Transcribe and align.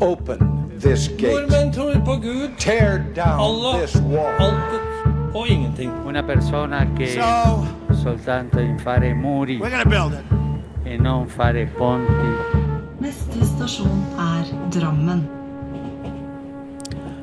Open 0.00 0.38
this 0.80 1.08
gate. 1.08 1.32
Nordmenn 1.32 1.72
tror 1.72 1.94
på 2.04 2.16
Gud, 2.20 2.50
Tear 2.58 2.98
down 3.16 3.40
Allah, 3.40 3.80
this 3.80 3.96
wall. 3.96 4.34
altet 4.40 5.34
og 5.34 5.48
ingenting. 5.48 5.90
Una 6.06 6.22
persona 6.22 6.86
che 6.96 7.06
So 7.14 7.66
soltanto 8.02 8.60
in 8.60 8.78
fare 8.78 9.14
muri 9.14 9.58
we're 9.60 9.70
gonna 9.70 9.84
build 9.84 10.12
it. 10.12 10.24
e 10.86 10.96
non 10.98 11.26
fare 11.28 11.66
ponti. 11.78 12.30
Neste 13.00 13.44
stasjon 13.44 14.04
er 14.18 14.44
Drammen. 14.70 15.26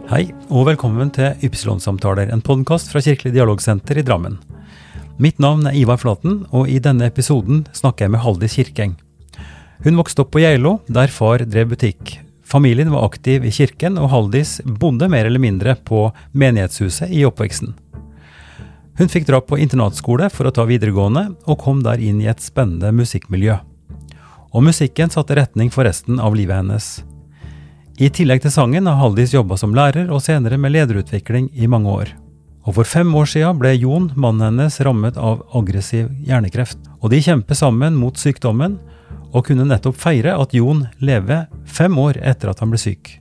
Hei, 0.09 0.33
og 0.49 0.65
velkommen 0.67 1.09
til 1.11 1.33
Ypsilon-samtaler, 1.43 2.29
en 2.33 2.41
podkast 2.41 2.91
fra 2.91 2.99
Kirkelig 3.01 3.33
dialogsenter 3.33 3.97
i 3.97 4.01
Drammen. 4.03 4.37
Mitt 5.17 5.39
navn 5.39 5.65
er 5.67 5.71
Ivar 5.77 5.97
Flaten, 5.97 6.45
og 6.51 6.67
i 6.69 6.77
denne 6.79 7.05
episoden 7.07 7.65
snakker 7.73 8.05
jeg 8.05 8.11
med 8.11 8.19
Haldis 8.19 8.55
Kirkeng. 8.55 8.95
Hun 9.83 9.97
vokste 9.97 10.19
opp 10.25 10.31
på 10.31 10.39
Geilo, 10.43 10.79
der 10.87 11.07
far 11.07 11.37
drev 11.45 11.69
butikk. 11.73 12.19
Familien 12.53 12.91
var 12.91 13.05
aktiv 13.05 13.45
i 13.45 13.51
kirken, 13.51 13.95
og 13.97 14.11
Haldis 14.11 14.59
bodde 14.61 15.07
mer 15.09 15.25
eller 15.25 15.41
mindre 15.41 15.73
på 15.73 16.03
menighetshuset 16.37 17.09
i 17.09 17.23
oppveksten. 17.25 17.71
Hun 18.99 19.09
fikk 19.09 19.25
dra 19.25 19.39
på 19.41 19.57
internatskole 19.57 20.27
for 20.29 20.45
å 20.45 20.51
ta 20.53 20.67
videregående, 20.69 21.31
og 21.49 21.57
kom 21.63 21.81
der 21.81 21.97
inn 21.97 22.19
i 22.21 22.29
et 22.29 22.45
spennende 22.45 22.91
musikkmiljø. 22.93 23.55
Og 24.53 24.67
musikken 24.67 25.09
satte 25.09 25.39
retning 25.39 25.73
for 25.73 25.89
resten 25.89 26.21
av 26.21 26.37
livet 26.37 26.61
hennes. 26.61 26.91
I 27.97 28.11
tillegg 28.13 28.45
til 28.45 28.53
sangen 28.53 28.85
har 28.85 29.01
Haldis 29.01 29.33
jobba 29.33 29.57
som 29.57 29.73
lærer 29.73 30.13
og 30.13 30.21
senere 30.21 30.61
med 30.61 30.75
lederutvikling 30.77 31.49
i 31.57 31.65
mange 31.65 31.89
år. 31.89 32.13
Og 32.69 32.77
for 32.77 32.85
fem 32.85 33.09
år 33.17 33.33
siden 33.33 33.57
ble 33.57 33.73
Jon, 33.79 34.11
mannen 34.13 34.45
hennes, 34.51 34.77
rammet 34.85 35.17
av 35.17 35.41
aggressiv 35.57 36.13
hjernekreft. 36.29 36.77
Og 37.01 37.09
de 37.17 37.25
kjemper 37.31 37.57
sammen 37.57 37.97
mot 37.97 38.13
sykdommen, 38.13 38.77
og 39.33 39.45
kunne 39.47 39.65
nettopp 39.65 39.97
feire 39.97 40.35
at 40.39 40.53
Jon 40.53 40.85
lever 41.01 41.47
fem 41.65 41.95
år 41.97 42.19
etter 42.21 42.51
at 42.51 42.61
han 42.61 42.73
ble 42.73 42.79
syk. 42.81 43.15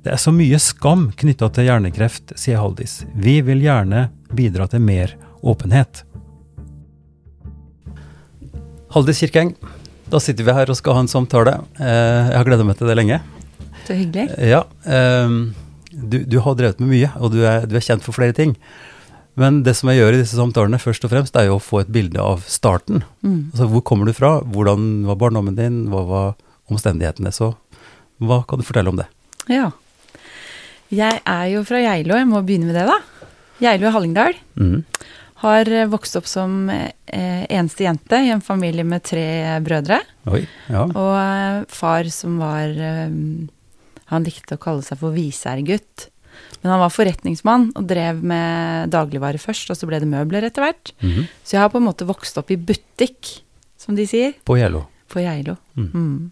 Det 0.00 0.14
er 0.14 0.20
så 0.20 0.32
mye 0.32 0.56
skam 0.62 1.10
knytta 1.18 1.50
til 1.52 1.66
hjernekreft, 1.68 2.32
sier 2.40 2.60
Haldis. 2.62 3.02
Vi 3.14 3.40
vil 3.44 3.60
gjerne 3.64 4.06
bidra 4.32 4.68
til 4.70 4.80
mer 4.80 5.12
åpenhet. 5.44 6.04
Haldis 8.94 9.20
Kirkeng, 9.22 9.52
da 10.10 10.18
sitter 10.22 10.46
vi 10.46 10.54
her 10.56 10.70
og 10.72 10.78
skal 10.78 10.96
ha 10.96 11.02
en 11.04 11.10
samtale. 11.10 11.58
Eh, 11.78 12.30
Jeg 12.30 12.38
har 12.38 12.48
gleda 12.48 12.64
meg 12.66 12.78
til 12.80 12.88
det 12.90 12.96
lenge. 12.96 13.20
Så 13.86 13.94
hyggelig. 13.98 14.30
Ja, 14.50 14.64
ehm, 14.86 15.52
du, 15.92 16.22
du 16.24 16.38
har 16.40 16.56
drevet 16.58 16.80
med 16.80 16.90
mye, 16.94 17.10
og 17.20 17.32
du 17.34 17.42
er, 17.44 17.66
du 17.66 17.76
er 17.76 17.84
kjent 17.84 18.02
for 18.06 18.16
flere 18.16 18.34
ting. 18.36 18.56
Men 19.38 19.62
det 19.66 19.76
som 19.78 19.90
jeg 19.90 20.00
gjør 20.00 20.16
i 20.16 20.20
disse 20.22 20.38
samtalene, 20.38 20.80
først 20.82 21.04
og 21.06 21.12
fremst, 21.12 21.36
er 21.38 21.48
jo 21.48 21.58
å 21.58 21.62
få 21.62 21.84
et 21.84 21.92
bilde 21.92 22.20
av 22.22 22.42
starten. 22.50 23.04
Mm. 23.22 23.52
Altså, 23.52 23.68
hvor 23.70 23.84
kommer 23.86 24.08
du 24.08 24.14
fra? 24.16 24.38
Hvordan 24.42 25.06
var 25.08 25.20
barndommen 25.20 25.58
din? 25.58 25.84
Hva 25.92 26.02
var 26.08 26.32
omstendighetene? 26.70 27.32
Så 27.34 27.52
hva 28.20 28.42
kan 28.48 28.60
du 28.60 28.66
fortelle 28.66 28.92
om 28.92 28.98
det? 29.00 29.06
Ja. 29.50 29.70
Jeg 30.90 31.22
er 31.22 31.46
jo 31.52 31.62
fra 31.66 31.80
Geilo, 31.80 32.18
jeg 32.18 32.28
må 32.28 32.42
begynne 32.42 32.68
med 32.68 32.76
det, 32.76 32.88
da. 32.90 33.28
Geilo 33.62 33.88
i 33.88 33.94
Hallingdal. 33.94 34.36
Mm. 34.58 34.80
Har 35.40 35.70
eh, 35.72 35.88
vokst 35.88 36.18
opp 36.18 36.26
som 36.28 36.66
eh, 36.72 37.46
eneste 37.46 37.86
jente 37.86 38.18
i 38.20 38.32
en 38.34 38.42
familie 38.44 38.84
med 38.84 39.06
tre 39.06 39.24
brødre. 39.64 40.02
Oi, 40.28 40.42
ja. 40.68 40.84
Og 40.84 41.14
eh, 41.16 41.62
far 41.72 42.10
som 42.12 42.36
var 42.42 42.74
eh, 42.74 43.14
Han 44.10 44.26
likte 44.26 44.58
å 44.58 44.60
kalle 44.60 44.84
seg 44.84 45.00
for 45.00 45.14
visergutt. 45.14 46.10
Men 46.62 46.72
han 46.74 46.80
var 46.82 46.92
forretningsmann 46.92 47.70
og 47.78 47.86
drev 47.88 48.18
med 48.22 48.90
dagligvare 48.92 49.40
først, 49.40 49.70
og 49.72 49.78
så 49.78 49.88
ble 49.88 50.00
det 50.02 50.08
møbler 50.10 50.44
etter 50.48 50.66
hvert. 50.66 50.92
Mhm. 51.00 51.28
Så 51.44 51.56
jeg 51.56 51.62
har 51.64 51.70
på 51.72 51.80
en 51.80 51.86
måte 51.88 52.08
vokst 52.08 52.36
opp 52.40 52.50
i 52.52 52.58
butikk, 52.60 53.40
som 53.80 53.96
de 53.96 54.04
sier, 54.06 54.34
På 54.44 54.58
Geilo. 54.60 54.86
på 55.08 55.22
Geilo. 55.24 55.56
Mm. 55.76 55.90
Mm. 55.94 56.30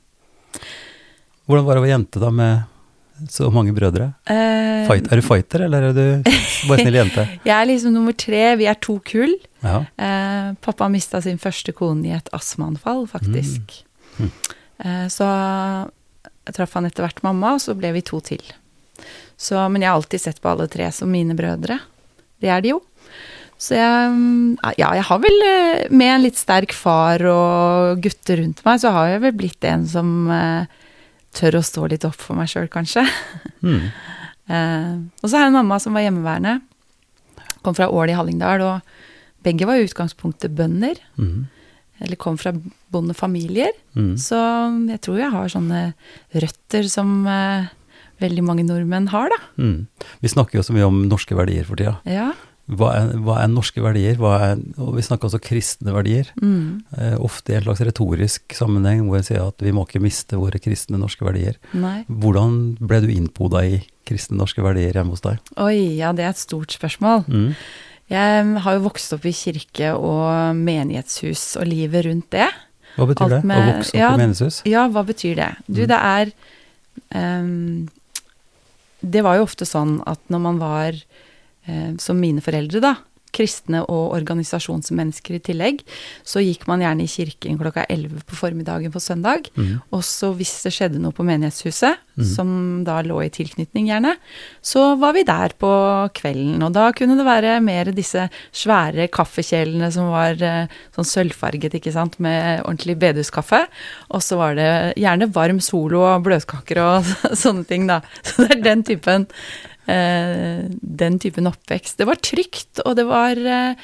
Hvordan 1.49 1.65
var 1.65 1.75
det 1.75 1.81
å 1.81 1.87
være 1.87 1.95
jente 1.95 2.21
da 2.21 2.29
med 2.31 3.31
så 3.33 3.49
mange 3.51 3.73
brødre? 3.75 4.13
Uh, 4.29 4.85
Fight, 4.87 5.09
er 5.11 5.17
du 5.17 5.25
fighter, 5.25 5.65
eller 5.65 5.89
er 5.89 5.97
du 5.97 6.31
bare 6.69 6.85
snill 6.85 6.99
jente? 7.01 7.25
Jeg 7.49 7.55
er 7.57 7.67
liksom 7.71 7.97
nummer 7.97 8.13
tre. 8.13 8.43
Vi 8.61 8.69
er 8.69 8.77
to 8.85 8.99
kull. 9.09 9.33
Ja. 9.65 9.81
Uh, 9.99 10.53
pappa 10.63 10.91
mista 10.93 11.23
sin 11.25 11.41
første 11.41 11.73
kone 11.75 12.05
i 12.07 12.15
et 12.15 12.29
astmaanfall, 12.37 13.07
faktisk. 13.11 13.81
Mm. 14.21 14.31
Eh, 14.79 15.07
så 15.11 15.27
traff 16.55 16.75
han 16.79 16.87
etter 16.87 17.03
hvert 17.07 17.23
mamma, 17.27 17.57
og 17.57 17.63
så 17.65 17.75
ble 17.79 17.91
vi 17.97 18.03
to 18.07 18.21
til. 18.25 18.45
Så, 19.39 19.61
men 19.71 19.85
jeg 19.85 19.93
har 19.93 20.01
alltid 20.01 20.21
sett 20.21 20.41
på 20.43 20.51
alle 20.51 20.67
tre 20.71 20.91
som 20.95 21.11
mine 21.13 21.37
brødre. 21.39 21.79
Det 22.43 22.51
er 22.51 22.63
de 22.65 22.75
jo. 22.75 22.81
Så 23.59 23.75
jeg 23.75 24.11
mm, 24.15 24.59
Ja, 24.79 24.93
jeg 24.95 25.05
har 25.09 25.19
vel 25.23 25.41
eh, 25.43 25.89
Med 25.91 26.13
en 26.13 26.23
litt 26.23 26.39
sterk 26.39 26.75
far 26.77 27.25
og 27.27 28.03
gutter 28.05 28.39
rundt 28.43 28.63
meg, 28.67 28.79
så 28.79 28.93
har 28.95 29.11
jeg 29.13 29.25
vel 29.27 29.35
blitt 29.41 29.67
en 29.67 29.87
som 29.91 30.13
eh, 30.31 30.85
tør 31.35 31.59
å 31.59 31.65
stå 31.67 31.89
litt 31.91 32.07
opp 32.07 32.19
for 32.19 32.39
meg 32.39 32.51
sjøl, 32.51 32.71
kanskje. 32.73 33.07
Mm. 33.63 33.89
Eh, 34.49 34.93
og 35.21 35.29
så 35.29 35.37
har 35.37 35.43
jeg 35.43 35.51
en 35.51 35.59
mamma 35.59 35.77
som 35.77 35.93
var 35.93 36.01
hjemmeværende. 36.01 36.55
Kom 37.61 37.75
fra 37.77 37.91
Ål 37.93 38.09
i 38.09 38.15
Hallingdal, 38.17 38.63
og 38.65 39.43
begge 39.45 39.67
var 39.69 39.77
i 39.77 39.85
utgangspunktet 39.85 40.55
bønder. 40.57 40.97
Mm. 41.21 41.43
Eller 42.01 42.17
kom 42.17 42.39
fra 42.41 42.55
bondefamilier. 42.89 43.77
Mm. 43.93 44.15
Så 44.17 44.41
jeg 44.89 45.03
tror 45.05 45.21
jeg 45.21 45.35
har 45.35 45.53
sånne 45.53 45.83
røtter 46.33 46.89
som 46.89 47.13
veldig 48.21 48.43
mange 48.45 48.65
nordmenn 48.67 49.09
har, 49.13 49.29
da. 49.31 49.39
Mm. 49.63 49.87
Vi 50.23 50.29
snakker 50.29 50.59
jo 50.59 50.63
så 50.67 50.75
mye 50.77 50.87
om 50.89 51.03
norske 51.09 51.37
verdier 51.39 51.65
for 51.69 51.77
tida. 51.81 51.97
Ja. 52.05 52.33
Hva 52.69 52.89
er, 52.99 53.13
hva 53.25 53.39
er 53.41 53.49
norske 53.49 53.81
verdier? 53.81 54.19
Er, 54.21 54.59
og 54.77 54.91
vi 54.99 55.03
snakker 55.07 55.31
også 55.31 55.39
kristne 55.41 55.95
verdier. 55.95 56.29
Mm. 56.43 56.83
Eh, 56.99 57.15
ofte 57.25 57.55
i 57.55 57.57
en 57.57 57.65
slags 57.65 57.81
retorisk 57.81 58.53
sammenheng 58.59 59.07
hvor 59.07 59.17
jeg 59.23 59.29
sier 59.31 59.47
at 59.49 59.65
vi 59.65 59.73
må 59.73 59.87
ikke 59.87 60.03
miste 60.05 60.37
våre 60.37 60.61
kristne 60.61 61.01
norske 61.01 61.25
verdier. 61.25 61.57
Nei. 61.73 62.03
Hvordan 62.11 62.77
ble 62.83 63.01
du 63.07 63.09
innpoda 63.15 63.63
i 63.65 63.79
kristne 64.05 64.37
norske 64.37 64.61
verdier 64.65 64.93
hjemme 64.93 65.17
hos 65.17 65.25
deg? 65.25 65.41
Oi, 65.57 65.97
ja, 65.97 66.13
det 66.13 66.27
er 66.27 66.35
et 66.35 66.43
stort 66.43 66.77
spørsmål. 66.77 67.25
Mm. 67.29 67.55
Jeg 68.13 68.45
har 68.65 68.77
jo 68.77 68.85
vokst 68.85 69.13
opp 69.17 69.25
i 69.29 69.33
kirke 69.37 69.95
og 69.97 70.57
menighetshus 70.57 71.55
og 71.61 71.67
livet 71.69 72.05
rundt 72.09 72.29
det. 72.37 72.51
Hva 72.99 73.07
betyr 73.09 73.25
Alt 73.27 73.35
det? 73.39 73.43
med- 73.49 73.59
å 73.65 73.73
vokse 73.79 73.93
opp 73.95 74.01
ja, 74.01 74.13
i 74.13 74.21
menighetshus? 74.21 74.61
Ja, 74.69 74.87
hva 74.93 75.03
betyr 75.09 75.35
det? 75.41 75.51
Du, 75.69 75.81
Mm. 75.83 75.89
det 75.89 75.99
er 76.05 76.33
ehm, 77.17 77.89
Det 79.01 79.23
var 79.23 79.39
jo 79.39 79.47
ofte 79.47 79.67
sånn 79.69 79.99
at 80.11 80.21
når 80.33 80.41
man 80.43 80.59
var, 80.63 80.97
eh, 81.67 81.95
som 82.03 82.19
mine 82.21 82.43
foreldre, 82.45 82.83
da, 82.83 82.95
kristne 83.39 83.85
og 83.87 84.15
organisasjonsmennesker 84.17 85.39
i 85.39 85.43
tillegg, 85.51 85.85
så 86.27 86.43
gikk 86.43 86.67
man 86.71 86.83
gjerne 86.85 87.07
i 87.07 87.11
kirken 87.11 87.59
klokka 87.61 87.87
11 87.89 88.25
på 88.29 88.39
formiddagen 88.39 88.95
på 88.95 89.03
søndag. 89.03 89.49
Mm. 89.55 89.79
Og 89.95 90.05
så 90.07 90.33
hvis 90.37 90.57
det 90.67 90.75
skjedde 90.75 91.03
noe 91.03 91.15
på 91.15 91.27
menighetshuset, 91.27 92.03
mm. 92.19 92.27
som 92.27 92.51
da 92.87 92.99
lå 93.07 93.21
i 93.25 93.31
tilknytning 93.33 93.89
gjerne, 93.91 94.17
så 94.65 94.91
var 95.01 95.15
vi 95.17 95.25
der 95.29 95.55
på 95.61 95.71
kvelden. 96.19 96.59
Og 96.67 96.75
da 96.75 96.89
kunne 96.97 97.19
det 97.19 97.27
være 97.29 97.59
mer 97.65 97.93
disse 97.95 98.27
svære 98.57 99.09
kaffekjelene 99.15 99.91
som 99.95 100.11
var 100.13 100.43
eh, 100.45 100.77
sånn 100.97 101.09
sølvfarget, 101.09 101.79
ikke 101.79 101.95
sant, 101.95 102.19
med 102.23 102.65
ordentlig 102.65 102.99
bedehuskaffe. 103.01 103.65
Og 104.13 104.25
så 104.25 104.41
var 104.41 104.59
det 104.59 104.71
gjerne 104.99 105.31
varm 105.35 105.63
solo 105.65 106.05
og 106.09 106.27
bløtkaker 106.27 106.83
og 106.85 107.11
sånne 107.45 107.67
ting, 107.69 107.89
da. 107.91 108.03
Så 108.23 108.45
det 108.45 108.59
er 108.59 108.65
den 108.71 108.87
typen 108.87 109.29
den 109.89 111.19
typen 111.19 111.49
oppvekst. 111.49 111.97
Det 112.01 112.07
var 112.09 112.21
trygt, 112.21 112.81
og 112.85 112.97
det 112.99 113.07
var 113.09 113.37
eh, 113.41 113.75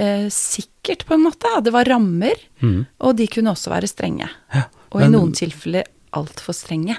eh, 0.00 0.26
sikkert, 0.32 1.04
på 1.08 1.14
en 1.18 1.26
måte. 1.28 1.50
Det 1.62 1.72
var 1.74 1.84
rammer, 1.90 2.34
Mm. 2.62 2.86
og 3.02 3.16
de 3.18 3.26
kunne 3.26 3.50
også 3.50 3.70
være 3.72 3.88
strenge. 3.90 4.28
Ja, 4.54 4.62
Og 4.92 5.02
i 5.02 5.08
noen 5.10 5.32
tilfeller 5.34 5.84
altfor 6.14 6.54
strenge. 6.54 6.96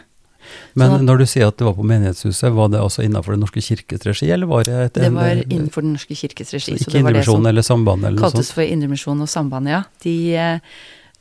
Men 0.76 0.92
at- 0.92 1.02
når 1.02 1.18
du 1.20 1.26
sier 1.26 1.48
at 1.48 1.56
det 1.58 1.64
var 1.66 1.74
på 1.74 1.86
menighetshuset, 1.88 2.52
var 2.54 2.68
det 2.68 2.80
også 2.82 3.04
innenfor 3.06 3.32
Den 3.32 3.40
norske 3.46 3.62
kirkes 3.64 4.04
regi, 4.06 4.30
eller 4.30 4.46
var 4.46 4.64
det 4.66 4.74
et 4.74 4.94
Det 4.94 5.12
var 5.14 5.40
innenfor 5.48 5.82
Den 5.82 5.94
norske 5.96 6.14
kirkes 6.20 6.52
regi. 6.54 6.74
Ikke 6.76 6.84
Så 6.84 6.92
det 6.92 7.04
var 7.04 7.14
det 7.14 7.24
som 7.24 7.46
eller 7.46 7.62
Sambandet 7.62 8.08
eller 8.08 8.20
noe 8.20 8.30
kaltes 8.30 8.48
sånt? 8.50 8.54
for 8.56 8.62
Indremisjonen 8.64 9.22
og 9.22 9.30
Sambandet, 9.30 9.70
ja. 9.72 9.84
De 10.04 10.62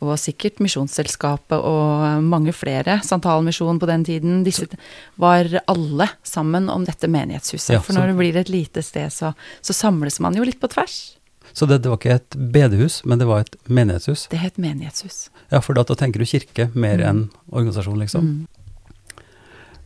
var 0.09 0.19
sikkert 0.21 0.59
Misjonsselskapet 0.65 1.59
og 1.59 2.23
mange 2.27 2.53
flere. 2.57 2.99
Santalmisjonen 3.07 3.79
på 3.83 3.89
den 3.91 4.05
tiden. 4.05 4.43
Disse 4.47 4.67
var 5.21 5.49
alle 5.71 6.09
sammen 6.27 6.69
om 6.73 6.85
dette 6.89 7.09
menighetshuset. 7.11 7.75
Ja, 7.77 7.81
For 7.85 7.95
når 7.97 8.13
det 8.13 8.17
blir 8.19 8.37
et 8.41 8.49
lite 8.53 8.83
sted, 8.83 9.13
så, 9.15 9.33
så 9.63 9.73
samles 9.77 10.19
man 10.21 10.35
jo 10.39 10.45
litt 10.49 10.61
på 10.63 10.71
tvers. 10.73 11.17
Så 11.53 11.67
det, 11.69 11.83
det 11.85 11.91
var 11.93 11.99
ikke 12.01 12.15
et 12.17 12.37
bedehus, 12.55 13.03
men 13.05 13.19
det 13.21 13.27
var 13.29 13.43
et 13.45 13.57
menighetshus? 13.69 14.27
Det 14.33 14.39
het 14.41 14.57
menighetshus. 14.57 15.27
Ja, 15.53 15.61
for 15.61 15.77
da, 15.77 15.83
da 15.85 15.95
tenker 16.01 16.23
du 16.23 16.25
kirke 16.27 16.71
mer 16.73 16.97
Mm. 17.03 17.09
enn 17.11 17.23
organisasjon, 17.53 17.99
liksom. 18.01 18.25
Mm. 18.25 18.47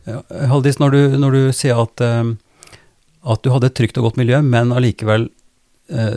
Ja, 0.07 0.21
Haldis, 0.47 0.77
når 0.79 0.93
du, 0.95 1.01
når 1.19 1.31
du 1.35 1.41
sier 1.55 1.75
at, 1.81 1.99
uh, 1.99 2.31
at 3.27 3.43
du 3.43 3.49
hadde 3.51 3.67
et 3.67 3.75
trygt 3.75 3.97
og 3.99 4.07
godt 4.07 4.19
miljø, 4.21 4.39
men 4.45 4.71
allikevel 4.71 5.27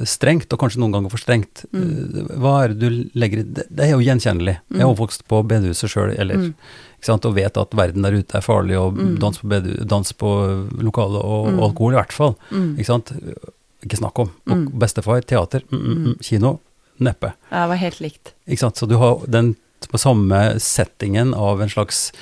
strengt, 0.04 0.52
og 0.52 0.58
kanskje 0.58 0.78
noen 0.82 0.92
ganger 0.92 1.10
for 1.10 1.18
strengt, 1.18 1.64
Mm. 1.72 2.30
eh, 2.30 2.36
hva 2.38 2.64
er 2.64 2.68
det 2.74 2.78
du 2.80 3.10
legger 3.14 3.38
i 3.38 3.42
det? 3.42 3.66
Det 3.70 3.84
er 3.86 3.90
jo 3.92 3.98
gjenkjennelig. 4.02 4.56
Jeg 4.70 4.80
er 4.80 4.86
overvokst 4.86 5.22
oppvokst 5.22 5.28
på 5.28 5.42
bedehuset 5.46 5.90
sjøl, 5.90 6.18
eller 6.18 6.36
Mm. 6.36 6.54
ikke 6.98 7.04
sant, 7.06 7.24
og 7.24 7.34
vet 7.34 7.56
at 7.56 7.70
verden 7.70 8.02
der 8.02 8.12
ute 8.18 8.34
er 8.34 8.40
farlig, 8.40 8.76
og 8.80 8.94
Mm. 8.96 9.18
dans 9.18 9.38
på, 9.38 9.48
bedehu- 9.48 9.86
dans 9.86 10.12
på 10.12 10.30
lokalet, 10.82 11.22
og 11.24 11.52
Mm. 11.52 11.60
alkohol 11.60 11.92
i 11.92 11.96
hvert 12.02 12.12
fall. 12.12 12.36
Mm. 12.50 12.76
Ikke 12.78 12.86
sant? 12.86 13.12
Ikke 13.84 13.96
snakk 13.96 14.18
om. 14.18 14.30
Og 14.48 14.56
Mm. 14.56 14.78
bestefar, 14.78 15.22
teater, 15.24 15.62
mm, 15.70 15.78
mm, 15.78 16.04
mm, 16.04 16.18
kino, 16.20 16.58
neppe. 17.00 17.32
Ja, 17.50 17.62
Det 17.62 17.68
var 17.68 17.76
helt 17.76 18.00
likt. 18.00 18.32
Ikke 18.48 18.58
sant? 18.58 18.74
Så 18.76 18.86
du 18.88 18.98
har 18.98 19.24
den 19.26 19.56
på 19.88 19.98
samme 19.98 20.54
settingen 20.60 21.32
av 21.34 21.60
en 21.62 21.68
slags 21.68 22.12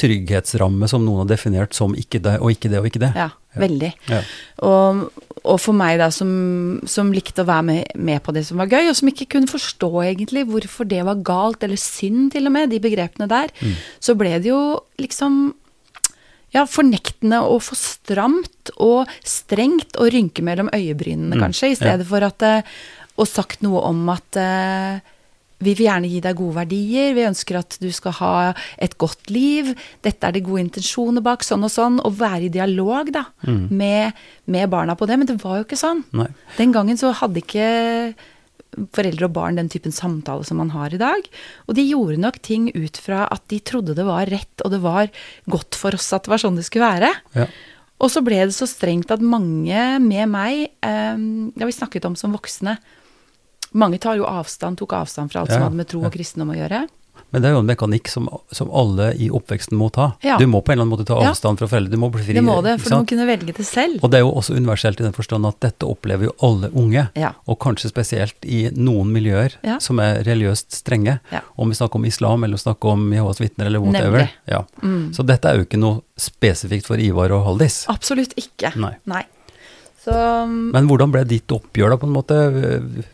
trygghetsramme 0.00 0.88
som 0.90 1.04
noen 1.06 1.22
har 1.22 1.30
definert 1.30 1.74
som 1.76 1.92
ikke 1.94 2.18
det 2.24 2.38
og 2.42 2.50
ikke 2.50 2.70
det 2.72 2.80
og 2.80 2.88
ikke 2.88 3.02
det. 3.04 3.12
Ja, 3.14 3.28
veldig. 3.60 3.90
Ja. 4.10 4.20
Og, 4.66 5.04
og 5.44 5.58
for 5.62 5.76
meg 5.78 6.00
da, 6.02 6.08
som, 6.14 6.30
som 6.90 7.12
likte 7.14 7.44
å 7.44 7.48
være 7.48 7.66
med, 7.68 7.92
med 7.94 8.22
på 8.26 8.34
det 8.34 8.42
som 8.48 8.58
var 8.58 8.70
gøy, 8.72 8.88
og 8.90 8.96
som 8.98 9.10
ikke 9.12 9.28
kunne 9.36 9.50
forstå 9.50 9.90
egentlig 10.08 10.46
hvorfor 10.50 10.88
det 10.90 11.02
var 11.06 11.22
galt, 11.26 11.62
eller 11.62 11.78
synd 11.78 12.32
til 12.34 12.50
og 12.50 12.56
med, 12.56 12.72
de 12.74 12.82
begrepene 12.82 13.30
der, 13.30 13.52
Mm. 13.62 13.76
så 14.02 14.16
ble 14.18 14.32
det 14.42 14.50
jo 14.50 14.60
liksom 14.98 15.54
ja, 16.54 16.64
fornektende 16.70 17.40
og 17.46 17.62
for 17.66 17.78
stramt 17.78 18.70
og 18.82 19.10
strengt 19.26 19.96
og 19.98 20.10
rynke 20.14 20.42
mellom 20.46 20.70
øyebrynene, 20.74 21.38
kanskje, 21.38 21.70
i 21.72 21.78
stedet 21.78 22.06
for 22.10 22.22
at 22.26 22.42
eh, 22.42 22.76
Og 23.14 23.28
sagt 23.30 23.60
noe 23.62 23.78
om 23.86 24.08
at 24.10 24.34
eh, 24.42 24.98
vi 25.64 25.74
vil 25.74 25.88
gjerne 25.88 26.10
gi 26.12 26.20
deg 26.24 26.38
gode 26.38 26.58
verdier, 26.60 27.14
vi 27.16 27.26
ønsker 27.28 27.58
at 27.60 27.78
du 27.82 27.88
skal 27.94 28.16
ha 28.20 28.34
et 28.82 28.96
godt 29.00 29.32
liv, 29.34 29.72
dette 30.04 30.28
er 30.28 30.36
det 30.36 30.44
gode 30.46 30.66
intensjoner 30.66 31.24
bak, 31.24 31.44
sånn 31.46 31.66
og 31.66 31.72
sånn, 31.72 31.98
og 32.04 32.18
være 32.20 32.48
i 32.48 32.52
dialog 32.54 33.10
da, 33.14 33.26
med, 33.72 34.14
med 34.50 34.70
barna 34.72 34.96
på 34.98 35.08
det. 35.10 35.18
Men 35.20 35.30
det 35.30 35.40
var 35.42 35.60
jo 35.60 35.66
ikke 35.66 35.80
sånn. 35.80 36.04
Nei. 36.16 36.30
Den 36.58 36.74
gangen 36.76 37.00
så 37.00 37.14
hadde 37.16 37.42
ikke 37.42 37.68
foreldre 38.94 39.28
og 39.28 39.34
barn 39.36 39.58
den 39.58 39.70
typen 39.72 39.94
samtale 39.94 40.46
som 40.46 40.58
man 40.60 40.72
har 40.74 40.94
i 40.94 41.00
dag. 41.00 41.28
Og 41.68 41.78
de 41.78 41.84
gjorde 41.86 42.20
nok 42.22 42.40
ting 42.44 42.68
ut 42.74 42.98
fra 43.00 43.24
at 43.32 43.44
de 43.52 43.60
trodde 43.62 43.96
det 43.96 44.06
var 44.06 44.30
rett, 44.30 44.64
og 44.64 44.74
det 44.74 44.82
var 44.84 45.12
godt 45.50 45.78
for 45.78 45.96
oss 45.96 46.10
at 46.16 46.26
det 46.26 46.34
var 46.34 46.42
sånn 46.42 46.58
det 46.58 46.66
skulle 46.68 46.90
være. 46.96 47.12
Ja. 47.38 47.48
Og 48.02 48.10
så 48.10 48.24
ble 48.26 48.40
det 48.42 48.56
så 48.56 48.66
strengt 48.68 49.12
at 49.14 49.22
mange 49.22 49.84
med 50.02 50.30
meg, 50.32 50.66
eh, 50.82 51.14
har 51.14 51.70
vi 51.70 51.78
snakket 51.78 52.08
om 52.08 52.18
som 52.18 52.34
voksne, 52.34 52.76
mange 53.74 53.98
tar 54.02 54.18
jo 54.20 54.28
avstand, 54.30 54.78
tok 54.80 54.94
avstand 55.00 55.32
fra 55.32 55.42
alt 55.44 55.52
Ja, 55.52 55.58
som 55.58 55.68
hadde 55.68 55.82
med 55.82 55.90
tro 55.90 56.04
ja. 56.04 56.10
og 56.10 56.14
kristendom 56.14 56.54
å 56.54 56.58
gjøre. 56.58 56.84
Men 57.34 57.42
det 57.42 57.48
er 57.48 57.54
jo 57.56 57.60
en 57.64 57.66
mekanikk 57.66 58.08
som, 58.10 58.28
som 58.54 58.68
alle 58.70 59.08
i 59.18 59.26
oppveksten 59.34 59.74
må 59.74 59.88
ta. 59.90 60.12
Ja. 60.22 60.36
Du 60.38 60.46
må 60.46 60.60
på 60.62 60.70
en 60.70 60.76
eller 60.76 60.84
annen 60.84 60.92
måte 60.94 61.06
ta 61.08 61.16
avstand 61.18 61.58
fra 61.58 61.66
foreldre. 61.66 61.90
Du 61.90 61.98
må 61.98 62.06
bli 62.14 62.22
fri. 62.22 62.36
Det 62.36 62.44
må 62.46 62.60
det, 62.62 62.76
for 62.78 62.94
du 62.94 63.02
må 63.02 63.08
kunne 63.10 63.26
velge 63.26 63.56
det 63.56 63.66
selv. 63.66 63.98
Og 64.06 64.12
det 64.12 64.20
er 64.20 64.22
jo 64.22 64.30
også 64.38 64.54
universelt 64.54 65.02
i 65.02 65.06
den 65.08 65.16
forstand 65.16 65.48
at 65.50 65.58
dette 65.64 65.88
opplever 65.90 66.28
jo 66.28 66.34
alle 66.46 66.70
unge. 66.78 67.08
Og 67.50 67.58
kanskje 67.64 67.90
spesielt 67.90 68.46
i 68.46 68.68
noen 68.78 69.10
miljøer 69.14 69.58
som 69.82 69.98
er 70.04 70.22
religiøst 70.28 70.78
strenge. 70.78 71.18
Om 71.58 71.74
vi 71.74 71.80
snakker 71.80 71.98
om 71.98 72.06
islam 72.06 72.46
eller 72.46 72.62
snakker 72.62 72.94
om 72.94 73.10
Jehovas 73.10 73.42
vitner 73.42 73.66
eller 73.66 73.82
whatever. 73.82 74.30
Ja. 74.46 74.62
Mm. 74.86 75.10
Så 75.16 75.26
dette 75.26 75.50
er 75.50 75.58
jo 75.58 75.66
ikke 75.66 75.82
noe 75.82 76.04
spesifikt 76.14 76.86
for 76.86 77.02
Ivar 77.02 77.34
og 77.34 77.48
Haldis. 77.48 77.82
Absolutt 77.90 78.38
ikke. 78.38 78.76
Nei. 78.78 78.94
Nei. 79.10 79.24
Så 80.04 80.14
Men 80.48 80.88
hvordan 80.88 81.12
ble 81.14 81.22
ditt 81.28 81.52
oppgjør 81.54 81.94
da, 81.94 82.00
på 82.00 82.08
en 82.08 82.16
måte? 82.16 82.40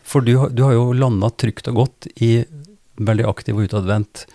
For 0.07 0.25
du, 0.25 0.33
du 0.51 0.65
har 0.67 0.75
jo 0.75 0.89
landa 0.97 1.31
trygt 1.31 1.69
og 1.71 1.83
godt 1.83 2.09
i 2.19 2.33
veldig 3.01 3.27
aktiv 3.29 3.57
og 3.57 3.69
utadvendt 3.69 4.25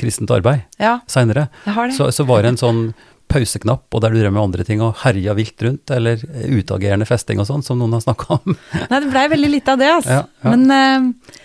kristent 0.00 0.30
arbeid 0.34 0.64
ja, 0.80 0.98
seinere. 1.10 1.48
Så, 1.94 2.08
så 2.14 2.26
var 2.26 2.42
det 2.42 2.54
en 2.54 2.60
sånn 2.60 2.80
pauseknapp, 3.30 3.86
og 3.94 4.02
der 4.04 4.12
du 4.12 4.20
drev 4.20 4.34
med 4.34 4.42
andre 4.42 4.66
ting 4.66 4.82
og 4.84 4.98
herja 5.00 5.34
vilt 5.36 5.62
rundt, 5.64 5.90
eller 5.94 6.20
utagerende 6.44 7.06
festing 7.08 7.40
og 7.40 7.48
sånn, 7.48 7.64
som 7.66 7.80
noen 7.80 7.96
har 7.96 8.02
snakka 8.04 8.36
om. 8.36 8.56
Nei, 8.90 8.98
det 9.00 9.10
blei 9.10 9.24
veldig 9.32 9.50
lite 9.50 9.74
av 9.74 9.80
det, 9.80 9.92
altså. 9.98 10.18
Ja, 10.18 10.26
ja. 10.44 10.52
Men 10.52 10.66
uh, 10.70 11.38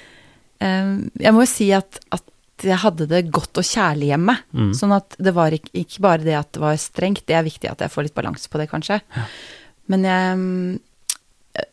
uh, 0.66 0.92
jeg 1.24 1.36
må 1.36 1.46
jo 1.46 1.52
si 1.52 1.70
at, 1.76 2.02
at 2.14 2.26
jeg 2.68 2.82
hadde 2.84 3.08
det 3.10 3.24
godt 3.32 3.62
og 3.62 3.66
kjærlig 3.66 4.12
hjemme. 4.12 4.36
Mm. 4.52 4.74
Sånn 4.76 4.94
at 4.98 5.16
det 5.22 5.34
var 5.38 5.56
ikke, 5.56 5.72
ikke 5.86 6.04
bare 6.04 6.26
det 6.26 6.36
at 6.42 6.52
det 6.58 6.64
var 6.66 6.82
strengt, 6.82 7.24
det 7.30 7.38
er 7.40 7.48
viktig 7.48 7.72
at 7.72 7.86
jeg 7.86 7.94
får 7.94 8.10
litt 8.10 8.18
balanse 8.18 8.52
på 8.52 8.60
det, 8.62 8.68
kanskje. 8.72 9.00
Men 9.90 10.04
jeg 10.06 10.80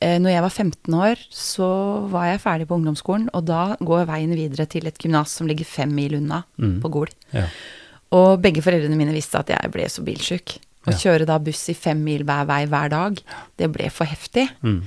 eh, 0.01 0.19
når 0.19 0.33
jeg 0.33 0.43
var 0.43 0.51
15 0.55 0.95
år, 0.99 1.17
så 1.31 1.67
var 2.11 2.25
jeg 2.31 2.41
ferdig 2.43 2.67
på 2.69 2.79
ungdomsskolen, 2.81 3.29
og 3.37 3.45
da 3.47 3.77
går 3.81 4.07
veien 4.09 4.33
videre 4.35 4.67
til 4.73 4.87
et 4.89 4.99
gymnas 4.99 5.31
som 5.37 5.47
ligger 5.47 5.69
fem 5.69 5.93
mil 5.95 6.17
unna, 6.19 6.43
Mm. 6.59 6.81
på 6.83 6.91
Gol. 6.91 7.09
Ja. 7.37 7.47
Og 8.17 8.41
begge 8.43 8.63
foreldrene 8.65 8.97
mine 8.97 9.13
visste 9.15 9.39
at 9.39 9.49
jeg 9.53 9.71
ble 9.75 9.85
så 9.93 10.03
bilsjuk. 10.03 10.57
Å 10.87 10.93
Ja. 10.93 10.97
kjøre 10.97 11.27
da 11.27 11.39
buss 11.39 11.69
i 11.69 11.75
fem 11.75 12.03
mil 12.05 12.23
hver 12.25 12.47
vei 12.47 12.65
hver 12.67 12.89
dag, 12.91 13.21
det 13.59 13.71
ble 13.73 13.91
for 13.91 14.07
heftig. 14.07 14.49
Mm. 14.63 14.83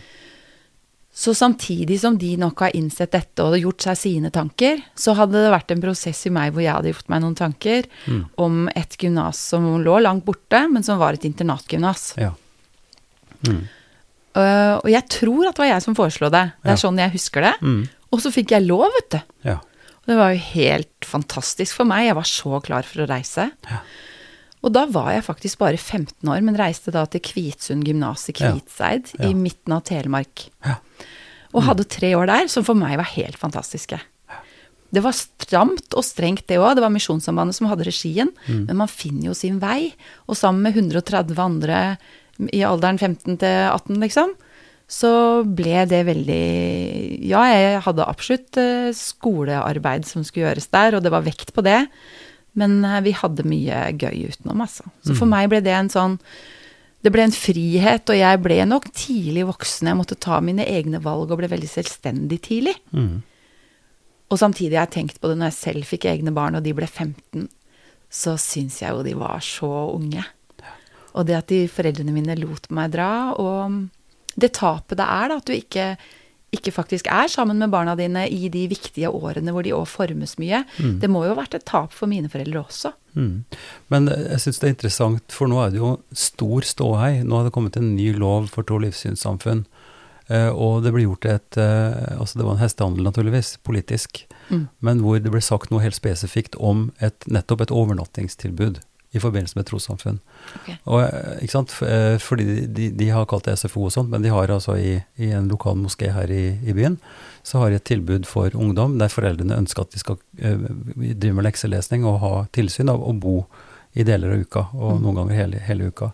Så 1.13 1.33
samtidig 1.35 1.99
som 1.99 2.17
de 2.17 2.37
nok 2.37 2.59
har 2.63 2.71
innsett 2.77 3.11
dette 3.11 3.43
og 3.43 3.57
gjort 3.59 3.81
seg 3.81 3.97
sine 3.97 4.29
tanker, 4.31 4.81
så 4.95 5.13
hadde 5.17 5.33
det 5.33 5.51
vært 5.51 5.71
en 5.71 5.81
prosess 5.81 6.25
i 6.25 6.29
meg 6.29 6.53
hvor 6.53 6.61
jeg 6.63 6.71
hadde 6.73 6.93
gjort 6.93 7.09
meg 7.09 7.21
noen 7.21 7.35
tanker 7.35 7.83
Mm. 8.07 8.25
om 8.37 8.69
et 8.75 8.95
gymnas 8.97 9.35
som 9.35 9.83
lå 9.83 10.01
langt 10.01 10.23
borte, 10.23 10.71
men 10.71 10.81
som 10.83 10.97
var 10.97 11.13
et 11.13 11.21
internatgymnas. 11.25 12.13
Ja. 12.17 12.31
Mm. 13.47 13.62
Øh, 14.39 14.75
og 14.83 14.89
jeg 14.91 15.03
tror 15.09 15.47
at 15.50 15.56
det 15.57 15.63
var 15.63 15.71
jeg 15.74 15.81
som 15.86 15.95
foreslo 15.97 16.30
det. 16.30 16.44
Det 16.63 16.69
Ja. 16.69 16.71
er 16.74 16.81
sånn 16.83 16.97
jeg 17.00 17.12
husker 17.15 17.41
det. 17.41 17.56
Mm. 17.62 17.89
Og 18.12 18.19
så 18.21 18.31
fikk 18.33 18.51
jeg 18.51 18.65
lov, 18.68 18.86
vet 18.97 19.09
du. 19.09 19.21
Ja. 19.45 19.56
Og 20.00 20.06
det 20.07 20.18
var 20.18 20.31
jo 20.33 20.39
helt 20.39 21.06
fantastisk 21.06 21.75
for 21.75 21.86
meg. 21.86 22.06
Jeg 22.07 22.15
var 22.15 22.24
så 22.24 22.62
klar 22.63 22.83
for 22.83 23.01
å 23.06 23.09
reise. 23.09 23.51
Ja. 23.69 23.80
Og 24.63 24.74
da 24.74 24.86
var 24.86 25.12
jeg 25.13 25.24
faktisk 25.24 25.57
bare 25.59 25.77
15 25.77 26.27
år, 26.27 26.41
men 26.44 26.57
reiste 26.57 26.91
da 26.91 27.06
til 27.06 27.21
Kvitsund 27.21 27.83
gymnas 27.86 28.27
i 28.30 28.33
Ja. 28.36 28.51
Kvitseid, 28.51 29.13
Ja. 29.19 29.30
i 29.30 29.33
midten 29.33 29.71
av 29.74 29.83
Telemark. 29.83 30.50
Ja. 30.65 30.75
Og 31.53 31.63
hadde 31.63 31.88
tre 31.88 32.13
år 32.13 32.27
der, 32.27 32.47
som 32.47 32.63
for 32.63 32.75
meg 32.75 32.97
var 32.97 33.06
helt 33.06 33.38
fantastiske. 33.38 34.00
Det 34.92 35.03
var 35.03 35.12
stramt 35.13 35.94
og 35.95 36.03
strengt, 36.03 36.47
det 36.47 36.57
òg. 36.57 36.74
Det 36.75 36.81
var 36.81 36.89
Misjonssambandet 36.89 37.53
som 37.56 37.68
hadde 37.68 37.85
regien. 37.85 38.30
Mm. 38.47 38.65
Men 38.65 38.75
man 38.77 38.88
finner 38.88 39.25
jo 39.25 39.33
sin 39.35 39.59
vei. 39.59 39.94
Og 40.27 40.35
sammen 40.35 40.62
med 40.63 40.74
130 40.75 41.38
andre 41.38 41.97
i 42.56 42.62
alderen 42.63 43.00
15 43.00 43.39
til 43.41 43.57
18, 43.69 44.00
liksom, 44.03 44.36
så 44.89 45.12
ble 45.45 45.83
det 45.89 46.01
veldig 46.07 46.45
Ja, 47.30 47.44
jeg 47.51 47.81
hadde 47.86 48.07
absolutt 48.09 48.57
eh, 48.57 48.89
skolearbeid 48.95 50.07
som 50.09 50.24
skulle 50.25 50.47
gjøres 50.47 50.69
der, 50.74 50.97
og 50.97 51.06
det 51.06 51.12
var 51.13 51.27
vekt 51.27 51.53
på 51.53 51.63
det. 51.65 51.83
Men 52.57 52.80
eh, 52.81 53.01
vi 53.06 53.13
hadde 53.13 53.45
mye 53.45 53.83
gøy 53.94 54.31
utenom, 54.31 54.63
altså. 54.65 54.89
Så 55.06 55.13
for 55.18 55.30
meg 55.30 55.51
ble 55.51 55.62
det 55.65 55.75
en 55.77 55.91
sånn 55.94 56.18
Det 57.06 57.13
ble 57.13 57.27
en 57.27 57.36
frihet, 57.36 58.09
og 58.09 58.18
jeg 58.18 58.42
ble 58.44 58.57
nok 58.68 58.89
tidlig 58.97 59.45
voksen. 59.47 59.88
Jeg 59.88 60.00
måtte 60.00 60.18
ta 60.19 60.42
mine 60.44 60.65
egne 60.68 61.00
valg 61.03 61.30
og 61.30 61.39
ble 61.39 61.51
veldig 61.53 61.69
selvstendig 61.69 62.42
tidlig. 62.50 62.74
Mm. 62.92 63.21
Og 64.30 64.42
samtidig 64.42 64.75
har 64.75 64.89
jeg 64.89 64.97
tenkt 64.97 65.21
på 65.21 65.30
det 65.30 65.38
når 65.39 65.53
jeg 65.53 65.59
selv 65.62 65.88
fikk 65.88 66.09
egne 66.09 66.33
barn, 66.35 66.57
og 66.57 66.65
de 66.65 66.74
ble 66.75 66.89
15, 66.89 67.47
så 68.09 68.35
syns 68.42 68.81
jeg 68.81 68.92
jo 68.92 69.06
de 69.06 69.15
var 69.18 69.39
så 69.45 69.69
unge. 69.94 70.25
Og 71.17 71.27
det 71.29 71.38
at 71.39 71.51
de 71.51 71.63
foreldrene 71.71 72.13
mine 72.13 72.38
lot 72.39 72.69
meg 72.75 72.94
dra, 72.94 73.11
og 73.39 73.89
det 74.39 74.53
tapet 74.59 75.00
det 75.00 75.06
er, 75.06 75.31
da, 75.31 75.39
at 75.39 75.50
du 75.50 75.56
ikke, 75.56 75.88
ikke 76.56 76.73
faktisk 76.75 77.09
er 77.11 77.31
sammen 77.31 77.59
med 77.61 77.73
barna 77.73 77.95
dine 77.97 78.27
i 78.29 78.50
de 78.53 78.67
viktige 78.71 79.09
årene 79.09 79.53
hvor 79.56 79.65
de 79.65 79.73
òg 79.75 79.88
formes 79.89 80.38
mye, 80.41 80.63
det 81.01 81.09
må 81.11 81.25
jo 81.25 81.33
ha 81.33 81.41
vært 81.41 81.57
et 81.57 81.67
tap 81.69 81.95
for 81.95 82.11
mine 82.11 82.29
foreldre 82.31 82.61
også. 82.61 82.94
Mm. 83.17 83.44
Men 83.89 84.09
jeg 84.13 84.41
syns 84.45 84.61
det 84.61 84.69
er 84.69 84.75
interessant, 84.75 85.35
for 85.35 85.51
nå 85.51 85.59
er 85.63 85.73
det 85.73 85.81
jo 85.81 85.95
stor 86.13 86.68
ståhei. 86.68 87.19
Nå 87.25 87.39
har 87.39 87.47
det 87.47 87.56
kommet 87.56 87.80
en 87.80 87.95
ny 87.97 88.11
lov 88.18 88.51
for 88.54 88.68
to 88.68 88.78
livssynssamfunn. 88.81 89.66
Eh, 90.30 90.51
og 90.54 90.83
det 90.85 90.92
ble 90.94 91.07
gjort 91.07 91.25
et 91.25 91.57
eh, 91.57 92.18
Altså 92.21 92.37
det 92.37 92.45
var 92.45 92.54
en 92.54 92.61
hestehandel, 92.61 93.07
naturligvis, 93.07 93.56
politisk. 93.66 94.21
Mm. 94.49 94.68
Men 94.85 95.01
hvor 95.01 95.18
det 95.18 95.33
ble 95.33 95.42
sagt 95.42 95.73
noe 95.73 95.81
helt 95.81 95.97
spesifikt 95.97 96.57
om 96.61 96.89
et, 97.01 97.25
nettopp 97.25 97.66
et 97.66 97.73
overnattingstilbud 97.73 98.80
i 99.11 99.19
forbindelse 99.19 99.57
med 99.57 99.66
trossamfunn. 99.66 100.19
Okay. 100.61 100.75
Og, 100.85 101.01
eh, 101.01 101.89
eh, 101.89 102.18
Fordi 102.21 102.66
de, 102.68 102.89
de, 102.89 103.09
har 103.09 103.25
kalt 103.25 103.45
det 103.45 103.57
SFO 103.57 103.87
og 103.87 103.94
sånt, 103.94 104.09
men 104.09 104.21
de 104.21 104.30
har 104.30 104.51
altså 104.54 104.78
i, 104.78 104.99
i 105.18 105.31
en 105.33 105.49
lokal 105.49 105.80
moské 105.81 106.11
her 106.13 106.30
i, 106.30 106.59
i 106.61 106.73
byen, 106.73 106.99
så 107.44 107.59
har 107.59 107.69
de 107.69 107.80
et 107.80 107.87
tilbud 107.89 108.28
for 108.30 108.54
ungdom 108.54 108.99
der 108.99 109.09
foreldrene 109.09 109.57
ønsker 109.57 109.81
at 109.81 109.95
de 109.95 109.99
skal 110.04 110.19
eh, 110.37 110.61
drive 110.94 111.33
med 111.33 111.47
lekselesning 111.47 112.06
og 112.06 112.21
ha 112.21 112.33
tilsyn 112.54 112.94
av 112.94 113.01
å 113.01 113.16
bo 113.18 113.42
i 113.97 114.06
deler 114.06 114.35
av 114.35 114.45
uka, 114.45 114.68
og 114.78 115.01
noen 115.01 115.23
ganger 115.23 115.39
hele, 115.39 115.63
hele 115.66 115.89
uka. 115.89 116.11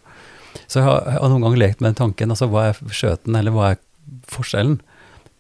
Så 0.68 0.80
jeg 0.80 0.88
har, 0.88 1.02
jeg 1.10 1.20
har 1.20 1.32
noen 1.34 1.44
ganger 1.44 1.60
lekt 1.60 1.82
med 1.82 1.92
den 1.92 2.00
tanken, 2.00 2.32
altså 2.32 2.48
hva 2.48 2.70
er 2.70 2.80
skjøten, 2.88 3.36
eller 3.36 3.52
hva 3.52 3.74
er 3.74 3.82
forskjellen 4.32 4.80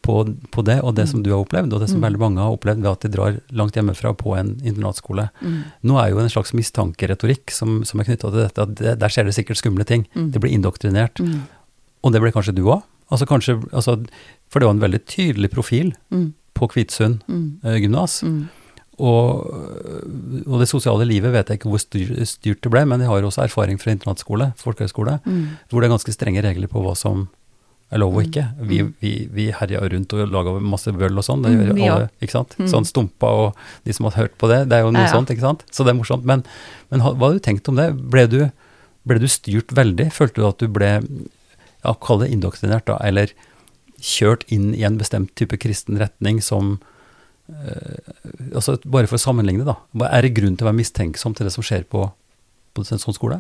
på, 0.06 0.16
på 0.54 0.64
det 0.68 0.78
og 0.86 0.94
det 1.00 1.08
som 1.10 1.24
du 1.26 1.32
har 1.34 1.42
opplevd, 1.42 1.74
og 1.74 1.82
det 1.82 1.90
som 1.90 2.04
veldig 2.04 2.20
mange 2.22 2.44
har 2.44 2.54
opplevd 2.54 2.84
ved 2.84 2.92
at 2.92 3.06
de 3.08 3.10
drar 3.16 3.40
langt 3.58 3.76
hjemmefra 3.80 4.12
på 4.20 4.36
en 4.38 4.52
internatskole. 4.62 5.28
Mm. 5.42 5.56
Nå 5.90 5.98
er 5.98 6.12
jo 6.14 6.20
en 6.22 6.30
slags 6.30 6.54
mistankeretorikk 6.54 7.50
som, 7.56 7.80
som 7.90 8.00
er 8.04 8.10
knytta 8.12 8.30
til 8.30 8.44
dette, 8.44 8.66
at 8.68 8.76
det, 8.78 8.94
der 9.02 9.10
skjer 9.16 9.26
det 9.30 9.34
sikkert 9.38 9.58
skumle 9.64 9.86
ting. 9.90 10.06
Mm. 10.14 10.30
Det 10.36 10.42
blir 10.44 10.54
indoktrinert. 10.54 11.20
Mm. 11.26 11.42
Og 12.06 12.14
det 12.14 12.22
ble 12.22 12.32
kanskje 12.36 12.54
du 12.56 12.62
òg? 12.70 12.84
Altså 13.10 13.26
kanskje, 13.30 13.58
altså, 13.74 13.98
for 14.50 14.62
det 14.62 14.70
var 14.70 14.78
en 14.78 14.86
veldig 14.86 15.02
tydelig 15.10 15.50
profil 15.54 15.96
Mm. 16.14 16.34
på 16.56 16.70
Kvitsund 16.72 17.20
Mm. 17.28 17.60
eh, 17.66 17.80
gymnas. 17.82 18.22
Mm. 18.24 18.46
Og, 18.96 19.50
og 20.48 20.60
det 20.62 20.70
sosiale 20.72 21.04
livet 21.08 21.34
vet 21.34 21.50
jeg 21.52 21.60
ikke 21.60 21.72
hvor 21.74 21.82
styrt 21.84 22.62
det 22.64 22.72
ble, 22.72 22.86
men 22.88 23.02
jeg 23.04 23.10
har 23.12 23.26
også 23.28 23.44
erfaring 23.44 23.80
fra 23.82 23.92
internatskole, 23.92 24.54
folkehøyskole, 24.62 25.18
Mm. 25.26 25.58
hvor 25.70 25.82
det 25.82 25.90
er 25.90 25.96
ganske 25.98 26.14
strenge 26.16 26.44
regler 26.46 26.68
på 26.72 26.80
hva 26.86 26.96
som 26.96 27.26
er 27.96 28.02
lov 28.02 28.18
og 28.20 28.26
ikke. 28.28 28.44
Vi, 28.70 28.78
vi, 29.02 29.12
vi 29.34 29.46
herja 29.56 29.82
rundt 29.92 30.14
og 30.16 30.32
laga 30.34 30.54
masse 30.62 30.92
bøll 30.96 31.18
og 31.22 31.26
sånn, 31.26 31.46
det 31.46 31.54
Mm, 31.56 32.30
sant. 32.36 32.56
Mm. 32.60 32.68
Sånn 32.72 32.88
Stumpa 32.88 33.32
og 33.32 33.62
de 33.88 33.96
som 33.96 34.08
har 34.10 34.16
hørt 34.20 34.36
på 34.42 34.50
det, 34.52 34.62
det 34.72 34.78
er 34.78 34.86
jo 34.86 34.92
noe 34.94 35.06
Ja, 35.06 35.10
ja. 35.10 35.14
sånt, 35.16 35.32
ikke 35.34 35.46
sant. 35.46 35.64
Så 35.72 35.86
det 35.88 35.94
er 35.94 36.00
morsomt. 36.00 36.28
Men, 36.28 36.44
men 36.92 37.04
hva 37.06 37.16
har 37.30 37.38
du 37.38 37.44
tenkt 37.44 37.68
om 37.72 37.80
det? 37.80 37.90
Ble 38.14 38.26
du, 38.32 38.40
ble 39.08 39.20
du 39.24 39.28
styrt 39.32 39.74
veldig? 39.76 40.10
Følte 40.16 40.42
du 40.42 40.48
at 40.50 40.60
du 40.62 40.68
ble, 40.72 40.92
ja, 41.86 41.94
kall 42.06 42.22
det 42.24 42.32
indoktrinert 42.36 42.86
da, 42.90 43.00
eller 43.06 43.32
kjørt 44.02 44.44
inn 44.52 44.74
i 44.76 44.84
en 44.86 45.00
bestemt 45.00 45.32
type 45.40 45.58
kristen 45.62 45.98
retning 46.02 46.42
som 46.44 46.76
øh, 47.50 48.00
altså 48.54 48.76
Bare 48.84 49.08
for 49.08 49.18
å 49.18 49.24
sammenligne, 49.24 49.66
da. 49.66 49.78
Er 50.12 50.26
det 50.28 50.36
grunn 50.38 50.58
til 50.58 50.66
å 50.68 50.72
være 50.72 50.82
mistenksom 50.82 51.36
til 51.38 51.48
det 51.48 51.54
som 51.56 51.66
skjer 51.66 51.88
på 51.90 52.10
på 52.76 52.84
en 52.84 53.00
sånn 53.00 53.16
skole? 53.16 53.38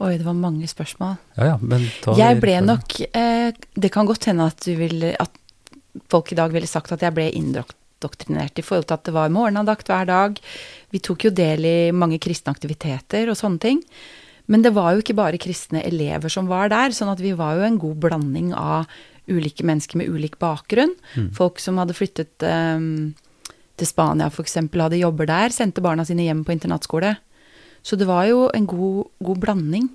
Oi, 0.00 0.14
det 0.16 0.24
var 0.24 0.36
mange 0.36 0.68
spørsmål. 0.70 1.18
Ja 1.36 1.50
ja, 1.52 1.56
men 1.60 1.84
ta 2.00 2.14
Jeg 2.16 2.38
ble 2.40 2.54
nok 2.64 2.94
eh, 3.04 3.50
Det 3.52 3.90
kan 3.92 4.08
godt 4.08 4.30
hende 4.30 4.46
at, 4.48 4.62
du 4.64 4.72
vil, 4.78 5.04
at 5.12 5.74
folk 6.08 6.32
i 6.32 6.38
dag 6.38 6.54
ville 6.54 6.70
sagt 6.70 6.94
at 6.96 7.04
jeg 7.04 7.12
ble 7.16 7.26
indoktrinert 7.36 8.56
i 8.56 8.64
forhold 8.64 8.88
til 8.88 8.96
at 8.96 9.04
det 9.10 9.14
var 9.16 9.34
morgenandakt 9.34 9.92
hver 9.92 10.08
dag. 10.08 10.40
Vi 10.90 11.02
tok 11.04 11.28
jo 11.28 11.34
del 11.36 11.68
i 11.68 11.76
mange 11.92 12.20
kristne 12.22 12.54
aktiviteter 12.54 13.28
og 13.28 13.36
sånne 13.36 13.60
ting. 13.60 13.84
Men 14.50 14.64
det 14.64 14.72
var 14.74 14.94
jo 14.94 15.04
ikke 15.04 15.18
bare 15.20 15.38
kristne 15.38 15.84
elever 15.86 16.32
som 16.32 16.48
var 16.50 16.72
der, 16.72 16.96
sånn 16.96 17.12
at 17.12 17.20
vi 17.22 17.36
var 17.38 17.60
jo 17.60 17.68
en 17.68 17.78
god 17.78 18.00
blanding 18.02 18.54
av 18.56 18.88
ulike 19.30 19.62
mennesker 19.68 20.00
med 20.00 20.08
ulik 20.10 20.40
bakgrunn. 20.40 20.96
Folk 21.36 21.60
som 21.62 21.76
hadde 21.78 21.94
flyttet 21.94 22.42
eh, 22.42 22.80
til 23.76 23.88
Spania 23.88 24.32
f.eks., 24.32 24.56
hadde 24.64 25.04
jobber 25.04 25.28
der, 25.28 25.52
sendte 25.54 25.84
barna 25.84 26.08
sine 26.08 26.24
hjem 26.24 26.42
på 26.48 26.56
internatskole. 26.56 27.18
Så 27.82 27.96
det 27.96 28.06
var 28.06 28.26
jo 28.28 28.48
en 28.54 28.66
god, 28.66 29.06
god 29.22 29.38
blanding. 29.40 29.88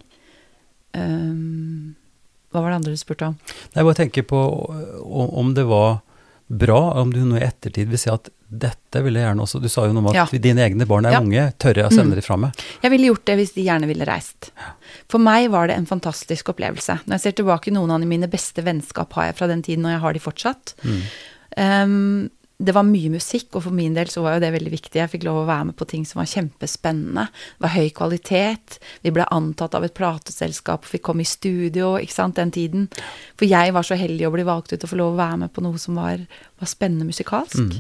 Um, 0.96 1.96
hva 2.54 2.62
var 2.64 2.72
det 2.72 2.80
andre 2.80 2.96
du 2.96 3.00
spurte 3.00 3.28
om? 3.28 3.38
Jeg 3.76 3.84
bare 3.84 3.98
tenker 4.00 4.24
på 4.30 4.40
om 5.06 5.54
det 5.58 5.66
var 5.68 6.00
bra, 6.48 6.80
om 7.02 7.10
du 7.12 7.20
nå 7.26 7.40
i 7.40 7.44
ettertid 7.44 7.90
vil 7.90 7.98
si 8.00 8.10
at 8.14 8.30
dette 8.56 9.02
ville 9.02 9.18
jeg 9.20 9.26
gjerne 9.28 9.42
også 9.44 9.60
Du 9.64 9.66
sa 9.74 9.88
jo 9.88 9.94
noe 9.96 10.04
om 10.04 10.08
at 10.12 10.16
Ja. 10.16 10.26
dine 10.40 10.62
egne 10.62 10.86
barn 10.88 11.06
er 11.06 11.12
Ja. 11.18 11.20
unge. 11.20 11.54
Tør 11.58 11.74
jeg 11.76 11.86
å 11.86 11.90
sende 11.90 12.14
Mm. 12.14 12.16
dem 12.16 12.22
fra 12.22 12.38
meg? 12.38 12.54
Jeg 12.84 12.92
ville 12.92 13.08
gjort 13.08 13.26
det 13.26 13.38
hvis 13.40 13.54
de 13.56 13.64
gjerne 13.66 13.88
ville 13.88 14.06
reist. 14.06 14.52
For 15.10 15.18
meg 15.18 15.50
var 15.52 15.68
det 15.68 15.76
en 15.78 15.86
fantastisk 15.88 16.46
opplevelse. 16.54 17.00
Når 17.08 17.12
jeg 17.18 17.22
ser 17.22 17.32
tilbake, 17.44 17.72
noen 17.74 17.92
av 17.92 18.00
mine 18.08 18.28
beste 18.30 18.64
vennskap 18.64 19.12
har 19.14 19.26
jeg 19.26 19.36
fra 19.36 19.48
den 19.48 19.64
tiden, 19.64 19.86
og 19.86 19.92
jeg 19.92 20.00
har 20.00 20.14
de 20.14 20.20
fortsatt. 20.20 20.74
Um, 21.58 22.30
det 22.58 22.72
var 22.72 22.86
mye 22.88 23.10
musikk, 23.12 23.50
og 23.58 23.66
for 23.66 23.76
min 23.76 23.94
del 23.98 24.08
så 24.08 24.22
var 24.24 24.38
jo 24.38 24.44
det 24.46 24.54
veldig 24.56 24.72
viktig. 24.72 24.96
Jeg 25.02 25.12
fikk 25.12 25.26
lov 25.28 25.42
å 25.42 25.48
være 25.50 25.66
med 25.72 25.76
på 25.76 25.88
ting 25.92 26.06
som 26.08 26.22
var 26.22 26.30
kjempespennende. 26.32 27.26
Det 27.58 27.66
var 27.66 27.74
høy 27.76 27.90
kvalitet. 27.98 28.78
Vi 29.04 29.12
ble 29.12 29.26
antatt 29.36 29.76
av 29.76 29.84
et 29.84 29.94
plateselskap 29.98 30.86
og 30.88 30.92
fikk 30.94 31.04
komme 31.10 31.26
i 31.26 31.28
studio, 31.28 31.98
ikke 32.00 32.16
sant, 32.16 32.38
den 32.40 32.54
tiden. 32.56 32.88
For 33.36 33.44
jeg 33.50 33.74
var 33.76 33.84
så 33.84 33.98
heldig 34.00 34.28
å 34.30 34.32
bli 34.38 34.46
valgt 34.48 34.72
ut 34.72 34.84
og 34.88 34.92
få 34.94 35.00
lov 35.02 35.14
å 35.14 35.20
være 35.20 35.42
med 35.44 35.52
på 35.52 35.64
noe 35.66 35.78
som 35.82 36.00
var, 36.00 36.24
var 36.62 36.70
spennende 36.72 37.08
musikalsk. 37.10 37.76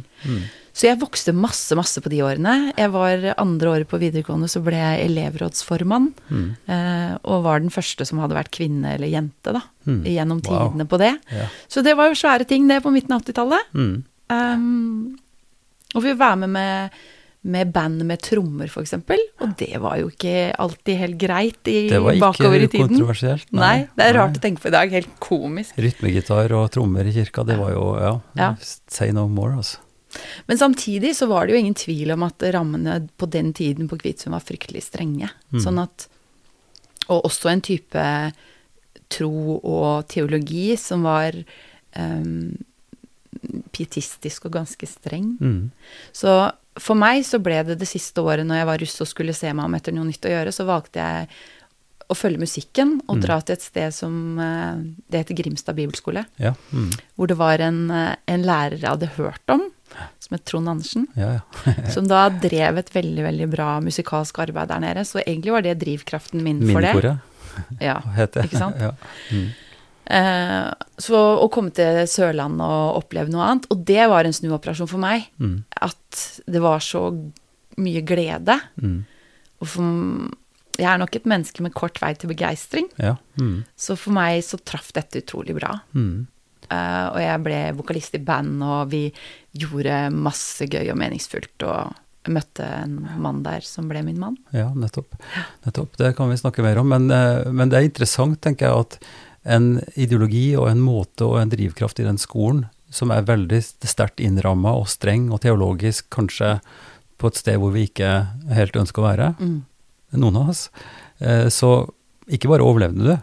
Så 0.75 0.89
jeg 0.89 0.99
vokste 0.99 1.31
masse, 1.31 1.71
masse 1.79 2.01
på 2.03 2.11
de 2.11 2.17
årene. 2.27 2.73
Jeg 2.75 2.91
var 2.91 3.21
andre 3.39 3.69
året 3.77 3.87
på 3.87 3.99
videregående, 4.01 4.49
så 4.51 4.59
ble 4.59 4.75
jeg 4.75 5.05
elevrådsformann. 5.07 6.09
Mm. 6.27 6.49
og 7.23 7.45
var 7.45 7.63
den 7.63 7.71
første 7.71 8.03
som 8.03 8.19
hadde 8.19 8.35
vært 8.35 8.51
kvinne 8.51 8.91
eller 8.97 9.07
jente, 9.07 9.53
da. 9.55 9.61
Gjennom 9.87 10.41
Wow. 10.43 10.73
tidene 10.73 10.85
på 10.89 10.99
det. 10.99 11.13
Ja. 11.31 11.47
Så 11.71 11.79
det 11.81 11.95
var 11.95 12.09
jo 12.11 12.19
svære 12.19 12.43
ting, 12.49 12.67
det, 12.67 12.81
på 12.83 12.91
midten 12.91 13.15
av 13.15 13.23
80-tallet. 13.23 13.71
Mm. 14.29 14.55
Um, 14.55 15.17
og 15.95 16.03
vi 16.03 16.13
var 16.17 16.35
med 16.41 16.49
med, 16.49 16.95
med 17.45 17.71
band 17.71 18.01
med 18.03 18.19
trommer, 18.25 18.67
eksempel. 18.81 19.21
Og 19.39 19.53
det 19.59 19.77
var 19.79 19.99
jo 20.01 20.09
ikke 20.09 20.51
alltid 20.59 20.97
helt 20.97 21.17
greit 21.21 21.69
i, 21.71 21.89
Det 21.89 22.01
var 22.01 22.17
ikke 22.17 22.25
bakover 22.25 22.57
i 22.65 22.67
tiden. 22.67 22.89
kontroversielt, 22.89 23.47
nei. 23.53 23.61
Nei, 23.61 23.87
det 23.95 24.07
er 24.09 24.17
rart 24.17 24.37
å 24.39 24.41
tenke 24.43 24.63
på 24.63 24.71
i 24.71 24.75
dag. 24.75 24.91
Helt 24.91 25.13
komisk. 25.23 25.77
Rytmegitar 25.77 26.51
og 26.57 26.71
trommer 26.73 27.05
i 27.05 27.13
kirka, 27.15 27.45
det 27.45 27.57
var 27.61 27.71
jo 27.71 27.85
Ja. 28.01 28.13
Ja. 28.35 28.55
Say 28.87 29.11
no 29.11 29.27
more, 29.27 29.55
altså. 29.61 29.77
Men 30.47 30.57
samtidig 30.57 31.11
så 31.15 31.27
var 31.27 31.45
det 31.45 31.53
jo 31.55 31.59
ingen 31.59 31.75
tvil 31.75 32.11
om 32.15 32.23
at 32.23 32.43
rammene 32.55 33.09
på 33.19 33.27
den 33.29 33.53
tiden 33.53 33.89
på 33.91 33.97
Kvitsund 33.99 34.31
var 34.31 34.43
fryktelig 34.43 34.83
strenge. 34.83 35.29
Sånn 35.59 35.79
at 35.81 36.07
Og 37.07 37.25
også 37.27 37.51
en 37.51 37.61
type 37.61 38.03
tro 39.13 39.59
og 39.61 40.07
teologi 40.07 40.75
som 40.79 41.03
var 41.05 41.35
um, 41.95 42.55
pietistisk 43.75 44.45
og 44.49 44.55
ganske 44.59 44.87
streng. 44.89 45.35
Mm. 45.41 45.71
Så 46.15 46.35
for 46.79 46.99
meg 46.99 47.23
så 47.27 47.39
ble 47.39 47.61
det 47.67 47.77
det 47.79 47.87
siste 47.87 48.23
året 48.23 48.47
når 48.47 48.61
jeg 48.61 48.69
var 48.71 48.81
russ 48.83 49.01
og 49.03 49.07
skulle 49.07 49.35
se 49.35 49.51
meg 49.53 49.65
om 49.67 49.77
etter 49.77 49.95
noe 49.95 50.07
nytt 50.09 50.25
å 50.27 50.33
gjøre, 50.33 50.51
så 50.55 50.65
valgte 50.67 50.99
jeg 51.03 51.29
å 52.05 52.13
følge 52.13 52.37
musikken 52.37 52.99
og 53.09 53.17
dra 53.23 53.39
til 53.41 53.55
et 53.55 53.63
sted 53.65 53.93
som 53.95 54.37
eh, 54.37 54.75
Det 55.09 55.23
heter 55.23 55.37
Grimstad 55.39 55.73
bibelskole. 55.73 56.21
Ja. 56.37 56.51
Mm. 56.69 56.91
Hvor 57.17 57.31
det 57.31 57.37
var 57.39 57.63
en, 57.65 57.79
eh, 57.89 58.11
en 58.29 58.43
lærer 58.45 58.75
jeg 58.77 58.85
hadde 58.91 59.09
hørt 59.15 59.53
om, 59.55 59.63
som 60.21 60.35
het 60.35 60.43
Trond 60.45 60.69
Andersen. 60.69 61.07
ja, 61.17 61.39
ja. 61.39 61.73
Som 61.95 62.05
da 62.11 62.27
drev 62.29 62.77
et 62.77 62.91
veldig 62.93 63.23
veldig 63.25 63.47
bra 63.49 63.79
musikalsk 63.81 64.37
arbeid 64.43 64.69
der 64.69 64.83
nede. 64.83 65.05
Så 65.07 65.23
egentlig 65.23 65.55
var 65.55 65.65
det 65.65 65.79
drivkraften 65.81 66.43
min 66.45 66.61
for 66.69 66.83
det. 66.85 66.93
Minnekoret, 66.93 67.17
Ja, 67.89 67.97
heter 68.19 68.41
det. 68.43 68.49
ikke 68.51 68.61
sant? 68.61 68.81
Ja. 68.85 68.91
Mm. 69.31 69.47
Eh, 70.05 70.69
så 71.01 71.21
å 71.41 71.47
komme 71.53 71.73
til 71.75 72.03
Sørlandet 72.09 72.61
og 72.65 72.99
oppleve 73.01 73.31
noe 73.33 73.47
annet, 73.49 73.67
og 73.73 73.81
det 73.87 74.05
var 74.11 74.27
en 74.27 74.35
snuoperasjon 74.35 74.89
for 74.91 75.01
meg. 75.01 75.27
Mm. 75.41 75.63
At 75.87 76.21
det 76.45 76.61
var 76.63 76.83
så 76.85 77.07
mye 77.81 78.03
glede. 78.07 78.59
Mm. 78.81 78.99
Og 79.63 79.67
for, 79.71 80.29
jeg 80.77 80.87
er 80.91 81.01
nok 81.01 81.17
et 81.17 81.27
menneske 81.31 81.63
med 81.65 81.73
kort 81.75 81.99
vei 82.03 82.13
til 82.19 82.31
begeistring, 82.31 82.87
Ja. 83.01 83.15
Mm. 83.41 83.63
så 83.75 83.97
for 83.97 84.15
meg 84.15 84.43
så 84.43 84.59
traff 84.63 84.91
dette 84.95 85.23
utrolig 85.23 85.55
bra. 85.57 85.73
Mm. 85.95 86.27
Eh, 86.69 87.05
og 87.11 87.19
jeg 87.21 87.43
ble 87.45 87.59
vokalist 87.77 88.15
i 88.17 88.23
band, 88.25 88.63
og 88.63 88.89
vi 88.93 89.03
gjorde 89.53 90.09
masse 90.13 90.65
gøy 90.65 90.89
og 90.91 90.97
meningsfullt. 91.01 91.65
Og 91.65 92.01
møtte 92.25 92.65
en 92.65 92.95
mann 93.21 93.43
der 93.45 93.61
som 93.61 93.85
ble 93.85 94.01
min 94.01 94.17
mann. 94.17 94.37
Ja, 94.49 94.71
nettopp. 94.73 95.13
nettopp. 95.65 95.93
Det 95.99 96.15
kan 96.17 96.31
vi 96.31 96.39
snakke 96.41 96.63
mer 96.65 96.79
om. 96.81 96.89
Men, 96.89 97.05
eh, 97.11 97.51
men 97.51 97.69
det 97.69 97.77
er 97.77 97.85
interessant, 97.85 98.39
tenker 98.41 98.65
jeg, 98.65 98.79
at 98.79 98.97
en 99.45 99.79
ideologi 99.93 100.55
og 100.57 100.69
en 100.71 100.81
måte 100.81 101.25
og 101.27 101.39
en 101.39 101.51
drivkraft 101.51 102.01
i 102.01 102.07
den 102.07 102.17
skolen 102.21 102.65
som 102.93 103.11
er 103.11 103.25
veldig 103.27 103.59
sterkt 103.85 104.21
innramma 104.23 104.75
og 104.79 104.87
streng 104.91 105.27
og 105.33 105.41
teologisk, 105.43 106.07
kanskje 106.13 106.59
på 107.19 107.31
et 107.31 107.39
sted 107.39 107.59
hvor 107.59 107.73
vi 107.75 107.87
ikke 107.89 108.11
helt 108.55 108.77
ønsker 108.79 109.01
å 109.01 109.07
være, 109.07 109.29
noen 110.15 110.39
av 110.39 110.51
oss, 110.53 110.69
eh, 111.19 111.47
så 111.51 111.89
ikke 112.31 112.49
bare 112.51 112.65
overlevde 112.65 113.03
du, 113.03 113.15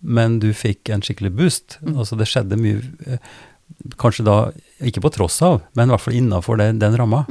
men 0.00 0.38
du 0.40 0.50
fikk 0.56 0.88
en 0.88 1.02
skikkelig 1.04 1.32
boost. 1.36 1.78
Altså 1.92 2.16
det 2.16 2.28
skjedde 2.30 2.56
mye, 2.60 2.80
eh, 3.06 3.20
kanskje 4.00 4.24
da 4.24 4.38
ikke 4.80 5.02
på 5.04 5.12
tross 5.12 5.40
av, 5.44 5.60
men 5.76 5.90
i 5.90 5.94
hvert 5.94 6.06
fall 6.06 6.16
innafor 6.16 6.60
den, 6.60 6.80
den 6.80 6.96
ramma. 6.96 7.26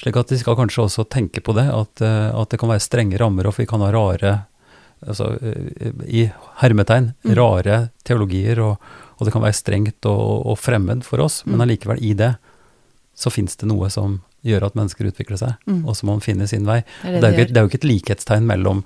Slik 0.00 0.16
at 0.18 0.32
de 0.32 0.40
skal 0.40 0.56
kanskje 0.58 0.88
også 0.88 1.06
tenke 1.06 1.40
på 1.44 1.54
det, 1.54 1.68
at, 1.70 2.02
eh, 2.02 2.30
at 2.34 2.50
det 2.50 2.58
kan 2.58 2.72
være 2.72 2.82
strenge 2.82 3.20
rammer, 3.20 3.46
og 3.46 3.54
vi 3.58 3.66
kan 3.70 3.84
ha 3.84 3.92
rare 3.94 4.34
altså, 5.06 5.32
eh, 5.42 5.92
I 6.06 6.24
hermetegn 6.62 7.12
rare 7.36 7.90
teologier, 8.04 8.60
og, 8.60 8.76
og 9.18 9.26
det 9.26 9.32
kan 9.32 9.42
være 9.44 9.58
strengt 9.60 10.06
og, 10.10 10.46
og 10.52 10.58
fremmed 10.58 11.04
for 11.06 11.20
oss, 11.24 11.42
men 11.46 11.60
allikevel 11.64 12.02
i 12.02 12.14
det 12.18 12.34
så 13.14 13.30
fins 13.30 13.54
det 13.56 13.68
noe 13.70 13.88
som 13.94 14.20
gjør 14.44 14.66
at 14.66 14.74
mennesker 14.76 15.06
utvikler 15.08 15.38
seg, 15.40 15.54
og 15.86 15.94
så 15.96 16.04
må 16.04 16.16
man 16.18 16.20
finne 16.24 16.46
sin 16.50 16.66
vei. 16.66 16.82
Det 17.02 17.14
er 17.14 17.14
det 17.14 17.20
det, 17.20 17.28
er 17.28 17.32
jo 17.32 17.38
ikke, 17.38 17.52
det 17.52 17.56
er 17.60 17.62
jo 17.62 17.70
ikke 17.70 17.78
et 17.80 17.86
likhetstegn 17.88 18.44
mellom 18.48 18.82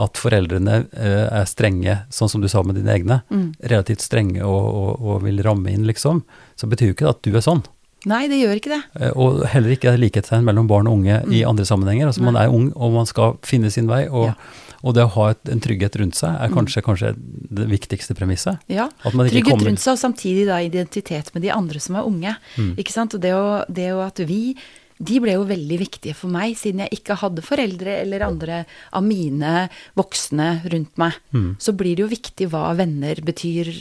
at 0.00 0.16
foreldrene 0.16 0.76
eh, 0.96 1.26
er 1.28 1.44
strenge, 1.50 1.98
sånn 2.08 2.30
som 2.32 2.40
du 2.40 2.48
sa 2.48 2.62
med 2.64 2.78
dine 2.78 2.94
egne, 2.94 3.18
relativt 3.60 4.00
strenge 4.00 4.40
og, 4.40 4.64
og, 4.72 5.02
og 5.04 5.22
vil 5.26 5.42
ramme 5.44 5.68
inn, 5.74 5.84
liksom. 5.84 6.22
Så 6.56 6.70
betyr 6.70 6.92
jo 6.92 6.94
ikke 6.96 7.04
det 7.10 7.12
at 7.16 7.22
du 7.28 7.36
er 7.36 7.44
sånn. 7.44 7.60
Nei, 8.08 8.24
det 8.26 8.38
gjør 8.40 8.56
ikke 8.58 8.72
det. 8.72 8.80
Eh, 8.98 9.12
Og 9.14 9.42
heller 9.52 9.74
ikke 9.76 9.92
likhetstegn 10.00 10.42
mellom 10.48 10.66
barn 10.70 10.88
og 10.90 10.96
unge 11.02 11.20
i 11.30 11.42
andre 11.46 11.66
sammenhenger. 11.68 12.08
Altså 12.08 12.24
Man 12.24 12.38
er 12.40 12.48
ung, 12.50 12.70
og 12.74 12.96
man 12.96 13.06
skal 13.06 13.36
finne 13.46 13.68
sin 13.70 13.86
vei. 13.90 14.06
Og, 14.08 14.30
Ja. 14.32 14.34
Og 14.82 14.94
det 14.96 15.04
å 15.06 15.10
ha 15.14 15.30
et, 15.30 15.48
en 15.52 15.60
trygghet 15.62 15.96
rundt 16.00 16.16
seg 16.18 16.34
er 16.42 16.52
kanskje, 16.52 16.82
kanskje 16.82 17.14
det 17.16 17.68
viktigste 17.70 18.16
premisset. 18.18 18.58
Ja. 18.68 18.88
Trygghet 19.04 19.46
kommer- 19.46 19.70
rundt 19.70 19.82
seg, 19.82 19.94
og 19.94 20.02
samtidig 20.02 20.46
da 20.48 20.58
identitet 20.64 21.32
med 21.34 21.42
de 21.46 21.50
andre 21.54 21.80
som 21.80 21.96
er 21.96 22.06
unge. 22.08 22.36
Ikke 22.76 22.92
sant? 22.94 23.14
Og 23.14 23.20
det 23.22 23.30
jo, 23.30 23.44
det 23.72 23.88
jo 23.92 24.00
at 24.04 24.18
vi 24.26 24.56
de 25.02 25.16
ble 25.18 25.32
jo 25.34 25.42
veldig 25.48 25.78
viktige 25.80 26.14
for 26.14 26.30
meg, 26.30 26.52
siden 26.54 26.84
jeg 26.84 27.00
ikke 27.00 27.16
hadde 27.18 27.42
foreldre 27.42 27.96
eller 28.04 28.22
andre 28.22 28.60
av 28.94 29.02
mine 29.02 29.68
voksne 29.98 30.62
rundt 30.70 30.98
meg. 31.00 31.16
Så 31.58 31.74
blir 31.74 31.96
det 31.98 32.04
jo 32.04 32.12
viktig 32.12 32.48
hva 32.52 32.68
venner 32.78 33.18
betyr 33.24 33.72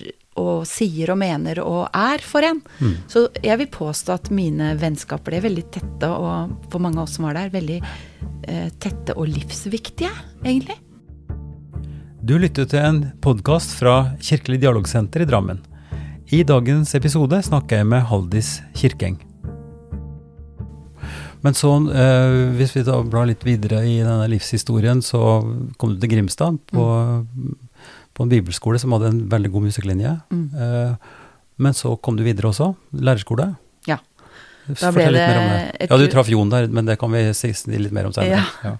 og 0.41 0.63
sier 0.65 1.11
og 1.11 1.19
mener 1.21 1.59
og 1.61 1.89
er 1.93 2.23
for 2.25 2.41
en. 2.47 2.61
Så 3.11 3.27
jeg 3.43 3.57
vil 3.61 3.67
påstå 3.67 4.13
at 4.15 4.31
mine 4.33 4.71
vennskap 4.81 5.21
ble 5.27 5.41
veldig 5.43 5.65
tette, 5.75 6.09
og 6.09 6.55
for 6.71 6.79
mange 6.81 6.97
av 6.97 7.03
oss 7.05 7.17
som 7.19 7.27
var 7.27 7.37
der, 7.37 7.51
veldig 7.53 7.81
eh, 8.47 8.69
tette 8.81 9.13
og 9.17 9.27
livsviktige, 9.29 10.09
egentlig. 10.43 10.79
Du 12.21 12.35
lytter 12.37 12.67
til 12.69 12.77
en 12.77 12.97
podkast 13.17 13.71
fra 13.79 14.11
Kirkelig 14.21 14.59
dialogsenter 14.61 15.23
i 15.23 15.25
Drammen. 15.25 15.57
I 16.29 16.43
dagens 16.45 16.91
episode 16.93 17.39
snakker 17.47 17.79
jeg 17.79 17.87
med 17.89 18.03
Haldis 18.11 18.51
Kirkeng. 18.77 19.15
Men 21.41 21.57
så, 21.57 21.71
eh, 21.89 22.53
hvis 22.59 22.75
vi 22.75 22.83
da 22.85 22.99
blar 23.01 23.25
litt 23.25 23.41
videre 23.41 23.81
i 23.89 23.97
denne 24.05 24.29
livshistorien, 24.29 25.01
så 25.01 25.41
kom 25.81 25.95
du 25.95 25.99
til 25.99 26.13
Grimstad 26.13 26.61
på, 26.69 26.85
på 28.13 28.27
en 28.27 28.29
bibelskole 28.29 28.77
som 28.77 28.93
hadde 28.93 29.09
en 29.09 29.23
veldig 29.33 29.51
god 29.57 29.67
musikklinje. 29.71 30.13
Eh, 30.29 30.93
men 31.57 31.73
så 31.73 31.97
kom 31.97 32.21
du 32.21 32.23
videre 32.23 32.53
også, 32.53 32.75
lærerskole. 32.93 33.55
Ja. 33.89 33.97
Fortell 34.67 34.93
ble 34.93 35.09
litt 35.17 35.25
mer 35.25 35.41
om 35.41 35.49
det. 35.49 35.89
Ja, 35.89 35.97
du 35.97 36.07
traff 36.13 36.29
Jon 36.29 36.53
der, 36.53 36.69
men 36.69 36.85
det 36.85 36.99
kan 37.01 37.09
vi 37.09 37.31
si 37.33 37.49
litt 37.73 37.91
mer 37.91 38.11
om 38.11 38.13
senere. 38.13 38.45
Ja. 38.61 38.77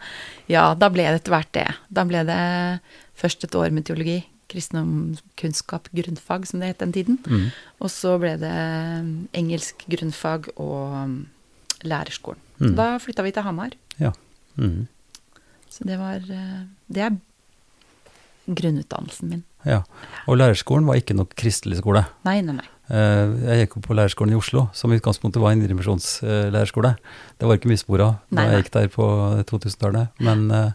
Ja, 0.51 0.63
da 0.75 0.89
ble 0.93 1.09
det 1.09 1.23
etter 1.23 1.33
hvert 1.33 1.51
det. 1.55 1.69
Da 1.89 2.05
ble 2.05 2.21
det 2.27 2.41
først 3.21 3.45
et 3.45 3.55
år 3.57 3.71
med 3.73 3.85
teologi, 3.87 4.19
kristendomskunnskap, 4.51 5.87
grunnfag, 5.95 6.47
som 6.49 6.59
det 6.59 6.73
het 6.73 6.81
den 6.83 6.91
tiden. 6.95 7.19
Mm. 7.27 7.45
Og 7.79 7.91
så 7.93 8.17
ble 8.19 8.33
det 8.41 8.51
mm, 8.51 9.11
engelsk 9.37 9.85
grunnfag 9.93 10.49
og 10.57 10.95
mm, 11.07 11.19
lærerskolen. 11.87 12.41
Mm. 12.61 12.73
Da 12.77 12.89
flytta 13.01 13.23
vi 13.25 13.31
til 13.35 13.45
Hamar. 13.47 13.77
Ja. 14.01 14.11
Mm. 14.59 14.87
Så 15.71 15.87
det 15.87 15.95
var 16.01 16.19
eh, 16.27 16.65
Det 16.91 17.05
er 17.07 17.15
grunnutdannelsen 18.51 19.29
min. 19.31 19.43
Ja. 19.65 19.81
Og 20.27 20.37
lærerskolen 20.41 20.87
var 20.89 20.97
ikke 20.99 21.15
noe 21.15 21.29
kristelig 21.37 21.79
skole. 21.79 22.03
Nei, 22.27 22.39
nei, 22.45 22.57
nei. 22.57 22.67
Eh, 22.91 23.35
Jeg 23.47 23.63
gikk 23.65 23.77
jo 23.77 23.83
på 23.87 23.95
lærerskolen 23.97 24.33
i 24.33 24.39
Oslo, 24.39 24.65
som 24.75 24.91
i 24.91 24.97
utgangspunktet 24.99 25.41
var 25.41 25.53
en 25.53 25.61
indremisjonslærerskole. 25.61 26.95
Det 27.39 27.47
var 27.47 27.59
ikke 27.59 27.71
mye 27.71 27.81
spor 27.81 28.03
av 28.07 28.17
da 28.33 28.47
jeg 28.49 28.63
gikk 28.65 28.73
der 28.75 28.89
på 28.91 29.07
2000-tallet. 29.51 30.11
Men, 30.19 30.49
eh, 30.51 30.71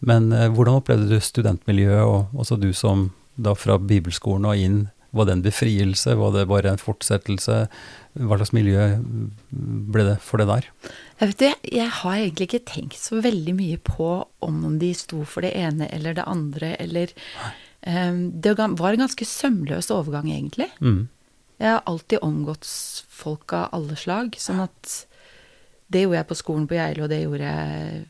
men 0.00 0.32
eh, 0.32 0.48
hvordan 0.52 0.80
opplevde 0.80 1.10
du 1.10 1.20
studentmiljøet, 1.20 2.04
og 2.04 2.40
også 2.40 2.58
du 2.60 2.70
som 2.76 3.10
da 3.40 3.54
fra 3.56 3.78
bibelskolen 3.78 4.48
og 4.48 4.60
inn, 4.60 4.80
var 5.10 5.26
det 5.26 5.34
en 5.34 5.42
befrielse, 5.42 6.14
var 6.14 6.34
det 6.36 6.46
bare 6.50 6.70
en 6.70 6.78
fortsettelse? 6.78 7.56
Hva 8.14 8.36
slags 8.38 8.52
miljø 8.54 8.84
ble 9.50 10.04
det 10.06 10.18
for 10.22 10.38
det 10.38 10.46
der? 10.50 10.68
Jeg 11.18 11.32
vet 11.32 11.40
det, 11.42 11.50
jeg 11.66 11.94
har 11.98 12.18
egentlig 12.18 12.46
ikke 12.46 12.62
tenkt 12.68 13.00
så 13.02 13.18
veldig 13.22 13.54
mye 13.58 13.80
på 13.82 14.10
om 14.46 14.78
de 14.78 14.92
sto 14.94 15.24
for 15.26 15.46
det 15.46 15.50
ene 15.58 15.90
eller 15.90 16.14
det 16.18 16.28
andre, 16.30 16.76
eller 16.78 17.14
um, 17.82 18.30
Det 18.38 18.54
var 18.56 18.92
en 18.92 19.02
ganske 19.02 19.26
sømløs 19.26 19.90
overgang, 19.90 20.30
egentlig. 20.30 20.70
Mm. 20.78 21.08
Jeg 21.58 21.74
har 21.74 21.82
alltid 21.90 22.22
omgått 22.22 22.70
folk 23.10 23.52
av 23.52 23.74
alle 23.76 23.98
slag, 23.98 24.38
sånn 24.38 24.62
at 24.62 24.94
det 25.90 26.04
gjorde 26.04 26.20
jeg 26.20 26.30
på 26.30 26.38
skolen 26.38 26.66
på 26.70 26.78
Geilo, 26.78 27.10
det 27.10 27.24
gjorde 27.24 27.50
jeg 27.50 28.04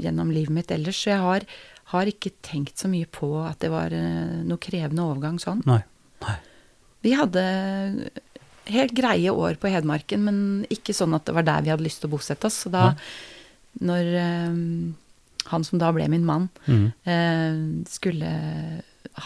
gjennom 0.00 0.30
livet 0.34 0.50
mitt 0.54 0.70
ellers. 0.70 0.98
Så 1.02 1.10
jeg 1.14 1.20
har, 1.24 1.46
har 1.94 2.06
ikke 2.10 2.32
tenkt 2.42 2.78
så 2.78 2.88
mye 2.90 3.06
på 3.10 3.32
at 3.44 3.58
det 3.64 3.70
var 3.72 3.92
eh, 3.96 4.40
noe 4.46 4.58
krevende 4.62 5.02
overgang 5.06 5.38
sånn. 5.42 5.62
Nei. 5.66 5.80
Nei. 6.24 6.36
Vi 7.02 7.12
hadde 7.16 7.44
helt 8.70 8.92
greie 8.94 9.32
år 9.32 9.56
på 9.58 9.70
Hedmarken, 9.72 10.22
men 10.26 10.40
ikke 10.70 10.94
sånn 10.94 11.14
at 11.16 11.24
det 11.26 11.34
var 11.34 11.46
der 11.48 11.62
vi 11.66 11.70
hadde 11.72 11.86
lyst 11.86 12.02
til 12.04 12.10
å 12.10 12.14
bosette 12.16 12.46
oss. 12.46 12.60
Så 12.66 12.70
da, 12.70 12.90
når 13.80 14.10
eh, 14.20 14.58
han 15.50 15.64
som 15.66 15.80
da 15.80 15.90
ble 15.96 16.06
min 16.12 16.26
mann, 16.28 16.48
Mm. 16.68 16.92
eh, 17.08 17.84
skulle 17.88 18.30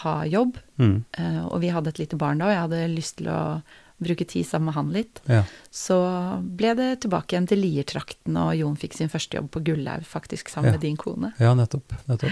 ha 0.01 0.15
jobb, 0.25 0.57
Mm. 0.79 1.03
eh, 1.19 1.41
og 1.45 1.59
vi 1.61 1.69
hadde 1.69 1.89
et 1.89 1.99
lite 1.99 2.17
barn 2.17 2.39
da, 2.39 2.45
og 2.45 2.51
jeg 2.55 2.63
hadde 2.63 2.95
lyst 2.95 3.17
til 3.17 3.27
å 3.27 3.61
bruke 4.03 4.25
tid 4.27 4.45
sammen 4.45 4.65
med 4.65 4.73
han 4.75 4.89
litt, 4.91 5.21
Ja. 5.27 5.43
så 5.71 6.41
ble 6.43 6.73
det 6.75 7.01
tilbake 7.01 7.31
igjen 7.35 7.47
til 7.47 7.59
Liertrakten, 7.63 8.35
og 8.37 8.55
Jon 8.57 8.75
fikk 8.75 8.93
sin 8.93 9.07
første 9.09 9.37
jobb 9.37 9.49
på 9.51 9.63
Gullaug, 9.63 10.03
faktisk, 10.05 10.49
sammen 10.49 10.65
Ja. 10.65 10.71
med 10.71 10.81
din 10.81 10.97
kone. 10.97 11.33
Ja, 11.39 11.53
nettopp. 11.55 11.93
nettopp. 12.07 12.31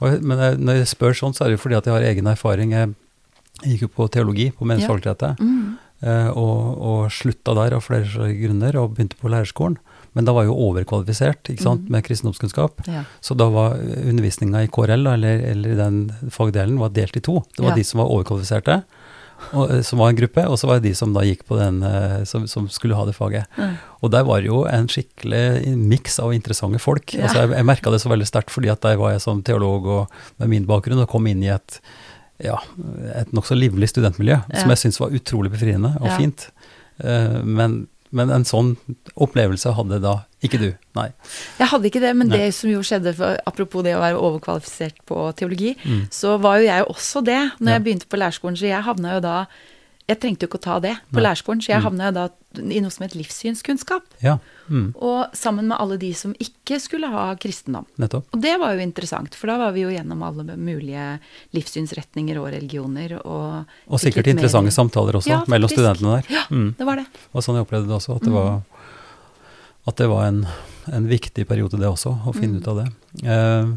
Og, 0.00 0.22
men 0.22 0.38
jeg, 0.38 0.58
når 0.58 0.74
jeg 0.80 0.86
spør 0.86 1.12
sånn, 1.14 1.34
så 1.34 1.44
er 1.44 1.50
det 1.50 1.60
fordi 1.60 1.76
at 1.76 1.84
jeg 1.84 1.92
har 1.94 2.02
egen 2.02 2.26
erfaring. 2.26 2.70
Jeg 2.72 2.94
gikk 3.62 3.80
jo 3.82 3.88
på 3.88 4.08
teologi 4.10 4.50
på 4.52 4.64
Menighetsfakultetet, 4.64 5.38
Mm. 5.38 5.76
eh, 6.02 6.28
og, 6.30 6.80
og 6.80 7.10
slutta 7.10 7.54
der 7.54 7.74
av 7.76 7.82
flere 7.82 8.04
grunner, 8.40 8.74
og 8.80 8.94
begynte 8.96 9.16
på 9.20 9.28
lærerskolen. 9.28 9.76
Men 10.14 10.24
da 10.24 10.32
var 10.32 10.44
jeg 10.44 10.52
jo 10.52 10.70
overkvalifisert 10.72 11.42
ikke 11.50 11.60
sant, 11.62 11.82
Mhm. 11.82 11.90
med 11.90 12.04
kristendomskunnskap. 12.04 12.86
Ja. 12.86 13.04
Så 13.20 13.36
da 13.36 13.48
var 13.50 13.74
undervisninga 13.76 14.62
i 14.62 14.68
KRL, 14.68 15.06
eller, 15.12 15.40
eller 15.50 15.74
den 15.74 16.08
fagdelen, 16.30 16.78
var 16.78 16.90
delt 16.90 17.16
i 17.16 17.20
to. 17.20 17.42
Det 17.56 17.60
var 17.64 17.70
Ja. 17.70 17.74
de 17.76 17.82
som 17.84 17.98
var 17.98 18.08
overkvalifiserte, 18.08 18.84
og, 19.52 19.70
eh, 19.70 19.82
som 19.86 19.98
var 20.00 20.12
en 20.12 20.18
gruppe, 20.18 20.44
og 20.48 20.58
så 20.60 20.68
var 20.70 20.80
det 20.80 20.90
de 20.90 20.94
som 20.98 21.12
da 21.14 21.24
gikk 21.26 21.44
på 21.48 21.58
den, 21.58 21.82
eh, 21.82 22.24
som, 22.24 22.46
som 22.50 22.68
skulle 22.72 22.96
ha 22.96 23.04
det 23.08 23.16
faget. 23.16 23.46
Mm. 23.58 23.76
Og 24.00 24.10
der 24.14 24.24
var 24.24 24.40
jo 24.46 24.64
en 24.70 24.88
skikkelig 24.88 25.74
miks 25.76 26.18
av 26.22 26.34
interessante 26.36 26.80
folk. 26.82 27.14
Ja. 27.14 27.26
Altså 27.28 27.44
jeg 27.44 27.54
jeg 27.58 27.68
merka 27.68 27.92
det 27.92 28.02
så 28.02 28.12
veldig 28.12 28.26
sterkt, 28.28 28.50
fordi 28.54 28.72
at 28.72 28.82
der 28.82 28.96
var 29.00 29.14
jeg 29.14 29.22
som 29.24 29.42
teolog 29.42 29.86
og 29.86 30.18
med 30.38 30.48
min 30.52 30.66
bakgrunn 30.66 31.02
og 31.04 31.08
kom 31.12 31.26
inn 31.30 31.42
i 31.44 31.52
et, 31.54 31.80
ja, 32.42 32.58
et 33.14 33.32
nokså 33.36 33.56
livlig 33.58 33.88
studentmiljø, 33.92 34.40
Ja. 34.42 34.60
som 34.60 34.70
jeg 34.72 34.82
syntes 34.82 35.00
var 35.00 35.14
utrolig 35.14 35.52
befriende 35.54 35.94
og 36.00 36.10
fint. 36.18 36.48
Uh, 37.02 37.42
men, 37.42 37.86
men 38.14 38.30
en 38.30 38.44
sånn 38.46 38.76
opplevelse 39.20 39.72
hadde 39.76 39.98
da 40.04 40.14
ikke 40.44 40.60
du. 40.60 40.68
Nei. 40.96 41.08
Jeg 41.58 41.68
hadde 41.72 41.88
ikke 41.90 42.00
det, 42.04 42.12
men 42.16 42.28
Nei. 42.30 42.38
det 42.38 42.54
som 42.54 42.70
jo 42.70 42.80
skjedde, 42.86 43.14
for, 43.18 43.36
apropos 43.50 43.82
det 43.86 43.94
å 43.96 44.02
være 44.02 44.20
overkvalifisert 44.20 45.02
på 45.08 45.18
teologi, 45.38 45.74
Mm. 45.84 46.06
så 46.14 46.36
var 46.40 46.58
jo 46.60 46.68
jeg 46.68 46.84
også 46.86 47.24
det 47.24 47.40
når 47.60 47.68
Ja. 47.70 47.78
jeg 47.78 47.84
begynte 47.84 48.06
på 48.08 48.20
lærerskolen. 48.20 48.56
Så 48.56 48.68
jeg 48.70 48.84
havna 48.84 49.14
jo 49.16 49.20
da 49.20 49.46
Jeg 50.06 50.18
trengte 50.20 50.44
jo 50.44 50.48
ikke 50.50 50.58
å 50.58 50.64
ta 50.66 50.78
det 50.84 50.96
på 51.10 51.16
Nei. 51.16 51.22
lærerskolen, 51.24 51.62
så 51.64 51.68
jeg 51.72 51.80
Mm. 51.80 51.84
havna 51.84 52.04
jo 52.04 52.12
da 52.12 52.28
i 52.60 52.80
noe 52.80 52.90
som 52.90 53.04
het 53.06 53.14
livssynskunnskap. 53.14 54.02
Ja. 54.22 54.38
Mm. 54.68 54.94
Og 55.00 55.32
sammen 55.32 55.66
med 55.68 55.78
alle 55.80 55.96
de 55.96 56.12
som 56.12 56.34
ikke 56.34 56.78
skulle 56.78 57.08
ha 57.08 57.34
kristendom. 57.36 57.86
Nettopp. 57.98 58.26
Og 58.34 58.40
det 58.42 58.58
var 58.60 58.74
jo 58.74 58.80
interessant, 58.84 59.34
for 59.34 59.46
da 59.46 59.56
var 59.56 59.72
vi 59.72 59.80
jo 59.80 59.88
gjennom 59.88 60.22
alle 60.22 60.44
mulige 60.56 61.20
livssynsretninger 61.54 62.36
og 62.36 62.52
religioner. 62.52 63.16
Og, 63.24 63.64
Og 63.88 63.98
sikkert 63.98 64.26
interessante 64.28 64.64
mer- 64.68 64.76
samtaler 64.76 65.12
også 65.14 65.26
Ja, 65.28 65.44
mellom 65.48 65.68
faktisk. 65.70 65.80
studentene 65.80 66.20
der. 66.20 66.34
Ja, 66.34 66.44
Mm. 66.50 66.76
det 66.76 66.86
var 66.86 66.96
det. 66.96 67.06
Og 67.34 67.42
sånn 67.42 67.56
jeg 67.56 67.66
opplevde 67.66 67.88
det 67.88 67.96
også, 67.96 68.16
at 68.16 68.22
det 68.22 68.32
var, 68.32 68.62
at 69.86 69.96
det 69.96 70.08
var 70.08 70.24
en, 70.26 70.46
en 70.92 71.06
viktig 71.08 71.46
periode 71.46 71.70
det 71.78 71.88
også, 71.88 72.12
å 72.26 72.34
finne 72.34 72.60
Mm. 72.60 72.62
ut 72.62 72.68
av 72.68 72.76
det. 72.76 72.88
Uh, 73.26 73.76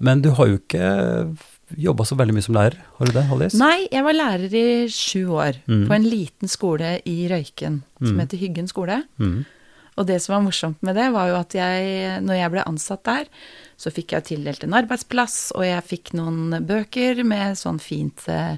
men 0.00 0.20
du 0.20 0.30
har 0.32 0.46
jo 0.46 0.58
ikke 0.58 1.36
jobba 1.78 2.04
så 2.04 2.16
veldig 2.16 2.34
mye 2.34 2.42
som 2.46 2.54
lærer, 2.54 2.76
har 2.98 3.06
du 3.06 3.12
det, 3.12 3.24
Hallis? 3.28 3.54
Nei, 3.54 3.88
jeg 3.92 4.04
var 4.04 4.12
lærer 4.14 4.52
i 4.54 4.86
sju 4.88 5.26
år 5.34 5.54
Mm. 5.66 5.86
på 5.88 5.94
en 5.94 6.04
liten 6.04 6.48
skole 6.48 7.00
i 7.04 7.28
Røyken 7.28 7.82
som 8.02 8.16
Mm. 8.16 8.20
heter 8.20 8.38
Hyggen 8.38 8.68
skole. 8.68 9.02
Mm. 9.18 9.44
Og 9.96 10.06
det 10.06 10.20
som 10.22 10.34
var 10.34 10.42
morsomt 10.50 10.76
med 10.82 10.96
det, 10.96 11.12
var 11.12 11.28
jo 11.28 11.34
at 11.36 11.52
jeg, 11.54 12.20
når 12.22 12.34
jeg 12.34 12.50
ble 12.50 12.64
ansatt 12.66 13.04
der, 13.04 13.24
så 13.84 13.92
fikk 13.92 14.14
jeg 14.14 14.24
tildelt 14.30 14.62
en 14.64 14.74
arbeidsplass, 14.78 15.52
og 15.58 15.66
jeg 15.66 15.84
fikk 15.84 16.14
noen 16.16 16.54
bøker 16.64 17.20
med 17.28 17.58
sånn 17.60 17.76
fint 17.82 18.24
eh, 18.32 18.54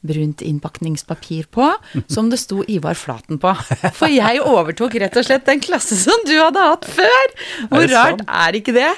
brunt 0.00 0.40
innpakningspapir 0.46 1.50
på, 1.52 1.66
som 2.08 2.30
det 2.32 2.38
sto 2.40 2.64
Ivar 2.64 2.96
Flaten 2.96 3.40
på. 3.42 3.52
For 3.98 4.08
jeg 4.08 4.40
overtok 4.40 4.96
rett 5.02 5.18
og 5.20 5.26
slett 5.26 5.44
den 5.50 5.60
klasse 5.60 5.98
som 6.00 6.24
du 6.24 6.32
hadde 6.38 6.64
hatt 6.64 6.88
før! 6.88 7.34
Hvor 7.68 7.84
Er 7.84 7.92
rart 7.92 8.24
er 8.24 8.56
ikke 8.56 8.76
det? 8.76 8.88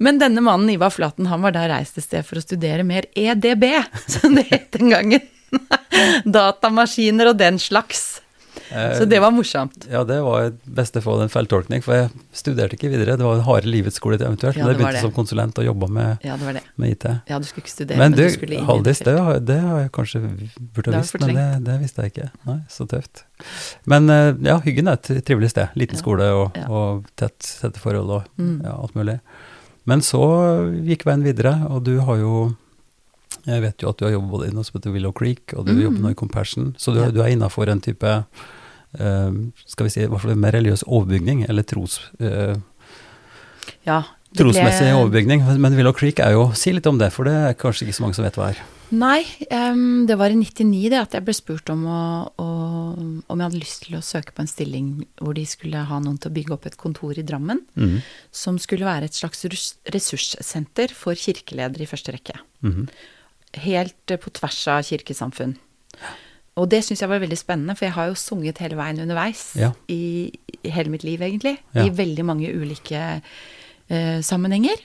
Men 0.00 0.22
denne 0.22 0.40
mannen, 0.44 0.70
Ivar 0.72 0.94
Flaten, 0.94 1.28
han 1.28 1.44
var 1.44 1.52
da 1.56 1.66
reist 1.68 2.00
et 2.00 2.08
sted 2.08 2.24
for 2.24 2.40
å 2.40 2.44
studere 2.44 2.86
mer 2.88 3.10
EDB, 3.12 3.68
som 4.08 4.38
det 4.38 4.48
het 4.48 4.72
den 4.78 4.94
gangen. 4.94 5.28
Datamaskiner 6.38 7.34
og 7.34 7.38
den 7.40 7.60
slags. 7.60 8.22
Så 8.68 9.04
det 9.08 9.18
var 9.20 9.30
morsomt. 9.32 9.86
Ja, 9.90 10.02
det 10.04 10.18
var 10.22 10.48
i 10.48 10.50
beste 10.78 11.00
fall 11.02 11.22
en 11.24 11.30
feiltolkning, 11.32 11.82
for 11.82 11.94
jeg 11.94 12.10
studerte 12.36 12.76
ikke 12.76 12.90
videre. 12.92 13.16
Det 13.16 13.24
var 13.24 13.38
en 13.38 13.44
harde 13.46 13.70
livets 13.70 13.96
skole 13.96 14.18
eventuelt, 14.18 14.56
Ja, 14.56 14.64
men 14.66 14.74
jeg 14.74 14.78
begynte 14.80 14.92
det. 14.98 15.00
som 15.06 15.12
konsulent 15.16 15.58
og 15.58 15.64
jobba 15.64 15.88
med, 15.88 16.18
Ja, 16.26 16.36
det 16.36 16.54
det. 16.58 16.62
med 16.76 16.90
IT. 16.90 17.06
Ja, 17.30 17.38
du 17.38 17.44
skulle 17.48 17.64
ikke 17.64 17.72
studere, 17.74 17.96
Men 17.98 18.10
men, 18.12 18.18
du, 18.18 18.22
du 18.26 18.30
skulle 18.34 18.54
inn 18.58 18.64
Haldis, 18.68 18.98
det, 18.98 19.16
har- 19.18 19.40
det 19.40 19.58
har 19.60 19.80
jeg 19.80 19.92
kanskje 19.92 20.20
burde 20.74 20.92
ha 20.92 21.00
visst, 21.00 21.20
men 21.20 21.34
det, 21.34 21.64
det 21.64 21.78
visste 21.80 22.02
jeg 22.02 22.12
ikke. 22.12 22.30
Nei, 22.46 22.58
så 22.68 22.86
tøft. 22.88 23.24
Men 23.86 24.10
eh, 24.10 24.34
ja, 24.42 24.58
Hyggen 24.60 24.88
er 24.88 24.98
et 25.00 25.24
trivelig 25.24 25.50
sted. 25.50 25.68
Liten 25.76 25.96
skole 25.96 26.28
og, 26.34 26.56
og 26.68 27.04
tett, 27.16 27.38
tette 27.62 27.78
forhold 27.80 28.10
og 28.10 28.24
Mm. 28.38 28.62
ja, 28.64 28.72
alt 28.76 28.94
mulig. 28.94 29.20
Men 29.88 30.00
så 30.04 30.20
gikk 30.84 31.04
veien 31.08 31.22
videre, 31.24 31.54
og 31.70 31.84
du 31.84 31.98
har 32.00 32.16
jo 32.20 32.54
Jeg 33.46 33.62
vet 33.62 33.80
jo 33.82 33.88
at 33.88 33.96
du 33.98 34.04
har 34.04 34.12
jobbet 34.12 34.30
både 34.30 34.46
i 34.48 34.52
noe 34.52 34.64
som 34.64 34.76
heter 34.78 34.92
Willow 34.92 35.12
Creek, 35.12 35.54
og 35.56 35.64
du 35.66 35.72
Mm. 35.72 35.80
jobber 35.82 36.00
nå 36.04 36.10
i 36.10 36.14
Compassion, 36.14 36.74
så 36.78 36.92
du, 36.92 37.00
du 37.12 37.20
er 37.22 37.28
innafor 37.32 37.68
en 37.68 37.80
type 37.80 38.04
eh, 38.04 38.22
skal 38.94 39.86
vi 39.86 39.92
si, 39.92 40.00
i 40.04 40.08
hvert 40.08 40.22
fall 40.24 40.38
mer 40.40 40.56
religiøs 40.56 40.86
overbygning, 40.86 41.44
eller 41.48 41.66
tros, 41.68 42.00
eh, 42.20 42.56
Ja, 43.84 44.02
ble- 44.32 44.44
trosmessig 44.44 44.94
overbygning. 44.94 45.44
Men 45.60 45.76
Willow 45.76 45.92
Creek 45.92 46.20
er 46.20 46.32
jo 46.32 46.52
Si 46.54 46.72
litt 46.72 46.86
om 46.86 46.98
det, 46.98 47.12
for 47.12 47.24
det 47.24 47.34
er 47.34 47.54
kanskje 47.54 47.86
ikke 47.86 47.96
så 47.98 48.02
mange 48.02 48.14
som 48.14 48.24
vet 48.24 48.34
hva 48.34 48.50
er. 48.52 48.62
Nei, 48.90 49.20
um, 49.52 50.06
det 50.08 50.16
var 50.16 50.32
i 50.32 50.38
99 50.38 50.88
det 50.88 50.96
at 50.96 51.12
jeg 51.12 51.24
ble 51.26 51.34
spurt 51.36 51.68
om, 51.68 51.82
å, 51.84 52.32
å, 52.40 52.46
om 53.28 53.36
jeg 53.36 53.44
hadde 53.44 53.60
lyst 53.60 53.82
til 53.84 53.98
å 53.98 54.04
søke 54.04 54.32
på 54.32 54.40
en 54.40 54.48
stilling 54.48 54.86
hvor 55.20 55.36
de 55.36 55.44
skulle 55.44 55.82
ha 55.90 55.98
noen 56.00 56.16
til 56.16 56.30
å 56.30 56.36
bygge 56.38 56.54
opp 56.56 56.68
et 56.70 56.78
kontor 56.80 57.18
i 57.20 57.24
Drammen, 57.26 57.60
mm. 57.76 57.98
som 58.32 58.56
skulle 58.56 58.88
være 58.88 59.10
et 59.10 59.18
slags 59.18 59.44
ressurssenter 59.92 60.94
for 60.96 61.20
kirkeledere 61.20 61.84
i 61.84 61.90
første 61.90 62.16
rekke. 62.16 62.38
Mm. 62.64 62.88
Helt 63.60 64.14
eh, 64.14 64.20
på 64.22 64.32
tvers 64.40 64.62
av 64.72 64.80
kirkesamfunn. 64.88 65.58
Og 66.58 66.68
det 66.72 66.82
syns 66.84 67.00
jeg 67.04 67.08
var 67.10 67.20
veldig 67.22 67.38
spennende, 67.38 67.76
for 67.78 67.86
jeg 67.86 67.94
har 67.94 68.08
jo 68.10 68.18
sunget 68.18 68.58
hele 68.58 68.76
veien 68.78 68.98
underveis 69.04 69.52
Ja. 69.56 69.72
i, 69.88 70.32
i 70.64 70.70
hele 70.74 70.90
mitt 70.90 71.04
liv, 71.06 71.20
egentlig. 71.22 71.56
Ja. 71.76 71.84
I 71.86 71.90
veldig 71.94 72.24
mange 72.26 72.50
ulike 72.52 73.02
uh, 73.22 74.20
sammenhenger. 74.26 74.76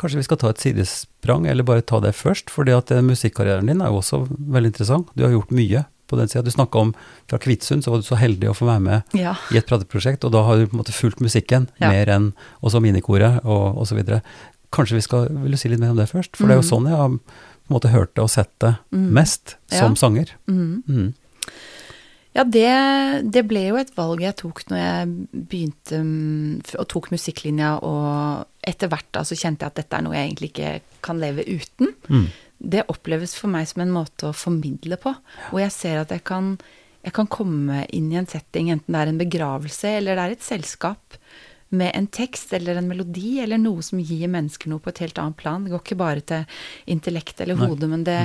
Kanskje 0.00 0.18
vi 0.20 0.26
skal 0.26 0.36
ta 0.40 0.50
et 0.52 0.60
sidesprang, 0.60 1.46
eller 1.48 1.64
bare 1.68 1.84
ta 1.84 2.00
det 2.00 2.14
først, 2.16 2.50
fordi 2.52 2.74
at 2.76 2.90
eh, 2.92 3.00
musikkarrieren 3.04 3.68
din 3.70 3.80
er 3.80 3.88
jo 3.92 4.00
også 4.02 4.22
veldig 4.28 4.72
interessant. 4.72 5.08
Du 5.16 5.22
har 5.24 5.32
gjort 5.32 5.52
mye 5.56 5.84
på 6.12 6.18
den 6.18 6.28
sida. 6.28 6.42
Du 6.44 6.50
snakka 6.52 6.78
om 6.82 6.90
fra 7.30 7.38
Kvitsund, 7.40 7.84
så 7.84 7.90
var 7.94 8.02
du 8.02 8.04
så 8.08 8.18
heldig 8.20 8.50
å 8.50 8.56
få 8.56 8.66
være 8.68 8.82
med 8.84 9.16
Ja. 9.16 9.32
i 9.52 9.56
et 9.56 9.66
prateprosjekt, 9.68 10.24
og 10.28 10.32
da 10.34 10.42
har 10.44 10.58
du 10.60 10.66
på 10.66 10.76
en 10.76 10.82
måte 10.82 10.92
fulgt 10.92 11.20
musikken 11.24 11.68
mer 11.80 12.10
enn 12.12 12.32
også 12.62 12.82
minikoret 12.84 13.40
og 13.48 13.80
osv. 13.84 14.02
Kanskje 14.72 14.96
vi 14.96 15.04
skal 15.04 15.28
Vil 15.28 15.52
du 15.52 15.56
si 15.60 15.68
litt 15.68 15.80
mer 15.80 15.90
om 15.92 15.96
det 16.00 16.08
først? 16.12 16.36
For 16.36 16.46
det 16.48 16.56
er 16.56 16.60
jo 16.60 16.68
Mhm. 16.68 16.72
sånn 16.72 16.88
jeg 16.88 16.96
har 16.96 17.18
måte 17.74 17.90
hørte 17.92 18.22
og 18.24 18.30
sett 18.32 18.52
det 18.62 18.74
mm. 18.92 19.08
mest, 19.18 19.56
som 19.72 19.96
Ja. 19.96 20.00
sanger. 20.04 20.32
Mm. 20.50 20.82
Mhm. 20.86 21.10
Ja, 22.32 22.46
det, 22.48 22.68
det 23.28 23.42
ble 23.44 23.66
jo 23.66 23.76
et 23.76 23.90
valg 23.92 24.22
jeg 24.24 24.38
tok 24.40 24.62
når 24.70 24.78
jeg 24.80 25.08
begynte 25.50 25.98
mm, 26.00 26.62
og 26.80 26.86
tok 26.88 27.10
musikklinja, 27.12 27.74
og 27.84 28.46
etter 28.64 28.88
hvert 28.88 29.18
altså, 29.20 29.36
så 29.36 29.42
kjente 29.44 29.66
jeg 29.66 29.74
at 29.74 29.80
dette 29.82 29.98
er 29.98 30.06
noe 30.06 30.16
jeg 30.16 30.30
egentlig 30.30 30.48
ikke 30.54 30.70
kan 31.04 31.20
leve 31.20 31.44
uten. 31.44 31.92
Mm. 32.08 32.30
Det 32.72 32.86
oppleves 32.88 33.34
for 33.36 33.52
meg 33.52 33.68
som 33.68 33.84
en 33.84 33.92
måte 33.92 34.30
å 34.30 34.36
formidle 34.36 34.96
på, 35.02 35.12
hvor 35.50 35.60
jeg 35.60 35.74
ser 35.76 36.00
at 36.00 36.14
jeg 36.14 36.24
kan, 36.24 36.54
jeg 37.04 37.12
kan 37.18 37.28
komme 37.28 37.82
inn 37.92 38.08
i 38.14 38.20
en 38.22 38.30
setting, 38.30 38.72
enten 38.72 38.96
det 38.96 39.02
er 39.02 39.12
en 39.12 39.20
begravelse 39.20 39.92
eller 39.98 40.16
det 40.16 40.24
er 40.24 40.36
et 40.38 40.46
selskap, 40.46 41.20
med 41.72 41.92
en 41.96 42.06
tekst 42.12 42.52
eller 42.56 42.78
en 42.78 42.88
melodi 42.90 43.38
eller 43.42 43.60
noe 43.60 43.82
som 43.84 44.00
gir 44.00 44.28
mennesker 44.30 44.70
noe 44.70 44.82
på 44.82 44.92
et 44.92 45.02
helt 45.06 45.20
annet 45.20 45.38
plan. 45.40 45.64
Det 45.64 45.72
går 45.72 45.84
ikke 45.84 46.00
bare 46.02 46.24
til 46.28 46.44
intellekt 46.92 47.40
eller 47.40 47.58
Nei. 47.58 47.68
hodet, 47.70 47.88
men 47.90 48.04
det, 48.06 48.18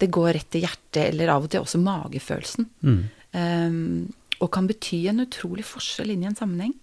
det 0.00 0.10
går 0.14 0.32
rett 0.38 0.50
til 0.54 0.64
hjertet, 0.64 1.02
eller 1.10 1.34
av 1.34 1.46
og 1.46 1.52
til 1.52 1.64
også 1.64 1.80
magefølelsen. 1.82 2.68
Mm. 2.80 3.00
Um, 3.36 3.78
og 4.38 4.52
kan 4.54 4.68
bety 4.70 5.02
en 5.10 5.24
utrolig 5.24 5.66
forskjell 5.68 6.14
inn 6.14 6.24
i 6.24 6.30
en 6.30 6.38
sammenheng. 6.38 6.76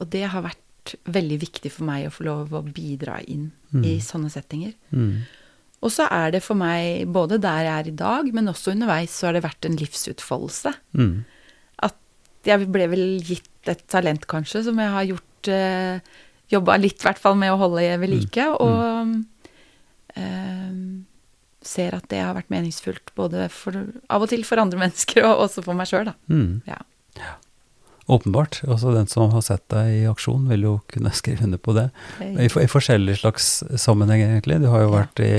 Og 0.00 0.08
det 0.10 0.24
har 0.32 0.46
vært 0.46 0.94
veldig 1.08 1.38
viktig 1.40 1.72
for 1.72 1.88
meg 1.88 2.08
å 2.08 2.12
få 2.12 2.26
lov 2.26 2.52
å 2.56 2.64
bidra 2.64 3.18
inn 3.30 3.48
i 3.82 3.96
sånne 4.04 4.30
settinger. 4.30 4.74
Mm. 4.94 5.24
Og 5.84 5.92
så 5.92 6.06
er 6.12 6.32
det 6.32 6.40
for 6.44 6.56
meg, 6.56 7.04
både 7.12 7.40
der 7.42 7.66
jeg 7.66 7.74
er 7.74 7.88
i 7.90 7.96
dag, 7.98 8.28
men 8.32 8.48
også 8.48 8.72
underveis, 8.72 9.12
så 9.12 9.28
har 9.28 9.36
det 9.36 9.44
vært 9.44 9.66
en 9.68 9.76
livsutfoldelse. 9.80 10.72
Mm. 10.96 11.24
At 11.84 11.98
jeg 12.48 12.68
ble 12.72 12.88
vel 12.92 13.04
gitt 13.24 13.68
et 13.68 13.82
talent, 13.90 14.24
kanskje, 14.30 14.64
som 14.68 14.80
jeg 14.80 14.92
har 14.94 15.08
gjort 15.10 15.28
eh, 15.52 16.14
Jobba 16.52 16.76
litt, 16.76 17.00
i 17.00 17.06
hvert 17.06 17.20
fall, 17.20 17.38
med 17.40 17.54
å 17.54 17.58
holde 17.58 17.86
ved 18.02 18.10
like. 18.12 18.44
Og 18.60 19.14
uh, 20.14 20.74
ser 21.64 21.96
at 21.96 22.04
det 22.12 22.20
har 22.20 22.36
vært 22.36 22.52
meningsfullt 22.52 23.14
både 23.16 23.48
for, 23.50 23.78
av 24.12 24.26
og 24.26 24.30
til 24.30 24.44
for 24.46 24.60
andre 24.60 24.78
mennesker, 24.84 25.24
og 25.24 25.46
også 25.46 25.64
for 25.64 25.78
meg 25.78 25.88
sjøl, 25.90 26.12
da. 26.12 26.14
Mm. 26.28 26.60
Ja. 26.68 26.82
Åpenbart. 28.12 28.60
Også 28.68 28.92
den 28.92 29.08
som 29.08 29.32
har 29.32 29.44
sett 29.46 29.64
deg 29.72 30.02
i 30.02 30.04
aksjon, 30.10 30.44
vil 30.52 30.68
jo 30.68 30.74
kunne 30.92 31.14
skrive 31.20 31.48
under 31.48 31.60
på 31.60 31.76
det. 31.76 31.88
I, 32.20 32.46
I 32.46 32.70
forskjellige 32.70 33.22
slags 33.22 33.50
sammenhenger, 33.80 34.34
egentlig. 34.34 34.60
Du 34.62 34.68
har 34.72 34.84
jo 34.84 34.92
vært 34.94 35.24
i, 35.24 35.32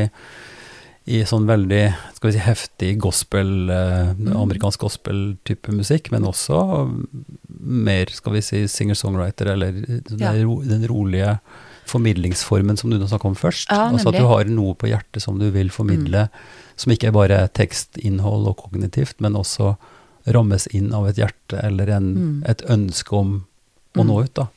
i 1.08 1.20
sånn 1.24 1.46
veldig 1.46 1.84
skal 2.16 2.32
vi 2.32 2.34
si, 2.34 2.40
heftig 2.42 2.98
gospel, 3.00 3.70
eh, 3.70 4.14
Mm. 4.16 4.32
amerikansk 4.42 4.80
gospel-type 4.80 5.70
musikk, 5.72 6.12
men 6.12 6.24
også 6.24 7.06
mer, 7.60 8.06
skal 8.10 8.34
vi 8.34 8.42
si, 8.42 8.64
singer-songwriter, 8.68 9.48
eller 9.54 9.72
den, 9.72 10.20
Ja. 10.20 10.32
den 10.34 10.88
rolige 10.88 11.40
formidlingsformen 11.86 12.78
som 12.78 12.90
du 12.90 12.98
nå 12.98 13.08
snakket 13.08 13.26
om 13.26 13.36
først. 13.36 13.68
Ja, 13.70 13.92
altså 13.92 14.08
at 14.10 14.20
du 14.20 14.26
har 14.26 14.44
noe 14.46 14.74
på 14.74 14.90
hjertet 14.90 15.22
som 15.22 15.38
du 15.38 15.52
vil 15.52 15.70
formidle, 15.70 16.30
som 16.76 16.92
ikke 16.92 17.08
er 17.08 17.12
bare 17.12 17.48
tekstinnhold 17.54 18.48
og 18.48 18.58
kognitivt, 18.58 19.20
men 19.20 19.34
også 19.38 19.76
rammes 20.28 20.68
inn 20.74 20.92
av 20.94 21.06
et 21.08 21.18
hjerte 21.22 21.64
eller 21.64 21.90
en, 21.90 22.16
Mm. 22.16 22.44
et 22.50 22.64
ønske 22.68 23.14
om 23.14 23.46
å 23.96 24.02
Mm. 24.04 24.08
nå 24.08 24.24
ut, 24.24 24.34
da. 24.34 24.48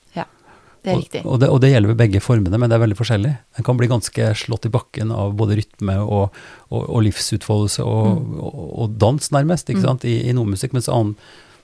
Det 0.83 0.93
er 0.93 0.97
Og- 0.97 1.03
riktig. 1.03 1.23
Og 1.27 1.41
det, 1.41 1.49
og 1.49 1.61
det 1.61 1.73
gjelder 1.73 1.89
ved 1.95 1.97
begge 1.99 2.21
formene, 2.23 2.59
men 2.59 2.71
det 2.71 2.77
er 2.79 2.85
veldig 2.87 2.97
forskjellig. 2.99 3.33
En 3.59 3.65
kan 3.65 3.77
bli 3.77 3.89
ganske 3.89 4.29
slått 4.39 4.67
i 4.67 4.71
bakken 4.71 5.11
av 5.13 5.35
både 5.37 5.57
rytme 5.59 5.97
og, 6.05 6.31
og, 6.71 6.89
og 6.89 7.03
livsutfoldelse 7.03 7.83
Mm. 7.83 8.39
og, 8.41 8.95
dans, 8.99 9.31
nærmest, 9.35 9.69
ikke 9.69 9.83
sant, 9.83 10.05
i, 10.05 10.29
i 10.29 10.33
noe 10.33 10.47
musikk. 10.47 10.73
Mens 10.73 10.89
annen 10.89 11.17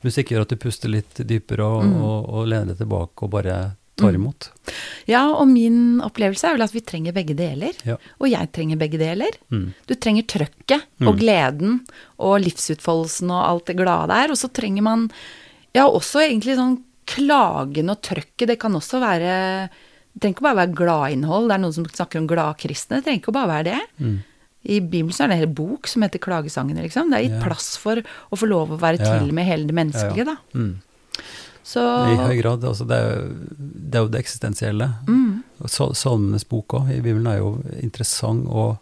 musikk 0.05 0.29
gjør 0.35 0.42
at 0.42 0.48
du 0.48 0.57
puster 0.57 0.88
litt 0.90 1.14
dypere 1.14 1.61
og, 1.64 1.85
Mm. 1.85 2.03
og, 2.03 2.46
lener 2.48 2.66
deg 2.74 2.79
tilbake 2.83 3.22
og 3.22 3.31
bare 3.31 3.77
tar 3.96 4.11
Mm. 4.11 4.14
imot. 4.24 4.48
Ja, 5.07 5.31
og 5.31 5.46
min 5.46 6.00
opplevelse 6.03 6.44
er 6.48 6.55
vel 6.57 6.62
at 6.66 6.72
vi 6.74 6.81
trenger 6.81 7.12
begge 7.14 7.37
deler. 7.37 7.72
Ja. 7.87 7.96
Og 8.20 8.29
jeg 8.29 8.50
trenger 8.53 8.77
begge 8.77 8.98
deler. 8.98 9.31
Mm. 9.53 9.72
Du 9.87 9.94
trenger 9.94 10.27
trøkket 10.27 10.83
og 11.07 11.16
gleden 11.20 11.81
og 12.18 12.40
livsutfoldelsen 12.42 13.31
og 13.31 13.44
alt 13.48 13.66
det 13.66 13.77
glade 13.77 14.09
der. 14.09 14.31
Og 14.31 14.37
så 14.37 14.50
trenger 14.53 14.83
man 14.83 15.11
ja, 15.74 15.87
også 15.87 16.20
egentlig 16.29 16.57
sånn 16.59 16.83
klagen 17.07 17.90
og 17.93 18.01
trøkket. 18.05 18.47
Det 18.53 18.59
kan 18.61 18.75
også 18.75 19.01
være 19.03 19.35
Det 20.14 20.21
trenger 20.23 20.37
ikke 20.37 20.47
bare 20.47 20.61
være 20.62 20.77
gladinnhold. 20.79 21.49
Det 21.51 21.55
er 21.57 21.62
noen 21.64 21.75
som 21.75 21.85
snakker 21.90 22.21
om 22.21 22.29
gladkristne. 22.31 23.01
Det 23.01 23.05
trenger 23.09 23.21
ikke 23.23 23.33
bare 23.35 23.51
være 23.51 23.64
det. 23.73 23.81
Mm. 23.99 24.19
I 24.64 24.77
Bibelen 24.81 25.12
så 25.12 25.25
er 25.25 25.29
det 25.29 25.35
en 25.35 25.43
hel 25.43 25.55
bok 25.59 25.88
som 25.90 26.05
heter 26.07 26.23
Klagesangene, 26.23 26.85
liksom. 26.87 27.11
Det 27.11 27.19
er 27.19 27.25
gitt 27.27 27.35
Ja. 27.40 27.45
plass 27.45 27.77
for 27.77 27.97
å 27.99 28.38
få 28.38 28.47
lov 28.49 28.71
å 28.71 28.79
være 28.81 29.01
Ja, 29.03 29.19
til 29.19 29.33
med 29.35 29.45
hele 29.45 29.67
det 29.67 29.75
menneskelige, 29.75 30.25
da. 30.25 30.37
Mm. 30.55 30.81
Så 31.64 31.81
I 31.83 32.17
høy 32.17 32.37
grad. 32.40 32.62
Altså 32.64 32.87
det, 32.87 32.97
er, 32.97 33.11
jo- 33.11 33.59
det 33.90 33.95
er 33.99 34.03
jo 34.05 34.09
det 34.09 34.21
eksistensielle. 34.23 34.88
mm, 35.09 35.43
Salmenes 35.67 36.45
bok 36.49 36.69
òg, 36.79 36.90
i 36.93 37.01
Bibelen, 37.01 37.27
er 37.27 37.38
jo 37.38 37.62
interessant 37.83 38.47
og 38.49 38.79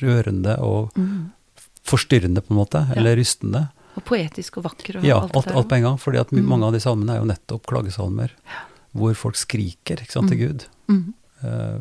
rørende 0.00 0.58
og 0.60 0.92
mm. 0.96 1.30
forstyrrende, 1.84 2.40
på 2.40 2.52
en 2.54 2.60
måte. 2.62 2.86
Eller 2.96 3.16
rystende. 3.16 3.68
Og 3.98 4.04
poetisk 4.06 4.60
og 4.60 4.66
vakker 4.68 5.00
og 5.00 5.06
Ja, 5.08 5.18
alt 5.24 5.34
alt, 5.36 5.50
alt 5.58 5.68
på 5.70 5.76
en 5.80 5.82
gang. 5.88 5.98
fordi 5.98 6.20
at 6.22 6.30
Mm. 6.32 6.44
mange 6.46 6.66
av 6.68 6.72
de 6.76 6.80
salmene 6.84 7.16
er 7.16 7.20
jo 7.22 7.28
nettopp 7.32 7.66
klagesalmer. 7.66 8.30
Hvor 8.94 9.14
folk 9.14 9.36
skriker 9.36 10.00
ikke 10.00 10.12
sant, 10.14 10.30
til 10.30 10.38
Gud. 10.38 10.64
Mm. 10.88 11.14
Uh, 11.44 11.80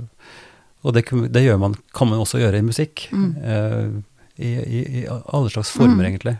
og 0.83 0.93
det, 0.93 1.05
det 1.31 1.45
man, 1.59 1.75
kan 1.93 2.07
man 2.09 2.19
også 2.19 2.39
gjøre 2.39 2.59
i 2.59 2.65
musikk. 2.65 3.07
Mm. 3.11 3.31
eh, 3.43 3.89
i, 4.37 4.49
i, 4.53 4.81
I 5.01 5.05
alle 5.09 5.49
slags 5.49 5.71
former, 5.73 6.03
Mm. 6.05 6.11
egentlig. 6.13 6.35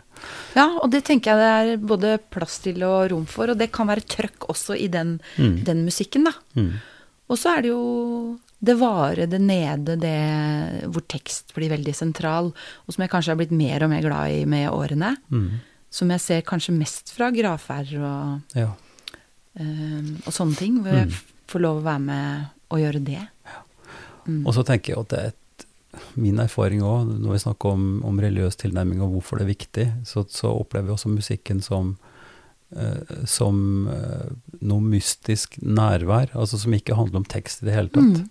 Ja, 0.54 0.68
og 0.82 0.90
det 0.92 1.00
tenker 1.04 1.34
jeg 1.34 1.38
det 1.40 1.48
er 1.82 1.86
både 1.86 2.18
plass 2.30 2.58
til 2.62 2.80
og 2.86 3.10
rom 3.10 3.24
for, 3.26 3.50
og 3.50 3.58
det 3.58 3.72
kan 3.74 3.88
være 3.90 4.06
trøkk 4.06 4.46
også 4.48 4.76
i 4.78 4.86
den, 4.88 5.20
Mm. 5.36 5.64
den 5.64 5.84
musikken, 5.84 6.24
da. 6.24 6.30
Mm. 6.54 6.74
Og 7.28 7.36
så 7.36 7.56
er 7.58 7.62
det 7.62 7.68
jo 7.72 8.38
det 8.62 8.76
vare, 8.78 9.26
det 9.28 9.40
nede, 9.40 9.98
det 9.98 10.88
hvor 10.90 11.02
tekst 11.08 11.52
blir 11.54 11.70
veldig 11.70 11.94
sentral, 11.94 12.52
og 12.86 12.94
som 12.94 13.02
jeg 13.02 13.10
kanskje 13.10 13.28
har 13.34 13.36
blitt 13.36 13.50
mer 13.52 13.82
og 13.82 13.90
mer 13.90 14.02
glad 14.02 14.30
i 14.30 14.44
med 14.46 14.70
årene. 14.70 15.16
Mm. 15.30 15.50
Som 15.90 16.10
jeg 16.12 16.20
ser 16.20 16.42
kanskje 16.42 16.74
mest 16.76 17.10
fra 17.16 17.30
gravferder 17.32 18.02
og, 18.04 18.40
Ja. 18.58 18.72
eh, 19.58 20.08
og 20.26 20.32
sånne 20.32 20.56
ting, 20.56 20.82
hvor 20.82 20.92
Mm. 20.92 21.08
jeg 21.08 21.20
får 21.48 21.60
lov 21.60 21.80
å 21.80 21.84
være 21.84 22.00
med 22.00 22.46
og 22.70 22.78
gjøre 22.78 23.04
det. 23.04 23.28
Mm. 24.26 24.46
Og 24.46 24.52
så 24.54 24.64
tenker 24.64 24.92
jeg 24.94 24.98
at 24.98 25.08
det 25.08 25.18
er 25.18 25.26
et, 25.28 25.66
min 26.16 26.36
erfaring 26.38 26.82
òg, 26.82 27.18
når 27.18 27.32
vi 27.32 27.38
snakker 27.38 27.72
om, 27.72 28.02
om 28.04 28.18
religiøs 28.20 28.56
tilnærming 28.56 29.00
og 29.00 29.12
hvorfor 29.14 29.38
det 29.38 29.46
er 29.46 29.54
viktig, 29.54 29.86
så, 30.06 30.24
så 30.28 30.52
opplever 30.60 30.86
vi 30.86 30.92
også 30.92 31.08
musikken 31.08 31.62
som, 31.64 31.96
uh, 32.76 33.24
som 33.24 33.88
uh, 33.88 34.28
noe 34.60 34.80
mystisk 34.84 35.56
nærvær, 35.62 36.28
altså 36.36 36.58
som 36.60 36.72
ikke 36.76 36.94
handler 36.94 37.16
om 37.22 37.24
tekst 37.24 37.62
i 37.62 37.66
det 37.70 37.74
hele 37.74 37.88
tatt. 37.88 38.20
Mm. 38.20 38.28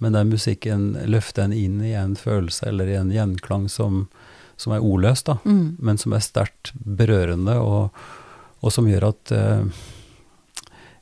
Men 0.00 0.12
der 0.16 0.24
musikken 0.24 0.94
løfter 1.06 1.44
en 1.44 1.52
inn 1.52 1.80
i 1.84 1.92
en 1.92 2.16
følelse 2.16 2.66
eller 2.66 2.86
i 2.88 2.96
en 2.98 3.12
gjenklang 3.12 3.68
som, 3.70 4.08
som 4.56 4.72
er 4.72 4.80
ordløs, 4.84 5.22
da, 5.24 5.38
Mm. 5.44 5.76
men 5.78 5.98
som 5.98 6.12
er 6.12 6.20
sterkt 6.20 6.72
berørende, 6.84 7.56
og, 7.60 7.90
og 8.62 8.72
som 8.72 8.86
gjør 8.86 9.08
at 9.08 9.32
eh, 9.32 9.64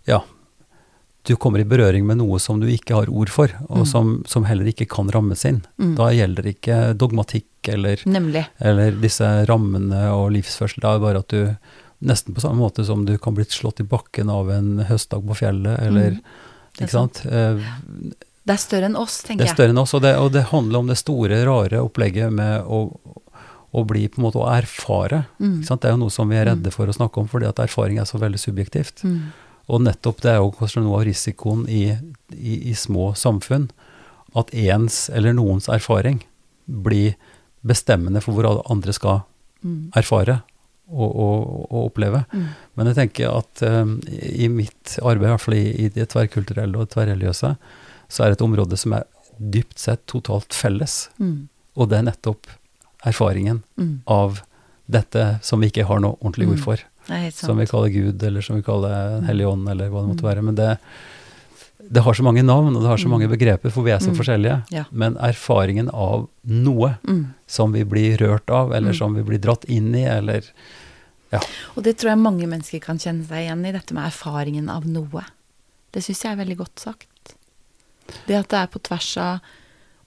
ja, 0.07 0.23
du 1.23 1.37
kommer 1.37 1.61
i 1.63 1.65
berøring 1.69 2.07
med 2.07 2.19
noe 2.19 2.39
som 2.43 2.59
du 2.61 2.67
ikke 2.67 2.97
har 2.97 3.11
ord 3.13 3.31
for, 3.31 3.53
og 3.69 3.85
Mm. 3.85 3.87
som, 3.87 4.25
som 4.27 4.45
heller 4.45 4.67
ikke 4.67 4.89
kan 4.91 5.09
rammes 5.15 5.45
inn. 5.47 5.61
Mm. 5.79 5.95
Da 5.97 6.09
gjelder 6.11 6.49
ikke 6.51 6.79
dogmatikk 6.99 7.69
eller, 7.71 8.01
eller 8.59 8.91
disse 8.99 9.29
rammene 9.47 10.09
og 10.11 10.33
livsførsel. 10.35 10.81
Det 10.83 10.91
er 10.91 10.99
bare 11.05 11.19
at 11.23 11.29
du 11.29 11.57
nesten 12.03 12.35
på 12.35 12.43
samme 12.43 12.59
måte 12.59 12.83
som 12.85 13.05
du 13.07 13.17
kan 13.23 13.35
bli 13.37 13.45
slått 13.47 13.79
i 13.79 13.87
bakken 13.87 14.29
av 14.35 14.51
en 14.51 14.79
høstdag 14.89 15.23
på 15.29 15.37
fjellet, 15.39 15.79
eller 15.87 16.11
Mm. 16.19 16.23
Ikke 16.81 16.89
sant? 16.91 17.19
Eh, 17.27 17.59
Det 18.47 18.55
er 18.55 18.57
større 18.57 18.87
enn 18.89 18.97
oss, 18.97 19.21
tenker 19.23 19.45
jeg. 19.45 19.47
det 19.47 19.51
er 19.53 19.55
større 19.55 19.71
enn 19.71 19.79
oss, 19.79 19.93
og 19.95 20.01
det, 20.03 20.17
og 20.19 20.33
det 20.33 20.43
handler 20.51 20.79
om 20.81 20.87
det 20.89 20.97
store, 20.99 21.45
rare 21.47 21.79
opplegget 21.85 22.33
med 22.33 22.65
å, 22.65 22.97
å 23.73 23.85
bli 23.89 24.05
på 24.09 24.21
en 24.21 24.27
måte 24.27 24.41
å 24.41 24.49
erfare. 24.53 25.25
Mm. 25.41 25.63
Det 25.65 25.89
er 25.89 25.95
jo 25.95 26.03
noe 26.03 26.13
som 26.13 26.29
vi 26.29 26.37
er 26.37 26.51
redde 26.51 26.73
for 26.75 26.91
å 26.91 26.95
snakke 26.97 27.23
om, 27.23 27.29
fordi 27.31 27.49
at 27.49 27.63
erfaring 27.65 27.99
er 27.99 28.09
så 28.09 28.21
veldig 28.21 28.41
subjektivt. 28.41 29.05
Mm. 29.09 29.33
Og 29.73 29.83
nettopp 29.87 30.21
det 30.25 30.35
er 30.35 30.41
jo 30.43 30.53
kanskje 30.59 30.83
noe 30.85 30.99
av 31.01 31.07
risikoen 31.09 31.65
i, 31.71 31.85
i, 32.37 32.59
i 32.69 32.75
små 32.77 33.13
samfunn, 33.17 33.71
at 34.37 34.53
ens 34.53 35.07
eller 35.13 35.33
noens 35.37 35.69
erfaring 35.73 36.23
blir 36.67 37.15
bestemmende 37.65 38.21
for 38.25 38.37
hvor 38.37 38.49
alle 38.49 38.65
andre 38.73 38.93
skal 38.97 39.23
Mm. 39.63 39.93
erfare 39.95 40.41
og, 40.91 41.07
og, 41.07 41.43
og 41.71 41.85
oppleve. 41.87 42.25
Mm. 42.35 42.47
Men 42.75 42.89
jeg 42.91 42.97
tenker 42.99 43.29
at 43.31 43.63
um, 43.63 43.93
i 44.11 44.49
mitt 44.51 44.97
arbeid, 44.99 45.29
i 45.29 45.31
hvert 45.31 45.45
fall 45.45 45.55
i, 45.55 45.69
i 45.85 45.91
det 45.95 46.09
tverrkulturelle 46.11 46.81
og 46.83 46.91
tverrreligiøse, 46.91 47.53
så 48.11 48.25
er 48.25 48.33
det 48.33 48.41
et 48.41 48.43
område 48.43 48.79
som 48.81 48.97
er 48.99 49.07
dypt 49.39 49.79
sett 49.79 50.03
totalt 50.11 50.51
felles. 50.57 51.05
Mm. 51.23 51.47
Og 51.79 51.93
det 51.93 52.01
er 52.01 52.09
nettopp 52.11 52.51
erfaringen 53.05 53.63
Mm. 53.79 54.01
av 54.07 54.43
dette 54.91 55.39
som 55.43 55.61
vi 55.61 55.71
ikke 55.71 55.85
har 55.87 56.01
noe 56.01 56.17
ordentlig 56.21 56.49
ord 56.49 56.59
Mm. 56.59 56.65
for. 56.65 56.79
Som 57.33 57.59
vi 57.59 57.67
kaller 57.67 57.89
Gud, 57.89 58.23
eller 58.23 58.41
som 58.41 58.57
vi 58.57 58.63
kaller 58.63 58.89
Den 59.21 59.25
hellige 59.25 59.47
Ånd, 59.49 59.69
eller 59.69 59.89
hva 59.91 60.03
det 60.03 60.09
måtte 60.17 60.23
Mm. 60.23 60.31
være. 60.35 60.43
Men 60.45 60.55
det, 60.55 60.79
det 61.91 62.03
har 62.03 62.13
så 62.15 62.23
mange 62.23 62.43
navn, 62.43 62.77
og 62.77 62.83
det 62.83 62.89
har 62.89 62.97
så 62.97 63.07
Mm. 63.09 63.11
mange 63.11 63.29
begreper, 63.29 63.71
for 63.73 63.83
vi 63.83 63.91
er 63.91 63.99
så 63.99 64.11
Mm. 64.11 64.17
forskjellige. 64.17 64.65
Ja. 64.71 64.85
Men 64.93 65.17
erfaringen 65.17 65.89
av 65.93 66.29
noe 66.45 66.99
Mm. 67.07 67.35
som 67.47 67.73
vi 67.73 67.85
blir 67.85 68.17
rørt 68.19 68.49
av, 68.51 68.73
eller 68.73 68.93
Mm. 68.93 68.99
som 68.99 69.15
vi 69.15 69.23
blir 69.23 69.39
dratt 69.41 69.65
inn 69.69 69.95
i, 69.95 70.05
eller 70.05 70.43
Og 71.77 71.83
det 71.83 71.97
tror 71.97 72.11
jeg 72.11 72.19
mange 72.19 72.47
mennesker 72.47 72.79
kan 72.81 72.99
kjenne 72.99 73.25
seg 73.27 73.49
igjen 73.49 73.67
i, 73.67 73.73
dette 73.73 73.95
med 73.95 74.05
erfaringen 74.05 74.69
av 74.69 74.85
noe. 74.85 75.25
Det 75.91 76.03
syns 76.03 76.23
jeg 76.23 76.33
er 76.39 76.45
veldig 76.45 76.57
godt 76.59 76.77
sagt. 76.79 77.35
Det 78.27 78.35
at 78.37 78.49
det 78.49 78.59
er 78.59 78.67
på 78.67 78.83
tvers 78.83 79.17
av 79.17 79.41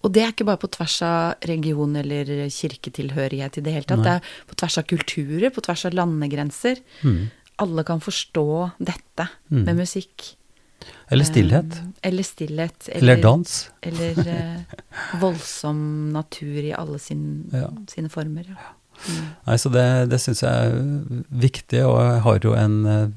Og 0.05 0.11
det 0.13 0.21
er 0.23 0.31
ikke 0.33 0.45
bare 0.45 0.61
på 0.61 0.69
tvers 0.75 0.99
av 1.07 1.47
religion 1.49 1.95
eller 1.97 2.29
kirketilhørighet 2.53 3.57
i 3.57 3.63
det 3.65 3.73
hele 3.73 3.87
tatt. 3.89 4.03
Nei. 4.03 4.05
Det 4.05 4.15
er 4.19 4.49
på 4.51 4.57
tvers 4.61 4.77
av 4.81 4.85
kulturer, 4.91 5.49
på 5.55 5.63
tvers 5.65 5.85
av 5.89 5.97
landegrenser. 5.97 6.81
mm. 7.01 7.19
Alle 7.63 7.83
kan 7.87 8.01
forstå 8.03 8.43
dette 8.83 9.29
Mm. 9.49 9.63
med 9.65 9.75
musikk. 9.77 10.35
Eller 11.09 11.23
stillhet. 11.25 11.71
Um, 11.79 11.93
Eller 12.03 12.23
stillhet. 12.23 12.89
Eller 12.91 13.21
dans. 13.23 13.69
Eller 13.81 14.19
uh, 14.19 14.59
voldsom 15.21 16.11
natur 16.13 16.59
i 16.63 16.73
alle 16.75 16.99
sin, 16.99 17.49
Ja. 17.53 17.69
sine 17.87 18.09
former. 18.09 18.43
Ja. 18.49 18.73
Mm. 19.07 19.23
Nei, 19.47 19.55
så 19.57 19.71
det, 19.71 20.09
det 20.09 20.19
syns 20.23 20.41
jeg 20.43 20.51
er 20.51 21.23
viktig, 21.31 21.81
og 21.87 21.97
jeg 21.99 22.21
har 22.27 22.39
jo 22.43 22.53
en, 22.55 22.75
eh, 22.85 23.09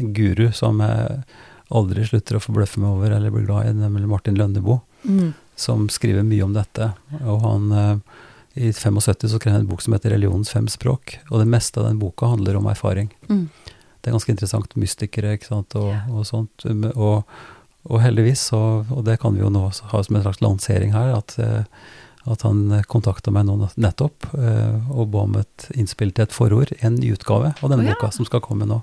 en 0.00 0.12
guru 0.16 0.50
som 0.52 0.80
jeg 0.84 1.22
aldri 1.70 2.04
slutter 2.08 2.36
å 2.36 2.42
forbløffe 2.44 2.78
meg 2.82 2.90
over 2.90 3.10
eller 3.16 3.30
blir 3.32 3.46
glad 3.46 3.66
i, 3.70 3.72
nemlig 3.78 4.08
Martin 4.08 4.36
Lønneboe, 4.40 4.80
Mm. 5.04 5.34
Som 5.56 5.88
skriver 5.88 6.22
mye 6.26 6.44
om 6.44 6.54
dette. 6.54 6.90
Og 7.22 7.42
han 7.44 7.72
eh, 7.72 7.96
I 8.68 8.72
75 8.72 9.28
så 9.28 9.38
skrev 9.38 9.54
han 9.54 9.64
en 9.64 9.70
bok 9.70 9.82
som 9.82 9.92
heter 9.92 10.10
'Religionens 10.10 10.50
fem 10.50 10.68
språk', 10.70 11.18
og 11.30 11.40
det 11.40 11.48
meste 11.50 11.80
av 11.80 11.88
den 11.88 11.98
boka 11.98 12.26
handler 12.26 12.56
om 12.56 12.66
erfaring. 12.70 13.10
Mm. 13.28 13.48
Det 14.00 14.10
er 14.10 14.14
ganske 14.14 14.30
interessant. 14.30 14.76
Mystikere, 14.76 15.34
ikke 15.34 15.50
sant, 15.50 15.74
og, 15.74 15.96
og 16.12 16.26
sånt. 16.28 16.66
Og, 16.94 17.24
og 17.84 18.00
heldigvis, 18.00 18.50
så, 18.50 18.84
og 18.84 19.04
det 19.04 19.18
kan 19.22 19.34
vi 19.34 19.42
jo 19.42 19.50
nå 19.50 19.70
ha 19.70 20.02
som 20.02 20.16
en 20.16 20.22
slags 20.22 20.42
lansering 20.44 20.92
her, 20.94 21.16
at, 21.16 21.38
eh, 21.38 21.64
at 22.30 22.44
han 22.46 22.82
kontakta 22.86 23.32
meg 23.34 23.48
nå 23.48 23.56
nettopp 23.74 24.28
eh, 24.38 24.92
og 24.92 25.10
ba 25.10 25.24
om 25.24 25.34
et 25.40 25.66
innspill 25.74 26.12
til 26.12 26.28
et 26.28 26.36
forord, 26.36 26.70
en 26.80 26.94
nyutgave 27.00 27.54
av 27.58 27.72
denne 27.72 27.82
oh, 27.82 27.88
ja. 27.90 27.96
boka 27.96 28.12
som 28.12 28.28
skal 28.28 28.44
komme 28.44 28.68
nå. 28.68 28.82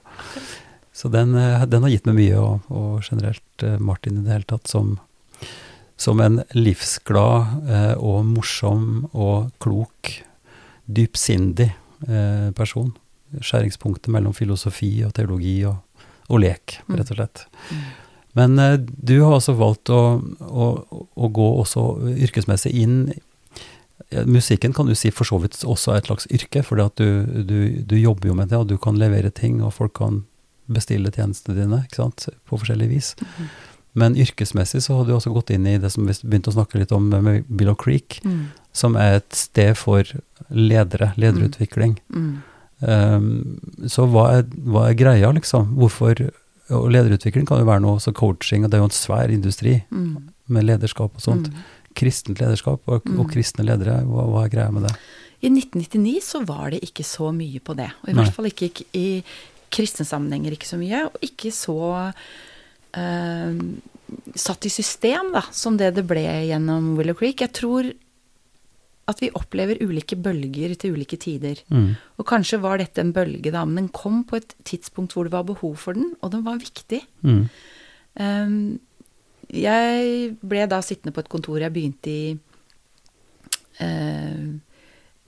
Så 0.94 1.08
den, 1.08 1.32
den 1.72 1.84
har 1.86 1.90
gitt 1.90 2.10
meg 2.10 2.18
mye, 2.18 2.38
og, 2.42 2.68
og 2.68 3.00
generelt 3.08 3.64
Martin 3.80 4.20
i 4.20 4.26
det 4.26 4.34
hele 4.36 4.50
tatt 4.50 4.68
som, 4.68 4.98
som 6.02 6.20
en 6.24 6.42
livsglad 6.58 7.70
eh, 7.70 7.94
og 8.02 8.26
morsom 8.26 9.06
og 9.12 9.52
klok, 9.62 10.12
dypsindig 10.92 11.70
eh, 12.08 12.50
person. 12.58 12.92
Skjæringspunktet 13.38 14.12
mellom 14.12 14.34
filosofi 14.36 14.96
og 15.08 15.14
teologi 15.16 15.60
og, 15.70 15.78
og 16.32 16.42
lek, 16.44 16.80
Mm. 16.88 16.96
rett 16.98 17.12
og 17.14 17.20
slett. 17.20 17.44
Men 18.36 18.58
eh, 18.60 18.78
du 18.82 19.20
har 19.22 19.38
altså 19.38 19.54
valgt 19.60 19.92
å, 19.94 20.02
å, 20.42 20.72
å 21.16 21.30
gå 21.30 21.50
også 21.62 22.16
yrkesmessig 22.18 22.74
inn 22.84 23.04
Musikken 24.28 24.74
kan 24.76 24.90
du 24.90 24.96
si 24.98 25.08
for 25.14 25.24
så 25.24 25.38
vidt 25.40 25.62
også 25.64 25.94
er 25.94 26.02
et 26.02 26.08
slags 26.10 26.26
yrke, 26.34 26.64
for 26.68 26.76
du, 27.00 27.06
du, 27.48 27.60
du 27.88 27.94
jobber 27.96 28.28
jo 28.28 28.34
med 28.36 28.50
det, 28.52 28.58
og 28.60 28.68
du 28.68 28.74
kan 28.82 28.98
levere 29.00 29.30
ting, 29.32 29.62
og 29.64 29.72
folk 29.78 29.94
kan 30.02 30.24
bestille 30.68 31.12
tjenestene 31.14 31.56
dine 31.56 31.80
ikke 31.86 32.02
sant, 32.02 32.26
på 32.50 32.60
forskjellig 32.60 32.90
vis. 32.92 33.14
Men 33.94 34.16
yrkesmessig 34.16 34.82
så 34.86 34.96
hadde 34.98 35.08
du 35.12 35.18
også 35.18 35.34
gått 35.34 35.50
inn 35.52 35.66
i 35.68 35.78
det 35.78 35.92
som 35.92 36.06
vi 36.08 36.14
begynte 36.24 36.48
å 36.52 36.56
snakke 36.56 36.80
litt 36.80 36.92
om 36.96 37.10
med 37.10 37.44
Billow 37.50 37.76
Creek, 37.76 38.22
Mm. 38.24 38.46
som 38.74 38.96
er 38.96 39.16
et 39.20 39.34
sted 39.34 39.76
for 39.78 40.04
ledere, 40.50 41.14
lederutvikling. 41.18 41.98
Mm. 42.14 42.42
Um, 42.82 43.60
så 43.86 44.08
hva 44.10 44.40
er, 44.40 44.44
hva 44.66 44.88
er 44.90 44.96
greia, 44.98 45.32
liksom? 45.36 45.76
Hvorfor 45.78 46.32
Og 46.72 46.88
lederutvikling 46.90 47.44
kan 47.46 47.60
jo 47.60 47.66
være 47.68 47.82
noe, 47.84 48.00
så 48.00 48.14
coaching, 48.16 48.64
og 48.64 48.70
det 48.72 48.78
er 48.78 48.80
jo 48.80 48.86
en 48.88 48.96
svær 48.96 49.30
industri 49.30 49.84
Mm. 49.92 50.30
med 50.48 50.64
lederskap 50.64 51.12
og 51.14 51.20
sånt. 51.22 51.50
Mm. 51.50 51.58
Kristent 51.94 52.40
lederskap 52.40 52.80
og, 52.88 53.02
og 53.06 53.26
Mm. 53.28 53.30
kristne 53.30 53.66
ledere, 53.66 54.06
hva, 54.08 54.24
hva 54.24 54.46
er 54.46 54.50
greia 54.50 54.72
med 54.72 54.84
det? 54.88 54.96
I 55.44 55.50
1999 55.50 56.22
så 56.24 56.46
var 56.46 56.70
det 56.72 56.80
ikke 56.82 57.04
så 57.04 57.34
mye 57.36 57.60
på 57.60 57.76
det. 57.76 57.92
Og 58.04 58.10
i 58.10 58.14
Nei. 58.14 58.24
hvert 58.24 58.34
fall 58.34 58.46
ikke 58.46 58.86
i- 58.94 59.24
kristne 59.70 60.06
sammenhenger 60.06 60.52
ikke 60.56 60.70
så 60.70 60.78
mye. 60.80 61.06
Og 61.08 61.18
ikke 61.22 61.52
så 61.52 62.14
satt 62.92 64.66
i 64.68 64.72
system 64.72 65.32
da, 65.32 65.44
som 65.56 65.78
det 65.80 65.94
det 65.96 66.04
ble 66.08 66.26
gjennom 66.50 66.96
Willow 66.98 67.16
Creek. 67.16 67.44
Jeg 67.46 67.56
tror 67.56 67.92
at 69.12 69.22
vi 69.24 69.32
opplever 69.36 69.82
ulike 69.84 70.18
bølger 70.20 70.76
til 70.80 70.96
ulike 70.96 71.18
tider. 71.20 71.60
Mm. 71.74 71.94
Og 72.20 72.28
kanskje 72.28 72.62
var 72.64 72.80
dette 72.80 73.02
en 73.04 73.14
bølge, 73.16 73.52
da, 73.54 73.66
men 73.66 73.86
den 73.86 73.92
kom 73.96 74.22
på 74.28 74.40
et 74.40 74.56
tidspunkt 74.68 75.16
hvor 75.16 75.28
det 75.28 75.34
var 75.34 75.48
behov 75.48 75.76
for 75.82 75.98
den, 75.98 76.14
og 76.22 76.34
den 76.36 76.46
var 76.46 76.62
viktig. 76.62 77.02
Mm. 77.26 77.44
Ehm, 78.22 78.80
jeg 79.52 80.36
ble 80.48 80.68
da 80.72 80.80
sittende 80.86 81.16
på 81.16 81.24
et 81.26 81.32
kontor. 81.32 81.60
Jeg 81.60 81.74
begynte 81.76 82.12
i 82.12 82.38
uh, 83.82 84.48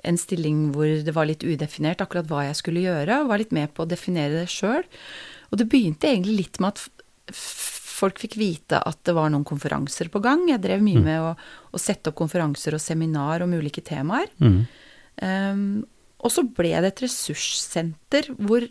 en 0.03 0.19
stilling 0.19 0.69
hvor 0.75 0.87
det 1.03 1.15
var 1.15 1.27
litt 1.27 1.43
udefinert 1.43 2.03
akkurat 2.03 2.29
hva 2.29 2.45
jeg 2.47 2.59
skulle 2.61 2.85
gjøre, 2.85 3.19
og 3.19 3.33
var 3.33 3.41
litt 3.41 3.55
med 3.55 3.73
på 3.75 3.83
å 3.83 3.89
definere 3.89 4.43
det 4.43 4.51
sjøl. 4.53 4.85
Og 5.51 5.59
det 5.59 5.67
begynte 5.71 6.07
egentlig 6.07 6.45
litt 6.45 6.61
med 6.63 6.77
at 6.77 7.02
folk 7.31 8.19
fikk 8.19 8.37
vite 8.39 8.79
at 8.83 8.99
det 9.07 9.15
var 9.15 9.31
noen 9.31 9.45
konferanser 9.47 10.09
på 10.11 10.21
gang. 10.23 10.45
Jeg 10.49 10.61
drev 10.63 10.83
mye 10.83 11.01
med 11.03 11.23
å, 11.23 11.33
å 11.71 11.81
sette 11.81 12.11
opp 12.11 12.19
konferanser 12.19 12.75
og 12.75 12.83
seminar 12.83 13.45
om 13.45 13.53
ulike 13.55 13.83
temaer. 13.85 14.31
Mm. 14.43 14.63
Um, 15.23 15.67
og 16.23 16.33
så 16.33 16.43
ble 16.47 16.73
det 16.73 16.93
et 16.93 17.03
ressurssenter 17.05 18.31
hvor 18.39 18.65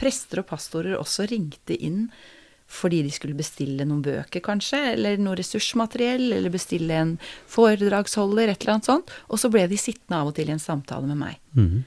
prester 0.00 0.42
og 0.42 0.50
pastorer 0.50 0.98
også 0.98 1.26
ringte 1.30 1.76
inn 1.76 2.06
fordi 2.70 3.00
de 3.02 3.10
skulle 3.10 3.34
bestille 3.34 3.82
noen 3.82 4.02
bøker, 4.04 4.38
kanskje, 4.46 4.78
eller 4.92 5.18
noe 5.18 5.34
ressursmateriell, 5.40 6.28
eller 6.36 6.52
bestille 6.54 6.94
en 6.94 7.16
foredragsholder, 7.50 8.52
et 8.52 8.62
eller 8.62 8.76
annet 8.76 8.86
sånt. 8.86 9.10
Og 9.26 9.40
så 9.42 9.50
ble 9.50 9.64
de 9.66 9.78
sittende 9.80 10.20
av 10.20 10.30
og 10.30 10.36
til 10.36 10.52
i 10.52 10.54
en 10.54 10.62
samtale 10.62 11.08
med 11.08 11.18
meg. 11.18 11.40
Mm. 11.58 11.80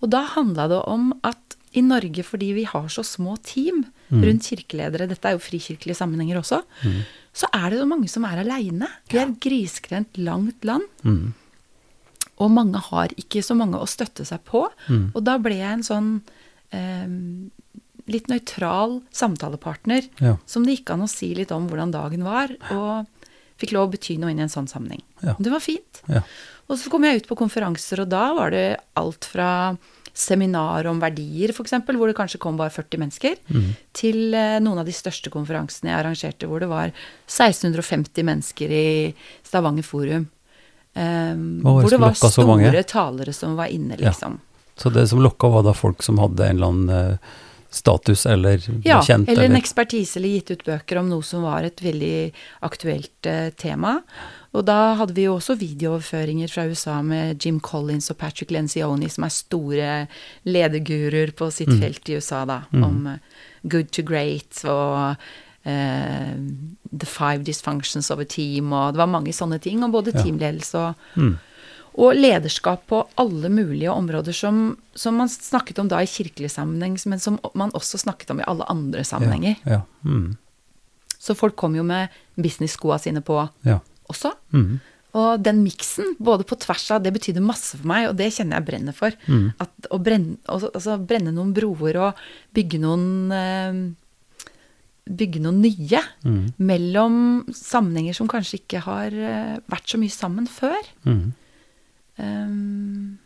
Og 0.00 0.08
da 0.14 0.22
handla 0.32 0.64
det 0.72 0.80
om 0.88 1.10
at 1.28 1.58
i 1.74 1.82
Norge, 1.82 2.22
fordi 2.26 2.52
vi 2.56 2.64
har 2.70 2.88
så 2.92 3.02
små 3.06 3.36
team 3.42 3.84
rundt 4.12 4.46
kirkeledere, 4.46 5.08
dette 5.10 5.26
er 5.26 5.34
jo 5.34 5.42
frikirkelige 5.42 5.96
sammenhenger 5.98 6.38
også, 6.38 6.60
så 7.34 7.48
er 7.56 7.70
det 7.72 7.80
så 7.80 7.86
mange 7.90 8.08
som 8.12 8.26
er 8.28 8.42
aleine. 8.44 8.86
Vi 9.10 9.18
er 9.18 9.26
et 9.26 9.40
grisgrendt 9.42 10.20
langt 10.22 10.62
land. 10.68 10.84
Mm. 11.02 11.32
Og 12.42 12.50
mange 12.50 12.78
har 12.90 13.10
ikke 13.18 13.42
så 13.42 13.56
mange 13.58 13.78
å 13.80 13.88
støtte 13.90 14.26
seg 14.26 14.42
på. 14.46 14.64
Mm. 14.86 15.08
Og 15.14 15.20
da 15.26 15.34
ble 15.42 15.56
jeg 15.58 15.72
en 15.80 15.86
sånn 15.86 16.08
eh, 16.74 17.10
litt 18.10 18.28
nøytral 18.30 19.00
samtalepartner 19.14 20.06
Ja. 20.20 20.36
som 20.46 20.64
det 20.66 20.78
gikk 20.78 20.94
an 20.94 21.06
å 21.06 21.10
si 21.10 21.32
litt 21.34 21.50
om 21.54 21.66
hvordan 21.70 21.94
dagen 21.94 22.22
var, 22.26 22.54
og 22.70 23.06
fikk 23.58 23.72
lov 23.74 23.88
å 23.88 23.92
bety 23.94 24.18
noe 24.20 24.30
inn 24.34 24.42
i 24.42 24.46
en 24.46 24.52
sånn 24.52 24.68
sammenheng. 24.70 25.02
Ja. 25.22 25.34
Det 25.38 25.50
var 25.50 25.62
fint. 25.64 26.02
Ja. 26.10 26.22
Og 26.68 26.78
så 26.80 26.90
kom 26.92 27.04
jeg 27.06 27.22
ut 27.22 27.28
på 27.28 27.38
konferanser, 27.38 28.02
og 28.04 28.10
da 28.12 28.32
var 28.36 28.50
det 28.54 28.66
alt 28.98 29.24
fra 29.30 29.76
seminar 30.14 30.86
om 30.86 31.00
verdier, 31.02 31.50
f.eks., 31.50 31.72
hvor 31.84 32.06
det 32.06 32.14
kanskje 32.16 32.38
kom 32.42 32.56
bare 32.56 32.70
40 32.70 33.00
mennesker, 33.02 33.36
Mm. 33.50 33.70
til 33.92 34.34
eh, 34.34 34.60
noen 34.62 34.78
av 34.78 34.86
de 34.86 34.92
største 34.94 35.30
konferansene 35.30 35.90
jeg 35.90 35.98
arrangerte, 35.98 36.46
hvor 36.46 36.60
det 36.62 36.68
var 36.70 36.92
1650 37.26 38.22
mennesker 38.24 38.70
i 38.70 39.14
Stavanger 39.42 39.82
Forum. 39.82 40.28
Um, 40.94 41.60
hvor 41.66 41.90
det 41.90 41.98
var 41.98 42.14
store 42.14 42.84
talere 42.86 43.32
som 43.34 43.56
var 43.58 43.66
inne, 43.66 43.96
Ja. 43.98 44.10
liksom. 44.12 44.38
Så 44.76 44.92
det 44.92 45.08
som 45.08 45.18
lokka, 45.20 45.48
var 45.50 45.62
da 45.62 45.72
folk 45.72 46.02
som 46.02 46.18
hadde 46.18 46.46
en 46.48 46.56
eller 46.56 46.66
annen 46.66 46.90
eh, 47.12 47.16
status, 47.74 48.24
eller 48.30 48.62
Ja, 48.86 49.00
kjent, 49.02 49.28
eller 49.28 49.44
en 49.50 49.56
ekspertise 49.58 50.16
eller 50.20 50.28
gitt 50.36 50.50
ut 50.54 50.64
bøker 50.64 50.98
om 51.00 51.08
noe 51.10 51.22
som 51.26 51.42
var 51.42 51.64
et 51.66 51.82
veldig 51.82 52.32
aktuelt 52.62 53.26
eh, 53.26 53.50
tema. 53.58 53.96
Og 54.54 54.64
da 54.68 54.94
hadde 54.94 55.14
vi 55.16 55.24
jo 55.26 55.34
også 55.36 55.56
videooverføringer 55.58 56.48
fra 56.52 56.64
USA 56.70 57.00
med 57.02 57.42
Jim 57.44 57.58
Collins 57.60 58.10
og 58.14 58.18
Patrick 58.20 58.52
Lencioni, 58.54 59.08
som 59.10 59.24
er 59.26 59.34
store 59.34 59.94
lederguruer 60.46 61.32
på 61.34 61.50
sitt 61.52 61.68
Mm. 61.68 61.80
felt 61.80 62.08
i 62.08 62.16
USA, 62.16 62.44
da, 62.44 62.60
om 62.72 63.06
uh, 63.06 63.18
good 63.68 63.90
to 63.90 64.02
great 64.02 64.62
og 64.64 65.16
uh, 65.66 66.34
the 66.92 67.06
five 67.06 67.42
dysfunctions 67.44 68.10
of 68.10 68.20
a 68.20 68.24
team, 68.24 68.72
og 68.72 68.92
det 68.94 68.98
var 69.02 69.06
mange 69.10 69.32
sånne 69.34 69.58
ting, 69.60 69.82
og 69.82 69.90
både 69.92 70.14
Ja. 70.14 70.22
teamledelse 70.22 70.74
og 70.78 70.94
Mm. 71.16 71.38
Og 71.94 72.16
lederskap 72.18 72.86
på 72.90 73.02
alle 73.22 73.50
mulige 73.52 73.92
områder 73.92 74.34
som, 74.34 74.76
som 74.98 75.14
man 75.20 75.30
snakket 75.30 75.78
om 75.78 75.90
da 75.90 76.00
i 76.02 76.08
kirkelig 76.10 76.50
sammenheng, 76.56 76.96
men 77.06 77.20
som 77.22 77.38
man 77.54 77.70
også 77.76 78.00
snakket 78.02 78.32
om 78.34 78.40
i 78.42 78.48
alle 78.50 78.66
andre 78.70 79.04
sammenhenger. 79.06 79.60
Ja. 79.62 79.78
ja. 79.78 80.08
Mm. 80.10 80.32
Så 81.18 81.36
folk 81.38 81.54
kom 81.56 81.76
jo 81.78 81.84
med 81.86 82.12
business-skoa 82.34 82.98
sine 83.00 83.22
på 83.24 83.38
ja. 83.64 83.78
også. 84.10 84.34
Mm. 84.52 84.80
Og 85.14 85.42
den 85.46 85.60
miksen, 85.62 86.16
både 86.18 86.42
på 86.48 86.58
tvers 86.58 86.88
av, 86.90 87.04
det 87.04 87.14
betydde 87.14 87.42
masse 87.44 87.78
for 87.78 87.86
meg, 87.86 88.08
og 88.10 88.16
det 88.18 88.32
kjenner 88.34 88.58
jeg 88.58 88.66
brenner 88.66 88.96
for. 88.96 89.14
Mm. 89.30 89.52
At 89.62 89.88
å 89.94 90.00
brenne, 90.02 90.40
altså, 90.50 90.72
altså 90.74 90.98
brenne 90.98 91.30
noen 91.36 91.52
broer 91.54 92.00
og 92.02 92.24
bygge 92.56 92.82
noen 92.82 93.06
eh, 93.34 93.84
Bygge 95.04 95.36
noen 95.44 95.58
nye 95.60 95.98
Mm. 96.24 96.54
mellom 96.64 97.16
sammenhenger 97.52 98.14
som 98.16 98.24
kanskje 98.24 98.62
ikke 98.62 98.80
har 98.86 99.12
eh, 99.12 99.58
vært 99.68 99.90
så 99.92 99.98
mye 100.00 100.14
sammen 100.14 100.46
før. 100.48 100.80
Mm. 101.04 101.34
Um, 102.16 103.18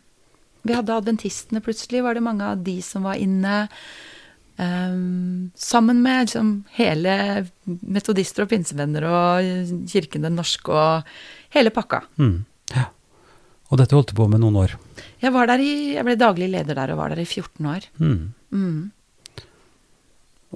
vi 0.66 0.76
hadde 0.76 0.96
adventistene 0.96 1.62
plutselig, 1.64 2.02
var 2.04 2.16
det 2.16 2.24
mange 2.24 2.44
av 2.44 2.62
de 2.64 2.78
som 2.84 3.06
var 3.08 3.20
inne. 3.20 3.66
Um, 4.58 5.50
sammen 5.54 6.02
med 6.02 6.26
liksom, 6.26 6.52
hele 6.74 7.14
metodister 7.64 8.42
og 8.42 8.50
pinsevenner 8.50 9.04
og 9.06 9.84
Kirken 9.86 10.26
den 10.26 10.38
norske 10.38 10.74
og 10.74 11.10
hele 11.54 11.70
pakka. 11.74 12.02
Mm. 12.18 12.40
Ja. 12.74 12.88
Og 13.68 13.78
dette 13.78 13.94
holdt 13.94 14.10
du 14.10 14.18
på 14.18 14.26
med 14.32 14.42
noen 14.42 14.58
år. 14.64 14.74
Jeg, 15.22 15.32
i, 15.62 15.72
jeg 15.94 16.06
ble 16.06 16.16
daglig 16.18 16.48
leder 16.50 16.78
der 16.78 16.94
og 16.94 17.02
var 17.02 17.14
der 17.14 17.22
i 17.22 17.28
14 17.28 17.70
år. 17.70 17.86
Mm. 18.00 18.32
Mm. 18.50 19.38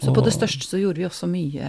Så 0.01 0.15
på 0.17 0.25
det 0.25 0.33
største 0.35 0.67
så 0.67 0.81
gjorde 0.81 1.03
vi 1.03 1.07
også 1.07 1.29
mye 1.29 1.69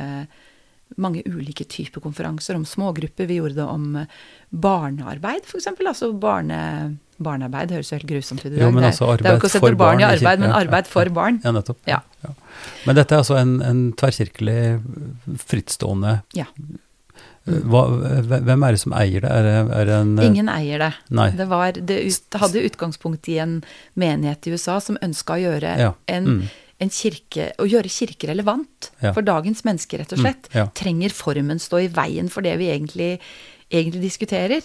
mange 0.98 1.24
ulike 1.26 1.66
typer 1.70 2.02
konferanser 2.02 2.56
om 2.56 2.66
smågrupper. 2.66 3.26
Vi 3.28 3.40
gjorde 3.40 3.56
det 3.56 3.64
om 3.70 3.96
eh, 3.96 4.06
barnearbeid, 4.50 5.42
f.eks. 5.48 5.68
Altså 5.88 6.12
barne, 6.20 6.98
barnearbeid 7.24 7.72
høres 7.72 7.92
jo 7.92 7.98
helt 7.98 8.10
grusomt 8.10 8.42
ut 8.46 8.52
i 8.52 8.56
dag. 8.56 8.62
Jo, 8.66 8.72
men 8.72 8.84
Det- 8.84 8.94
arbeid 9.02 9.18
det 9.24 9.26
er 9.30 9.34
jo 9.38 9.42
ikke 9.42 9.52
å 9.52 9.56
sette 9.58 9.76
barn 9.78 10.00
i 10.00 10.08
arbeid, 10.08 10.40
men 10.40 10.52
arbeid 10.52 10.88
for 10.88 11.06
barn. 11.10 11.42
Ja, 11.44 11.52
nettopp. 11.52 11.78
Ja. 11.88 12.00
Men 12.86 12.96
dette 12.96 13.12
er 13.16 13.20
altså 13.24 13.38
en, 13.40 13.62
en 13.62 13.84
tverrkirkelig, 13.94 14.82
frittstående 15.38 16.22
Ja. 16.38 16.46
Hva, 17.44 17.82
Hvem 18.24 18.62
er 18.64 18.72
det 18.72 18.80
som 18.80 18.94
eier 18.96 19.20
det? 19.26 19.30
Er 19.30 19.44
det, 19.44 19.56
er 19.76 19.86
det 19.90 19.96
en 20.00 20.12
Ingen 20.24 20.48
eier 20.48 20.80
det. 20.80 20.92
Nei. 21.12 21.26
Det, 21.36 21.48
var, 21.52 21.74
det 21.76 21.98
ut, 22.08 22.38
hadde 22.40 22.62
utgangspunkt 22.70 23.28
i 23.28 23.36
en 23.44 23.58
menighet 24.00 24.48
i 24.48 24.54
USA 24.56 24.78
som 24.80 24.96
ønska 25.04 25.36
å 25.36 25.42
gjøre 25.44 25.74
Ja. 25.82 25.90
en, 26.08 26.26
Mm. 26.38 26.44
En 26.84 26.92
kirke, 26.94 27.50
å 27.60 27.66
gjøre 27.70 27.90
kirke 27.92 28.28
relevant 28.30 28.92
Ja. 29.02 29.12
for 29.16 29.22
dagens 29.26 29.64
mennesker, 29.66 30.00
rett 30.04 30.14
og 30.14 30.20
Mm, 30.20 30.26
slett. 30.28 30.50
ja. 30.54 30.66
Trenger 30.76 31.10
formen 31.16 31.60
stå 31.60 31.82
i 31.86 31.88
veien 31.90 32.30
for 32.30 32.42
det 32.46 32.58
vi 32.60 32.68
egentlig, 32.70 33.20
egentlig 33.72 34.02
diskuterer? 34.04 34.62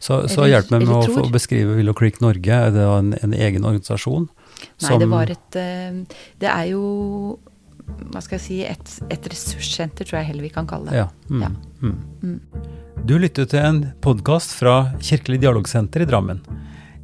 Så, 0.00 0.22
så 0.28 0.44
Eller- 0.44 0.60
hjelp 0.62 0.70
meg 0.70 0.80
med 0.86 0.96
å 0.96 1.02
tror. 1.04 1.24
få 1.26 1.30
beskrive 1.32 1.76
Willow 1.76 1.92
Creek 1.94 2.20
Norge. 2.20 2.48
Er 2.48 2.70
det 2.70 2.80
en, 2.84 3.12
en 3.22 3.32
egen 3.34 3.64
organisasjon? 3.64 4.28
Nei, 4.82 4.98
det 4.98 5.08
var 5.10 5.30
et 5.30 5.56
eh, 5.56 5.92
Det 6.40 6.48
er 6.48 6.70
jo 6.70 7.38
hva 7.84 8.22
skal 8.22 8.38
jeg 8.38 8.44
si, 8.46 8.62
et, 8.64 8.94
et 9.10 9.26
ressurssenter, 9.28 10.06
tror 10.08 10.20
jeg 10.22 10.26
heller 10.30 10.42
vi 10.42 10.48
kan 10.48 10.66
kalle 10.66 10.88
det. 10.88 10.94
Ja. 11.02 11.08
Mm, 11.28 11.42
Ja. 11.42 11.48
mm. 11.82 12.40
Du 13.04 13.18
lytter 13.18 13.44
til 13.46 13.58
en 13.60 13.92
podkast 14.00 14.54
fra 14.56 14.94
Kirkelig 14.98 15.40
dialogsenter 15.42 16.00
i 16.00 16.06
Drammen. 16.08 16.40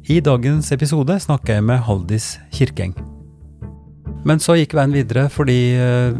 I 0.09 0.19
dagens 0.21 0.71
episode 0.71 1.19
snakker 1.21 1.53
jeg 1.59 1.63
med 1.63 1.83
Haldis 1.85 2.39
Kirkeng. 2.51 2.95
Men 4.27 4.41
så 4.43 4.55
gikk 4.57 4.75
veien 4.77 4.93
videre 4.93 5.25
fordi 5.33 5.57
eh, 5.73 6.13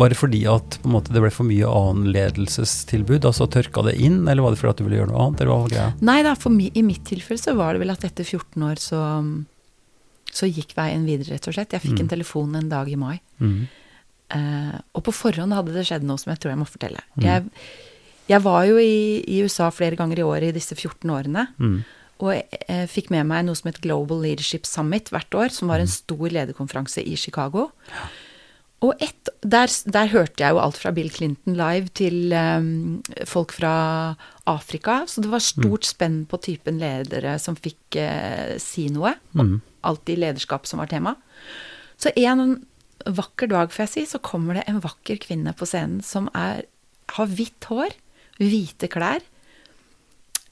Var 0.00 0.10
det 0.10 0.18
fordi 0.18 0.42
at 0.50 0.78
på 0.82 0.88
en 0.88 0.94
måte, 0.96 1.12
det 1.14 1.22
ble 1.22 1.30
for 1.34 1.46
mye 1.46 1.70
anledelsestilbud? 1.70 3.26
Altså 3.28 3.46
tørka 3.50 3.84
det 3.86 3.96
inn, 4.02 4.24
eller 4.26 4.44
var 4.44 4.54
det 4.54 4.60
fordi 4.60 4.72
at 4.74 4.82
du 4.82 4.86
ville 4.88 5.00
gjøre 5.00 5.12
noe 5.12 5.22
annet? 5.26 5.42
Eller 5.42 5.52
hva 5.52 5.60
var 5.62 5.74
greia? 5.74 5.88
Nei 6.10 6.18
da, 6.26 6.34
for 6.38 6.54
mi, 6.54 6.70
i 6.74 6.84
mitt 6.86 7.04
tilfelle 7.08 7.40
så 7.40 7.56
var 7.58 7.74
det 7.74 7.84
vel 7.84 7.94
at 7.94 8.06
etter 8.08 8.26
14 8.26 8.66
år 8.66 8.82
så, 8.82 9.00
så 10.34 10.50
gikk 10.50 10.74
veien 10.78 11.06
videre, 11.06 11.36
rett 11.36 11.48
og 11.50 11.56
slett. 11.56 11.76
Jeg 11.76 11.84
fikk 11.84 12.02
en 12.02 12.10
telefon 12.10 12.58
en 12.58 12.70
dag 12.72 12.90
i 12.90 12.98
mai. 12.98 13.16
Mm. 13.38 13.64
Uh, 14.34 14.76
og 14.96 15.04
på 15.06 15.12
forhånd 15.14 15.54
hadde 15.54 15.74
det 15.74 15.84
skjedd 15.86 16.06
noe 16.08 16.18
som 16.18 16.32
jeg 16.32 16.40
tror 16.42 16.54
jeg 16.54 16.62
må 16.62 16.66
fortelle. 16.66 17.02
Jeg, 17.22 17.44
jeg 18.30 18.40
var 18.42 18.64
jo 18.66 18.80
i, 18.80 19.20
i 19.30 19.42
USA 19.44 19.68
flere 19.74 19.98
ganger 20.00 20.22
i 20.22 20.26
året 20.26 20.50
i 20.50 20.56
disse 20.56 20.74
14 20.74 21.12
årene. 21.12 21.46
Mm. 21.60 21.84
Og 22.22 22.30
jeg, 22.36 22.60
eh, 22.68 22.84
fikk 22.90 23.10
med 23.10 23.26
meg 23.26 23.46
noe 23.46 23.58
som 23.58 23.70
het 23.70 23.80
Global 23.82 24.22
Leadership 24.22 24.68
Summit 24.68 25.10
hvert 25.10 25.34
år, 25.34 25.50
som 25.50 25.72
var 25.72 25.82
en 25.82 25.90
stor 25.90 26.28
lederkonferanse 26.30 27.02
i 27.02 27.16
Chicago. 27.18 27.70
Og 28.84 29.00
et, 29.02 29.30
der, 29.40 29.70
der 29.88 30.10
hørte 30.12 30.42
jeg 30.42 30.52
jo 30.52 30.60
alt 30.60 30.78
fra 30.80 30.92
Bill 30.94 31.08
Clinton 31.12 31.56
live 31.56 31.88
til 31.96 32.34
um, 32.36 33.00
folk 33.26 33.54
fra 33.56 33.74
Afrika. 34.50 35.02
Så 35.08 35.24
det 35.24 35.30
var 35.32 35.44
stort 35.44 35.88
spenn 35.88 36.24
på 36.28 36.40
typen 36.44 36.78
ledere 36.82 37.38
som 37.40 37.56
fikk 37.56 37.96
uh, 37.96 38.54
si 38.60 38.90
noe. 38.92 39.14
Mm. 39.32 39.56
Alltid 39.88 40.20
lederskap 40.20 40.68
som 40.68 40.82
var 40.82 40.92
tema. 40.92 41.16
Så 41.96 42.12
en 42.20 42.58
vakker 43.04 43.50
dag, 43.50 43.72
får 43.72 43.86
jeg 43.86 43.92
si, 43.94 44.04
så 44.12 44.20
kommer 44.24 44.58
det 44.58 44.66
en 44.68 44.82
vakker 44.84 45.20
kvinne 45.22 45.54
på 45.56 45.68
scenen 45.68 46.02
som 46.04 46.28
er, 46.36 46.64
har 47.16 47.32
hvitt 47.32 47.68
hår, 47.70 47.96
hvite 48.40 48.90
klær. 48.92 49.24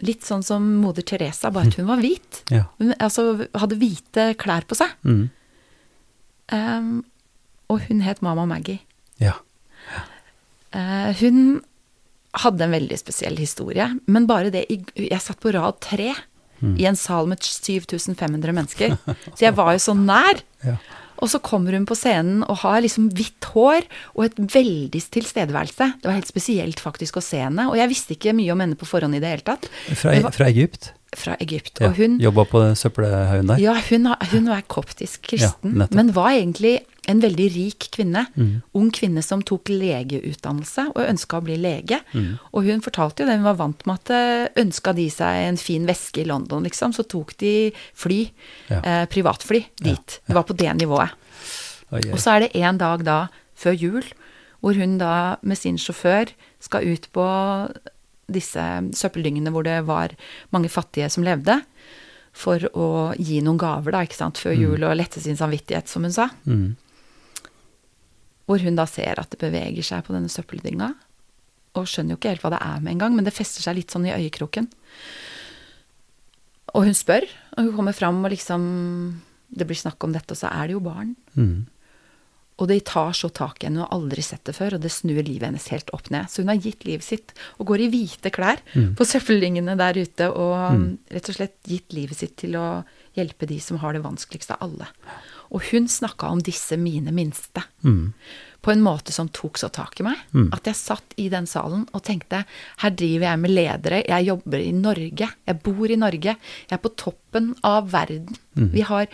Litt 0.02 0.26
sånn 0.26 0.42
som 0.46 0.64
moder 0.82 1.04
Teresa, 1.06 1.52
bare 1.54 1.70
at 1.70 1.78
hun 1.78 1.88
var 1.90 2.02
hvit. 2.02 2.42
Ja. 2.50 2.64
Hun 2.82 2.94
altså, 2.98 3.46
hadde 3.54 3.78
hvite 3.78 4.32
klær 4.40 4.66
på 4.66 4.78
seg. 4.78 4.90
Mm. 5.06 5.28
Um, 6.52 6.90
og 7.72 7.86
hun 7.86 8.02
het 8.04 8.22
Mama 8.24 8.44
Maggie. 8.50 8.82
Ja. 9.22 9.36
Eh, 10.72 11.12
hun 11.20 11.62
hadde 12.42 12.66
en 12.66 12.74
veldig 12.74 12.98
spesiell 13.00 13.36
historie, 13.40 13.86
men 14.08 14.26
bare 14.28 14.52
det 14.52 14.64
Jeg 14.70 15.20
satt 15.20 15.40
på 15.40 15.52
rad 15.52 15.80
tre 15.84 16.14
i 16.62 16.86
en 16.86 16.96
sal 16.96 17.26
med 17.26 17.42
7500 17.42 18.54
mennesker, 18.54 18.94
så 19.34 19.40
jeg 19.42 19.54
var 19.58 19.72
jo 19.74 19.82
så 19.82 19.96
nær. 19.98 20.42
Ja. 20.62 20.76
Og 21.22 21.30
så 21.30 21.38
kommer 21.42 21.76
hun 21.78 21.87
på 21.87 21.96
scenen 21.98 22.42
og 22.48 22.64
har 22.64 22.82
liksom 22.82 23.11
hvitt 23.14 23.46
hår 23.54 23.87
og 24.16 24.24
et 24.26 24.40
veldig 24.40 25.02
tilstedeværelse. 25.14 25.92
Det 26.02 26.11
var 26.11 26.18
helt 26.18 26.30
spesielt 26.30 26.82
faktisk 26.82 27.20
å 27.20 27.24
se 27.24 27.44
henne, 27.44 27.68
og 27.70 27.78
jeg 27.78 27.92
visste 27.92 28.16
ikke 28.16 28.35
mye 28.37 28.50
om 28.54 28.64
henne 28.64 28.78
på 28.78 28.88
forhånd 28.88 29.14
i 29.18 29.22
det 29.22 29.30
hele 29.37 29.46
tatt. 29.46 29.70
Fra, 29.94 30.16
var 30.26 30.35
fra 30.35 30.50
Egypt? 30.50 30.92
fra 31.12 31.35
Egypt. 31.44 31.76
Ja. 31.80 31.90
Og 31.90 31.98
hun, 32.00 32.14
Jobba 32.22 32.46
på 32.48 32.62
søppelhaugen 32.78 33.50
der? 33.52 33.61
ja, 33.61 33.74
hun, 33.90 34.08
hun 34.32 34.48
var 34.48 34.62
koptisk 34.64 35.26
kristen, 35.28 35.76
Ja, 35.76 35.88
men 35.92 36.14
var 36.16 36.32
egentlig 36.32 36.78
en 37.10 37.18
veldig 37.20 37.46
rik 37.54 37.88
kvinne. 37.90 38.26
Ung 38.78 38.90
kvinne 38.94 39.22
som 39.26 39.40
tok 39.42 39.68
legeutdannelse 39.72 40.84
og 40.94 41.00
ønska 41.08 41.40
å 41.40 41.44
bli 41.48 41.56
lege. 41.58 41.98
Og 42.52 42.68
hun 42.68 42.80
fortalte 42.84 43.24
jo 43.24 43.26
det, 43.28 43.36
hun 43.40 43.48
var 43.48 43.58
vant 43.58 43.82
med 43.86 43.98
at 44.12 44.56
ønska 44.62 44.94
de 44.94 45.08
seg 45.10 45.48
en 45.48 45.58
fin 45.58 45.86
veske 45.88 46.22
i 46.22 46.28
London, 46.28 46.62
liksom, 46.62 46.94
så 46.94 47.02
tok 47.02 47.34
de 47.42 47.72
fly, 47.94 48.20
Ja. 48.70 48.80
eh, 48.84 49.04
privatfly, 49.06 49.64
dit. 49.82 50.20
Det 50.26 50.34
var 50.34 50.44
på 50.44 50.56
det 50.56 50.70
nivået. 50.78 51.10
Oh, 51.90 51.98
yeah. 51.98 52.14
Og 52.14 52.18
så 52.22 52.36
er 52.36 52.40
det 52.46 52.54
en 52.62 52.78
dag 52.78 53.02
da, 53.04 53.28
før 53.56 53.74
jul, 53.76 54.02
hvor 54.62 54.74
hun 54.78 54.98
da 54.98 55.36
med 55.42 55.58
sin 55.58 55.76
sjåfør 55.76 56.30
skal 56.62 56.86
ut 56.86 57.08
på 57.12 57.26
disse 58.32 58.62
søppeldyngene 58.94 59.50
hvor 59.52 59.64
det 59.66 59.80
var 59.88 60.14
mange 60.54 60.70
fattige 60.70 61.10
som 61.10 61.24
levde, 61.26 61.58
for 62.32 62.62
å 62.72 63.12
gi 63.20 63.42
noen 63.44 63.58
gaver 63.60 63.92
da, 63.92 64.04
ikke 64.06 64.16
sant, 64.16 64.38
før 64.40 64.54
jul 64.56 64.84
og 64.88 64.96
lette 64.96 65.20
sin 65.20 65.36
samvittighet, 65.36 65.90
som 65.90 66.06
hun 66.06 66.14
sa. 66.14 66.30
Mm. 66.48 66.76
Hvor 68.46 68.62
hun 68.62 68.78
da 68.78 68.87
ser 68.90 69.20
at 69.22 69.31
det 69.33 69.40
beveger 69.42 69.87
seg 69.87 70.07
på 70.07 70.14
denne 70.16 70.31
søppeldynga, 70.33 70.92
og 71.78 71.88
skjønner 71.88 72.14
jo 72.14 72.20
ikke 72.20 72.35
helt 72.35 72.44
hva 72.44 72.52
det 72.52 72.62
er 72.64 72.81
med 72.85 72.94
en 72.94 73.05
gang, 73.05 73.14
men 73.16 73.26
det 73.26 73.35
fester 73.37 73.64
seg 73.64 73.78
litt 73.78 73.92
sånn 73.94 74.09
i 74.09 74.14
øyekroken. 74.14 74.68
Og 76.72 76.88
hun 76.88 76.96
spør, 76.96 77.26
og 77.57 77.68
hun 77.68 77.76
kommer 77.76 77.96
fram, 77.96 78.22
og 78.24 78.33
liksom 78.33 78.62
Det 79.52 79.66
blir 79.68 79.76
snakk 79.76 80.00
om 80.00 80.14
dette, 80.14 80.33
og 80.33 80.38
så 80.40 80.48
er 80.48 80.70
det 80.70 80.72
jo 80.72 80.81
barn. 80.81 81.11
Mm. 81.37 81.66
Og 82.57 82.68
det 82.70 82.87
tar 82.88 83.12
så 83.12 83.28
tak 83.28 83.61
i 83.61 83.66
henne, 83.66 83.83
hun 83.83 83.85
har 83.85 83.92
aldri 83.92 84.22
sett 84.24 84.46
det 84.48 84.55
før, 84.57 84.78
og 84.78 84.81
det 84.81 84.92
snur 84.94 85.20
livet 85.20 85.44
hennes 85.44 85.66
helt 85.68 85.90
opp 85.92 86.09
ned. 86.09 86.31
Så 86.33 86.40
hun 86.40 86.48
har 86.48 86.61
gitt 86.62 86.87
livet 86.88 87.05
sitt, 87.05 87.35
og 87.61 87.68
går 87.68 87.85
i 87.85 87.88
hvite 87.92 88.33
klær 88.33 88.62
på 88.96 89.07
søppeldyngene 89.09 89.76
der 89.76 90.00
ute, 90.00 90.31
og 90.31 90.87
rett 91.12 91.28
og 91.28 91.37
slett 91.37 91.59
gitt 91.68 91.92
livet 91.92 92.16
sitt 92.16 92.38
til 92.40 92.57
å 92.57 92.66
hjelpe 93.18 93.48
de 93.50 93.59
som 93.61 93.76
har 93.83 93.92
det 93.92 94.05
vanskeligst 94.07 94.55
av 94.57 94.64
alle. 94.64 94.88
Og 95.52 95.60
hun 95.70 95.84
snakka 95.88 96.30
om 96.32 96.40
disse 96.40 96.78
mine 96.80 97.12
minste, 97.12 97.62
Mm. 97.84 98.12
på 98.62 98.70
en 98.70 98.80
måte 98.82 99.10
som 99.12 99.28
tok 99.28 99.58
så 99.58 99.68
tak 99.74 99.98
i 100.00 100.04
meg, 100.06 100.16
at 100.54 100.64
jeg 100.64 100.74
satt 100.78 101.14
i 101.18 101.28
den 101.28 101.46
salen 101.50 101.88
og 101.92 102.02
tenkte, 102.06 102.44
her 102.78 102.90
driver 102.90 103.26
jeg 103.26 103.38
med 103.42 103.50
ledere, 103.50 104.02
jeg 104.06 104.26
jobber 104.28 104.58
i 104.62 104.70
Norge, 104.72 105.28
jeg 105.48 105.62
bor 105.62 105.90
i 105.90 105.96
Norge, 105.96 106.36
jeg 106.70 106.72
er 106.72 106.78
på 106.78 106.94
toppen 106.96 107.56
av 107.64 107.90
verden. 107.90 108.36
Vi 108.54 108.80
har, 108.86 109.06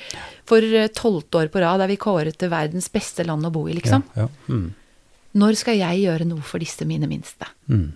for 0.45 0.59
eh, 0.63 0.89
tolvte 0.93 1.39
år 1.41 1.49
på 1.49 1.61
rad 1.65 1.81
er 1.81 1.89
vi 1.89 1.97
kåret 1.97 2.37
til 2.39 2.51
verdens 2.51 2.89
beste 2.93 3.25
land 3.25 3.47
å 3.47 3.51
bo 3.51 3.67
i, 3.69 3.73
liksom. 3.81 4.05
Ja, 4.15 4.29
ja. 4.29 4.29
Mm. 4.53 4.75
Når 5.35 5.57
skal 5.57 5.77
jeg 5.79 6.05
gjøre 6.05 6.27
noe 6.29 6.43
for 6.43 6.59
disse 6.59 6.85
mine 6.85 7.09
minste? 7.09 7.47
Mm. 7.69 7.93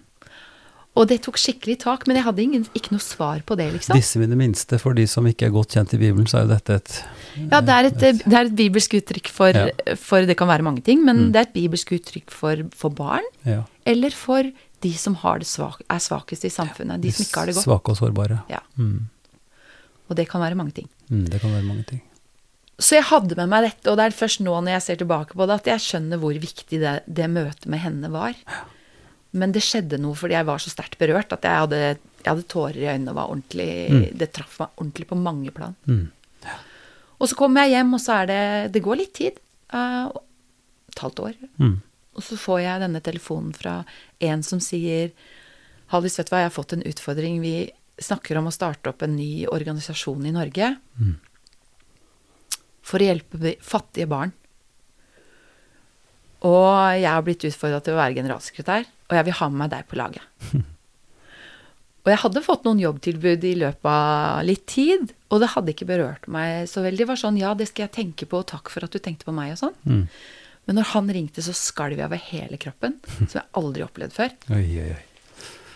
Og 0.93 1.07
det 1.09 1.23
tok 1.25 1.39
skikkelig 1.41 1.79
tak, 1.87 2.03
men 2.07 2.19
jeg 2.19 2.27
hadde 2.27 2.43
ingen, 2.43 2.65
ikke 2.77 2.93
noe 2.93 3.01
svar 3.01 3.41
på 3.49 3.57
det, 3.57 3.71
liksom. 3.79 3.97
Disse 3.97 4.21
mine 4.21 4.37
minste, 4.37 4.77
for 4.83 4.93
de 4.93 5.07
som 5.09 5.25
ikke 5.29 5.47
er 5.49 5.55
godt 5.55 5.73
kjent 5.73 5.95
i 5.97 6.01
Bibelen, 6.03 6.27
så 6.29 6.43
er 6.43 6.45
jo 6.45 6.51
dette 6.53 6.77
et 6.83 6.97
Ja, 7.39 7.63
det 7.65 7.77
er 7.79 7.89
et, 7.89 8.03
det 8.27 8.35
er 8.37 8.51
et 8.51 8.57
bibelsk 8.59 8.99
uttrykk 8.99 9.31
for, 9.33 9.57
Ja. 9.57 9.95
for 9.97 10.27
Det 10.29 10.37
kan 10.37 10.49
være 10.49 10.63
mange 10.67 10.83
ting, 10.85 11.01
men 11.05 11.33
det 11.33 11.41
er 11.41 11.49
et 11.49 11.55
bibelsk 11.57 11.95
uttrykk 11.97 12.31
for, 12.31 12.61
for 12.77 12.91
barn, 12.93 13.25
ja, 13.49 13.63
eller 13.89 14.11
for 14.13 14.45
de 14.83 14.93
som 14.99 15.15
har 15.23 15.39
det 15.39 15.47
svak, 15.49 15.81
er 15.89 15.99
svakest 16.03 16.45
i 16.45 16.51
samfunnet. 16.53 17.01
De 17.01 17.11
som 17.15 17.25
ikke 17.25 17.39
har 17.41 17.47
det 17.47 17.55
godt. 17.55 17.65
Svake 17.65 17.95
og 17.95 17.97
sårbare. 17.97 18.43
Ja. 18.51 18.61
Mm. 18.77 19.09
Og 20.11 20.17
det 20.19 20.29
kan 20.29 20.43
være 20.43 20.59
mange 20.59 20.75
ting. 20.77 20.89
Mm, 21.09 21.25
det 21.31 21.41
kan 21.41 21.55
være 21.55 21.63
mange 21.65 21.85
ting. 21.89 22.03
Så 22.83 22.97
jeg 22.99 23.07
hadde 23.07 23.37
med 23.39 23.49
meg 23.49 23.63
dette, 23.69 23.89
og 23.89 23.97
det 23.97 24.09
er 24.11 24.17
først 24.17 24.41
nå 24.43 24.53
når 24.59 24.75
jeg 24.77 24.83
ser 24.83 24.97
tilbake 25.05 25.39
på 25.39 25.47
det, 25.47 25.61
at 25.63 25.71
jeg 25.71 25.85
skjønner 25.87 26.19
hvor 26.19 26.35
viktig 26.35 26.81
det, 26.83 26.95
det 27.07 27.31
møtet 27.31 27.67
med 27.71 27.79
henne 27.81 28.11
var. 28.13 28.35
Men 29.33 29.53
det 29.55 29.63
skjedde 29.65 30.01
noe 30.01 30.17
fordi 30.19 30.37
jeg 30.37 30.49
var 30.49 30.61
så 30.61 30.73
sterkt 30.73 30.99
berørt 31.01 31.33
at 31.33 31.47
jeg 31.49 31.65
hadde, 31.65 31.79
jeg 32.21 32.29
hadde 32.29 32.49
tårer 32.53 32.81
i 32.83 32.91
øynene 32.91 33.15
og 33.15 33.17
var 33.17 33.31
ordentlig 33.33 34.11
Det 34.21 34.29
traff 34.37 34.59
meg 34.61 34.75
ordentlig 34.77 35.07
på 35.09 35.19
mange 35.21 35.55
plan. 35.57 35.77
Mm. 35.89 36.11
Og 37.23 37.31
så 37.31 37.39
kommer 37.39 37.65
jeg 37.65 37.79
hjem, 37.79 37.95
og 37.97 38.03
så 38.03 38.19
er 38.21 38.29
det 38.29 38.43
Det 38.75 38.85
går 38.85 39.01
litt 39.01 39.15
tid. 39.17 39.39
Uh, 39.73 40.11
et 40.93 41.01
halvt 41.01 41.23
år. 41.25 41.39
Mm. 41.63 41.79
Og 42.13 42.27
så 42.27 42.37
får 42.37 42.61
jeg 42.61 42.83
denne 42.83 43.01
telefonen 43.05 43.55
fra 43.57 43.79
en 44.21 44.43
som 44.45 44.61
sier 44.61 45.15
Hallis, 45.93 46.19
vet 46.19 46.29
du 46.29 46.33
hva, 46.33 46.43
jeg 46.43 46.49
har 46.49 46.55
fått 46.55 46.73
en 46.77 46.85
utfordring. 46.89 47.41
Vi 47.45 47.57
snakker 48.01 48.39
om 48.41 48.49
å 48.49 48.55
starte 48.55 48.93
opp 48.93 49.03
en 49.05 49.17
ny 49.17 49.47
organisasjon 49.49 50.25
i 50.29 50.33
Norge. 50.35 50.71
For 52.83 53.01
å 53.01 53.09
hjelpe 53.11 53.57
fattige 53.65 54.09
barn. 54.09 54.33
Og 56.49 56.99
jeg 56.99 57.09
har 57.09 57.25
blitt 57.27 57.47
utfordra 57.47 57.81
til 57.85 57.95
å 57.95 58.01
være 58.01 58.19
generalsekretær, 58.19 58.87
og 59.09 59.19
jeg 59.19 59.29
vil 59.29 59.39
ha 59.39 59.49
med 59.51 59.63
meg 59.63 59.73
deg 59.75 59.89
på 59.91 59.99
laget. 60.01 60.25
Og 62.03 62.11
jeg 62.11 62.19
hadde 62.19 62.43
fått 62.43 62.65
noen 62.67 62.81
jobbtilbud 62.83 63.45
i 63.47 63.53
løpet 63.61 63.87
av 63.87 64.41
litt 64.43 64.65
tid, 64.67 65.13
og 65.31 65.39
det 65.39 65.53
hadde 65.53 65.71
ikke 65.71 65.87
berørt 65.87 66.25
meg 66.27 66.65
så 66.67 66.83
veldig. 66.83 67.05
Det 67.05 67.11
var 67.13 67.21
sånn, 67.21 67.39
ja, 67.39 67.53
det 67.55 67.69
skal 67.71 67.85
jeg 67.85 67.95
tenke 67.95 68.27
på, 68.27 68.41
og 68.43 68.49
takk 68.51 68.73
for 68.75 68.83
at 68.83 68.91
du 68.91 68.99
tenkte 68.99 69.29
på 69.29 69.35
meg 69.37 69.53
og 69.55 69.61
sånn. 69.61 69.77
Mm. 69.87 70.01
Men 70.67 70.79
når 70.81 70.89
han 70.97 71.13
ringte, 71.15 71.47
så 71.47 71.55
skalv 71.55 72.03
jeg 72.03 72.11
over 72.11 72.27
hele 72.27 72.59
kroppen, 72.59 72.99
som 73.31 73.39
jeg 73.39 73.47
aldri 73.63 73.87
opplevd 73.87 74.19
før. 74.19 74.35
Oi, 74.51 74.67
oi, 74.83 74.91
oi. 74.97 75.01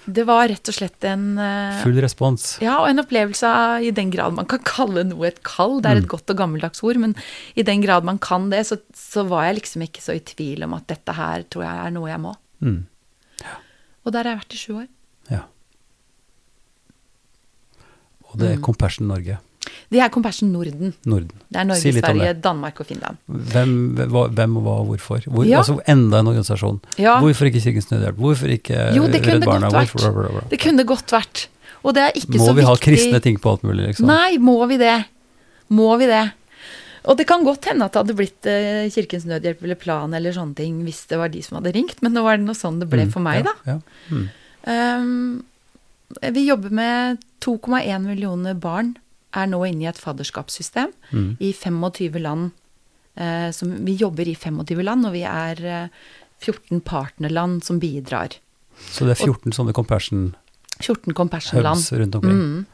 Det 0.06 0.22
var 0.28 0.46
rett 0.48 0.68
og 0.70 0.74
slett 0.76 1.02
en 1.08 1.24
eh, 1.42 1.80
Full 1.82 1.96
respons. 2.00 2.44
ja, 2.62 2.76
og 2.82 2.88
en 2.88 3.02
opplevelse 3.02 3.48
av, 3.50 3.82
i 3.82 3.90
den 3.90 4.10
grad 4.14 4.32
man 4.36 4.46
kan 4.46 4.60
kalle 4.62 5.02
noe 5.08 5.26
et 5.26 5.40
kall. 5.42 5.80
Det 5.82 5.90
er 5.90 6.00
et 6.02 6.08
godt 6.12 6.30
og 6.30 6.38
gammeldags 6.38 6.82
ord, 6.86 6.96
men 7.02 7.16
i 7.58 7.64
den 7.66 7.82
grad 7.82 8.04
man 8.06 8.18
kan 8.22 8.48
det, 8.52 8.62
så, 8.68 8.78
så 8.94 9.24
var 9.26 9.48
jeg 9.48 9.58
liksom 9.62 9.82
ikke 9.88 10.04
så 10.04 10.14
i 10.14 10.22
tvil 10.22 10.62
om 10.68 10.76
at 10.78 10.86
dette 10.92 11.16
her 11.18 11.42
tror 11.50 11.66
jeg 11.66 11.86
er 11.88 11.96
noe 11.96 12.10
jeg 12.12 12.22
må. 12.22 12.36
Mm. 12.62 12.78
Og 14.06 14.12
der 14.14 14.22
har 14.22 14.36
jeg 14.36 14.42
vært 14.44 14.54
i 14.54 14.62
sju 14.62 14.72
år. 14.84 14.86
Ja. 15.34 15.42
Og 18.30 18.38
det 18.38 18.50
er 18.52 18.56
Mm. 18.60 18.62
Compassion 18.62 19.08
Norge. 19.10 19.38
De 19.92 20.00
er 20.02 20.08
Compassion 20.14 20.50
Norden. 20.52 20.94
Norden. 21.04 21.32
Det 21.48 21.60
er 21.60 21.64
Norge, 21.68 21.80
Si 21.80 21.92
Sverige, 21.92 22.32
det. 22.34 22.42
Danmark 22.44 22.80
og 22.80 22.86
Finland. 22.86 23.16
Hvem, 23.26 23.74
hvem 24.34 24.56
og 24.60 24.62
hva 24.66 24.76
og 24.82 24.86
hvorfor? 24.92 25.26
Hvor, 25.26 25.44
Ja. 25.46 25.58
Altså 25.62 25.78
enda 25.86 26.20
en 26.22 26.30
organisasjon. 26.32 26.80
Ja. 26.98 27.18
Hvorfor 27.22 27.50
ikke 27.50 27.60
Kirkens 27.64 27.90
Nødhjelp? 27.90 28.16
Hvorfor 28.16 28.46
ikke 28.52 28.80
Jo, 28.96 29.06
det 29.06 29.22
kunne 29.22 29.40
Redd 29.40 29.44
Barna? 29.50 29.70
Hvorfor, 29.70 29.98
bla, 30.02 30.10
bla, 30.16 30.32
bla. 30.38 30.48
Det 30.50 30.60
kunne 30.62 30.84
godt 30.88 31.12
vært. 31.14 31.46
Og 31.86 31.94
det 31.94 32.02
er 32.02 32.10
ikke 32.18 32.38
Må 32.38 32.46
så 32.48 32.54
vi 32.56 32.62
viktig 32.62 32.70
ha 32.72 32.80
kristne 32.82 33.20
ting 33.22 33.38
på 33.40 33.52
alt 33.54 33.62
mulig, 33.62 33.92
liksom? 33.92 34.06
Nei, 34.10 34.38
må 34.42 34.58
vi 34.66 34.76
det? 34.80 35.04
Må 35.70 35.92
vi 36.00 36.06
det? 36.10 36.24
Og 37.06 37.14
det 37.18 37.26
kan 37.30 37.44
godt 37.46 37.68
hende 37.70 37.86
at 37.86 37.94
det 37.94 38.00
hadde 38.02 38.16
blitt 38.18 38.46
eh, 38.50 38.88
Kirkens 38.90 39.26
Nødhjelp 39.30 39.60
eller 39.62 39.78
Plan 39.78 40.14
eller 40.18 40.34
sånne 40.34 40.56
ting 40.58 40.80
hvis 40.82 41.04
det 41.06 41.18
var 41.20 41.30
de 41.30 41.42
som 41.44 41.60
hadde 41.60 41.70
ringt, 41.76 42.00
men 42.02 42.12
nå 42.16 42.24
var 42.26 42.40
det 42.40 42.46
noe 42.48 42.58
sånn 42.58 42.80
det 42.82 42.88
ble 42.90 43.04
Mm, 43.06 43.12
for 43.14 43.22
meg, 43.22 43.46
ja, 43.46 43.52
da. 43.62 43.76
Mm. 44.10 44.24
Um, 44.66 45.44
vi 46.34 46.42
jobber 46.48 46.70
med 46.74 47.20
2,1 47.44 48.02
millioner 48.02 48.54
barn 48.58 48.96
er 49.36 49.46
nå 49.52 49.60
inne 49.68 49.84
i 49.86 49.90
et 49.90 49.98
fadderskapssystem 50.00 50.92
Mm. 51.12 51.36
i 51.40 51.52
25 51.52 52.18
land. 52.22 52.50
eh, 53.16 53.50
som, 53.50 53.70
vi 53.86 53.94
jobber 53.96 54.28
i 54.28 54.34
25 54.36 54.82
land, 54.84 55.06
og 55.06 55.12
vi 55.14 55.22
er 55.24 55.60
eh, 55.64 55.88
14 56.44 56.80
partnerland 56.84 57.62
som 57.64 57.78
bidrar. 57.80 58.34
Så 58.92 59.06
det 59.08 59.14
er 59.18 59.24
14 59.24 59.52
sånne 59.56 59.72
compassion 59.72 60.34
14 60.80 61.14
Compassion-land. 61.16 61.80
rundt 61.96 62.14
omkring. 62.18 62.36
Mm. 62.36 62.66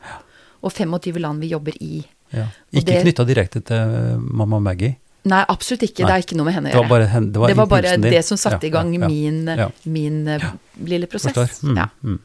Og 0.64 0.72
25 0.72 1.20
land 1.22 1.38
vi 1.40 1.52
jobber 1.52 1.72
i. 1.80 2.00
Ja. 2.34 2.48
Ikke 2.74 2.98
knytta 3.04 3.24
direkte 3.28 3.60
til 3.62 3.76
eh, 3.76 4.16
mamma 4.18 4.58
Maggie. 4.58 4.96
Nei, 5.30 5.44
absolutt 5.48 5.84
ikke. 5.86 6.02
Det 6.08 6.10
er 6.10 6.24
ikke 6.24 6.34
noe 6.34 6.44
med 6.48 6.54
henne 6.56 6.70
å 6.70 6.72
Det 6.72 6.78
var 6.80 6.82
gjøre. 6.82 6.90
bare, 6.90 7.06
hen- 7.12 7.30
det 7.32 7.38
var 7.40 7.48
det 7.52 7.56
var 7.56 7.66
bare 7.70 7.96
det 8.02 8.24
som 8.26 8.36
satte 8.36 8.66
Ja, 8.66 8.66
i 8.66 8.70
gang 8.74 8.90
min, 8.98 9.44
Ja. 9.46 9.68
min 9.86 10.26
eh, 10.26 10.50
lille 10.82 11.06
prosess. 11.06 11.62
Mm, 11.62 11.76
Ja. 11.76 11.86
mm. 12.02 12.18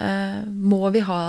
Uh, 0.00 0.44
må 0.48 0.90
vi 0.92 1.00
ha 1.00 1.20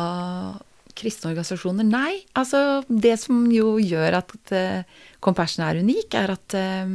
kristne 0.97 1.31
organisasjoner? 1.31 1.87
Nei. 1.87 2.23
Altså, 2.37 2.81
det 2.89 3.15
som 3.21 3.45
jo 3.53 3.75
gjør 3.81 4.19
at 4.21 4.35
uh, 4.55 4.99
Compassion 5.23 5.65
er 5.67 5.81
unik, 5.83 6.17
er 6.19 6.35
at 6.35 6.57
uh, 6.57 6.89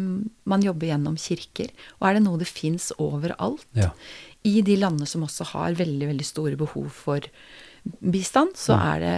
man 0.50 0.66
jobber 0.66 0.90
gjennom 0.90 1.18
kirker. 1.20 1.72
Og 2.00 2.08
er 2.08 2.18
det 2.18 2.24
noe 2.26 2.40
det 2.42 2.50
fins 2.50 2.90
overalt? 3.02 3.66
Ja. 3.78 3.92
I 4.48 4.58
de 4.66 4.76
landene 4.80 5.06
som 5.06 5.22
også 5.22 5.46
har 5.52 5.78
veldig, 5.78 6.08
veldig 6.10 6.26
store 6.26 6.58
behov 6.58 6.88
for 6.94 7.30
bistand, 7.82 8.54
så 8.58 8.76
er, 8.78 9.02
det, 9.02 9.14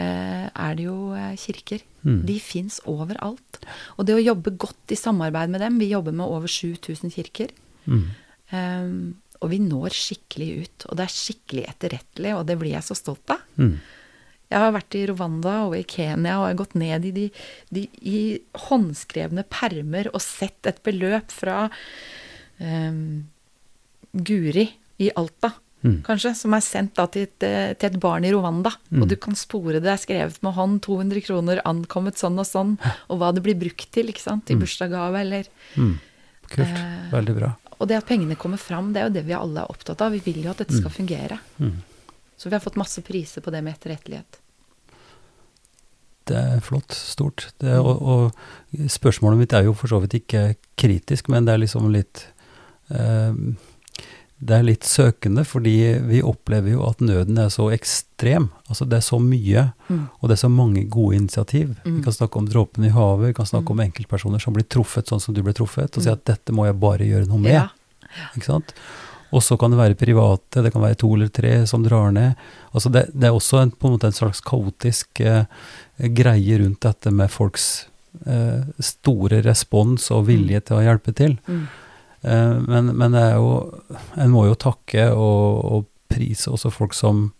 er 0.52 0.76
det 0.76 0.86
jo 0.86 0.98
eh, 1.16 1.32
kirker. 1.40 1.82
Mm. 2.04 2.20
De 2.28 2.36
fins 2.40 2.78
overalt. 2.88 3.58
Og 3.96 4.08
det 4.08 4.16
å 4.16 4.22
jobbe 4.22 4.54
godt 4.60 4.94
i 4.94 4.98
samarbeid 4.98 5.52
med 5.52 5.62
dem 5.64 5.76
Vi 5.80 5.90
jobber 5.92 6.16
med 6.16 6.24
over 6.28 6.50
7000 6.50 7.12
kirker. 7.12 7.52
Mm. 7.84 8.06
Um, 8.52 8.96
og 9.40 9.50
vi 9.52 9.60
når 9.60 9.96
skikkelig 9.96 10.48
ut. 10.62 10.86
Og 10.88 10.98
det 10.98 11.06
er 11.06 11.12
skikkelig 11.12 11.66
etterrettelig, 11.72 12.32
og 12.38 12.46
det 12.48 12.58
blir 12.60 12.74
jeg 12.76 12.86
så 12.86 12.96
stolt 12.96 13.34
av. 13.34 13.44
Mm. 13.60 13.76
Jeg 14.52 14.60
har 14.60 14.72
vært 14.76 14.94
i 14.94 15.06
Rwanda 15.10 15.54
og 15.66 15.74
i 15.78 15.82
Kenya 15.88 16.36
og 16.40 16.46
jeg 16.46 16.54
har 16.54 16.58
gått 16.60 16.74
ned 16.78 17.04
i 17.08 17.10
de, 17.16 17.26
de 17.74 17.88
i 18.02 18.18
håndskrevne 18.68 19.44
permer 19.50 20.10
og 20.12 20.20
sett 20.22 20.66
et 20.70 20.82
beløp 20.86 21.32
fra 21.34 21.68
um, 22.60 23.24
Guri 24.14 24.68
i 25.02 25.10
Alta, 25.16 25.52
Mm. 25.84 25.98
kanskje, 26.00 26.30
som 26.34 26.54
er 26.56 26.62
sendt 26.64 26.94
da 26.96 27.04
til 27.12 27.26
et, 27.26 27.42
eh, 27.44 27.74
til 27.76 27.90
et 27.90 27.98
barn 28.00 28.24
i 28.24 28.30
Rwanda. 28.32 28.70
Mm. 28.90 29.02
Og 29.02 29.08
du 29.10 29.16
kan 29.20 29.34
spore 29.36 29.82
det 29.84 29.90
er 29.92 29.98
skrevet 30.00 30.38
med 30.42 30.54
hånd, 30.56 30.78
200 30.80 31.20
kroner, 31.26 31.60
ankommet 31.68 32.16
sånn 32.16 32.38
og 32.40 32.46
sånn, 32.48 32.78
og 33.10 33.18
hva 33.20 33.34
det 33.36 33.42
blir 33.44 33.54
brukt 33.60 33.90
til, 33.92 34.08
ikke 34.08 34.22
sant, 34.22 34.48
i 34.48 34.54
bursdagsgave 34.56 35.20
eller 35.20 35.44
Mm. 35.76 35.98
Kult. 36.48 36.60
Eh, 36.72 37.10
Veldig 37.12 37.34
bra. 37.36 37.50
Og 37.78 37.86
det 37.88 37.98
at 37.98 38.06
pengene 38.08 38.34
kommer 38.34 38.56
fram, 38.56 38.94
det 38.94 39.02
er 39.02 39.08
jo 39.10 39.12
det 39.18 39.26
vi 39.26 39.34
alle 39.36 39.60
er 39.60 39.68
opptatt 39.68 40.00
av. 40.00 40.12
Vi 40.12 40.20
vil 40.24 40.44
jo 40.44 40.50
at 40.52 40.56
dette 40.64 40.72
skal 40.72 40.90
fungere. 40.90 41.38
Mm. 41.60 41.82
Så 42.36 42.48
vi 42.50 42.54
har 42.56 42.62
fått 42.64 42.76
masse 42.80 43.02
priser 43.06 43.40
på 43.44 43.52
det 43.54 43.62
med 43.62 43.76
etterrettelighet. 43.76 44.40
Det 46.24 46.36
er 46.40 46.60
flott. 46.64 46.92
Stort. 46.96 47.50
Det, 47.60 47.74
og, 47.78 48.00
og 48.00 48.88
spørsmålet 48.90 49.42
mitt 49.42 49.52
er 49.56 49.66
jo 49.68 49.74
for 49.76 49.92
så 49.92 49.98
vidt 50.02 50.16
ikke 50.22 50.54
kritisk, 50.80 51.28
men 51.32 51.44
det 51.44 51.52
er 51.54 51.60
liksom 51.66 51.90
litt 51.92 52.22
eh, 52.88 53.36
Det 54.44 54.56
er 54.56 54.64
litt 54.66 54.84
søkende, 54.88 55.44
fordi 55.46 55.74
vi 56.08 56.22
opplever 56.24 56.74
jo 56.74 56.82
at 56.88 57.00
nøden 57.04 57.38
er 57.40 57.52
så 57.52 57.68
ekstrem. 57.72 58.48
Altså 58.68 58.84
det 58.88 58.98
er 58.98 59.04
så 59.06 59.20
mye, 59.22 59.70
Mm. 59.88 60.08
og 60.20 60.28
det 60.28 60.34
er 60.38 60.40
så 60.42 60.48
mange 60.48 60.82
gode 60.88 61.16
initiativ. 61.16 61.76
Mm. 61.84 61.98
Vi 61.98 62.02
kan 62.08 62.12
snakke 62.16 62.38
om 62.40 62.48
dråpen 62.48 62.84
i 62.88 62.92
havet, 62.92 63.28
vi 63.30 63.36
kan 63.36 63.46
snakke 63.46 63.70
om 63.76 63.80
enkeltpersoner 63.84 64.40
som 64.40 64.54
blir 64.56 64.64
truffet 64.64 65.06
sånn 65.12 65.20
som 65.20 65.34
du 65.36 65.42
ble 65.44 65.52
truffet, 65.52 65.92
og 65.96 66.02
si 66.02 66.08
at 66.10 66.24
dette 66.24 66.52
må 66.56 66.64
jeg 66.66 66.80
bare 66.80 67.04
gjøre 67.04 67.28
noe 67.28 67.38
med. 67.44 67.52
Ja. 67.52 67.68
Ikke 68.34 68.48
sant? 68.48 68.72
Og 69.34 69.42
så 69.42 69.56
kan 69.58 69.72
det 69.74 69.80
være 69.80 69.96
private, 69.98 70.62
det 70.62 70.70
kan 70.74 70.84
være 70.84 70.98
to 71.00 71.08
eller 71.16 71.30
tre 71.34 71.54
som 71.66 71.82
drar 71.82 72.12
ned. 72.14 72.36
Altså 72.70 72.92
det, 72.94 73.08
det 73.14 73.26
er 73.28 73.34
også 73.34 73.58
en, 73.64 73.72
på 73.74 73.88
en 73.88 73.96
måte 73.96 74.06
en 74.10 74.14
slags 74.14 74.40
kaotisk 74.46 75.20
eh, 75.26 75.48
greie 76.14 76.58
rundt 76.62 76.84
dette 76.86 77.10
med 77.10 77.32
folks 77.34 77.64
eh, 78.26 78.62
store 78.78 79.40
respons 79.42 80.06
og 80.14 80.28
vilje 80.28 80.60
til 80.68 80.78
å 80.78 80.84
hjelpe 80.86 81.14
til. 81.18 81.34
Mm. 81.50 81.64
Eh, 82.22 82.54
men, 82.70 82.92
men 82.96 83.12
det 83.16 83.24
er 83.32 83.34
jo 83.42 83.50
En 84.16 84.30
må 84.32 84.46
jo 84.46 84.54
takke 84.54 85.10
og, 85.12 85.64
og 85.74 85.88
prise 86.14 86.52
også 86.54 86.70
folk 86.72 86.94
som 86.94 87.32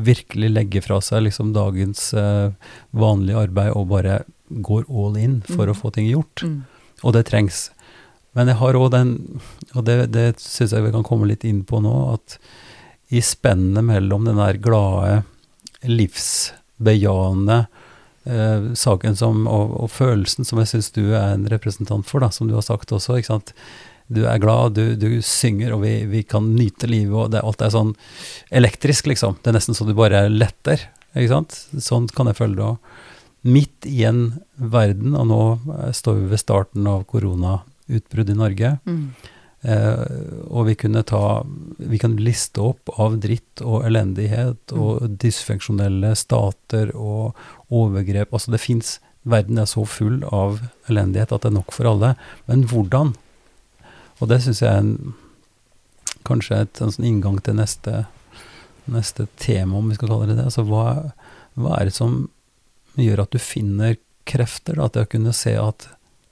virkelig 0.00 0.48
legger 0.50 0.82
fra 0.82 0.96
seg 1.04 1.26
liksom 1.28 1.52
dagens 1.54 2.08
eh, 2.18 2.48
vanlige 2.96 3.44
arbeid 3.44 3.76
og 3.78 3.90
bare 3.92 4.22
går 4.48 4.88
all 4.90 5.14
in 5.20 5.36
for 5.46 5.66
Mm. 5.68 5.70
å 5.70 5.76
få 5.78 5.92
ting 5.94 6.08
gjort. 6.08 6.42
Mm. 6.42 6.56
Og 7.04 7.12
det 7.14 7.26
trengs. 7.28 7.68
Men 8.34 8.50
jeg 8.50 8.58
har 8.58 8.78
òg 8.78 8.90
den, 8.94 9.14
og 9.74 9.86
det, 9.86 9.98
det 10.14 10.26
syns 10.42 10.74
jeg 10.74 10.84
vi 10.84 10.92
kan 10.94 11.06
komme 11.06 11.28
litt 11.30 11.46
inn 11.46 11.62
på 11.66 11.78
nå, 11.82 11.94
at 12.16 12.38
i 13.14 13.22
spennet 13.22 13.84
mellom 13.86 14.26
den 14.26 14.40
der 14.40 14.58
glade, 14.62 15.22
livsbejaende 15.84 17.64
eh, 18.24 18.70
saken 18.74 19.16
som, 19.16 19.44
og, 19.46 19.74
og 19.84 19.90
følelsen 19.92 20.46
som 20.48 20.60
jeg 20.62 20.72
syns 20.72 20.90
du 20.96 21.02
er 21.12 21.34
en 21.34 21.48
representant 21.52 22.06
for, 22.08 22.24
da, 22.24 22.32
som 22.34 22.48
du 22.48 22.56
har 22.56 22.64
sagt 22.66 22.94
også, 22.94 23.18
ikke 23.20 23.32
sant. 23.34 23.54
Du 24.12 24.24
er 24.28 24.40
glad, 24.40 24.76
du, 24.76 24.96
du 25.00 25.22
synger, 25.24 25.76
og 25.76 25.84
vi, 25.84 25.94
vi 26.10 26.24
kan 26.28 26.50
nyte 26.56 26.88
livet, 26.90 27.14
og 27.14 27.30
det, 27.32 27.44
alt 27.44 27.62
er 27.64 27.72
sånn 27.72 27.94
elektrisk, 28.52 29.08
liksom. 29.12 29.38
Det 29.40 29.52
er 29.52 29.58
nesten 29.58 29.76
så 29.76 29.86
du 29.88 29.94
bare 29.96 30.26
letter, 30.32 30.88
ikke 31.14 31.32
sant. 31.32 31.60
Sånn 31.80 32.10
kan 32.12 32.28
jeg 32.28 32.40
føle 32.40 32.58
det 32.58 32.66
òg. 32.72 32.96
Midt 33.44 33.86
i 33.88 34.02
en 34.08 34.26
verden, 34.56 35.14
og 35.20 35.28
nå 35.28 35.40
eh, 35.78 35.92
står 35.96 36.18
vi 36.22 36.32
ved 36.32 36.42
starten 36.42 36.88
av 36.90 37.06
koronautbrudd 37.88 38.30
i 38.30 38.34
Norge, 38.34 38.78
Mm. 38.86 39.10
eh, 39.64 40.46
og 40.50 40.66
vi 40.66 40.74
kunne 40.74 41.04
ta 41.04 41.44
Vi 41.78 41.98
kan 41.98 42.16
liste 42.16 42.60
opp 42.60 42.88
av 42.98 43.18
dritt 43.20 43.60
og 43.62 43.84
elendighet 43.84 44.72
og 44.72 45.18
dysfunksjonelle 45.18 46.14
stater 46.16 46.94
og 46.94 47.34
overgrep. 47.70 48.32
Altså, 48.32 48.50
det 48.52 48.60
fins 48.60 48.98
Verden 49.26 49.56
er 49.58 49.64
så 49.64 49.86
full 49.86 50.22
av 50.24 50.60
elendighet 50.86 51.32
at 51.32 51.40
det 51.42 51.48
er 51.50 51.54
nok 51.54 51.72
for 51.72 51.86
alle. 51.86 52.14
Men 52.46 52.64
hvordan? 52.64 53.14
Og 54.20 54.28
det 54.28 54.42
syns 54.42 54.60
jeg 54.60 54.68
er 54.68 54.78
en, 54.82 55.14
kanskje 56.24 56.60
et, 56.60 56.80
en 56.82 56.92
sånn 56.92 57.06
inngang 57.06 57.42
til 57.42 57.54
neste, 57.54 58.06
neste 58.86 59.26
tema, 59.38 59.78
om 59.78 59.88
vi 59.88 59.94
skal 59.94 60.08
kalle 60.08 60.26
det 60.28 60.36
det. 60.36 60.44
Altså, 60.44 60.64
hva, 60.68 61.12
hva 61.56 61.80
er 61.80 61.84
det 61.88 61.94
som 61.94 62.28
gjør 62.96 63.22
at 63.22 63.30
du 63.30 63.38
finner 63.38 63.96
krefter 64.26 64.76
da, 64.76 64.88
til 64.88 65.02
å 65.06 65.08
kunne 65.08 65.32
se 65.32 65.56
at 65.56 65.88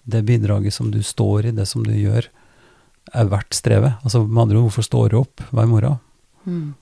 det 0.08 0.24
bidraget 0.26 0.72
som 0.74 0.90
du 0.90 1.00
står 1.02 1.46
i, 1.46 1.50
det 1.56 1.66
som 1.68 1.82
du 1.86 1.92
gjør, 1.94 2.26
er 3.14 3.24
verdt 3.30 3.54
strevet? 3.54 3.94
Altså, 4.04 4.24
med 4.26 4.42
andre 4.42 4.56
ord, 4.58 4.70
hvorfor 4.70 4.86
står 4.86 5.10
du 5.10 5.18
opp 5.20 5.40
hver 5.50 5.66
morgen? 5.70 5.98
Mm. 6.46 6.74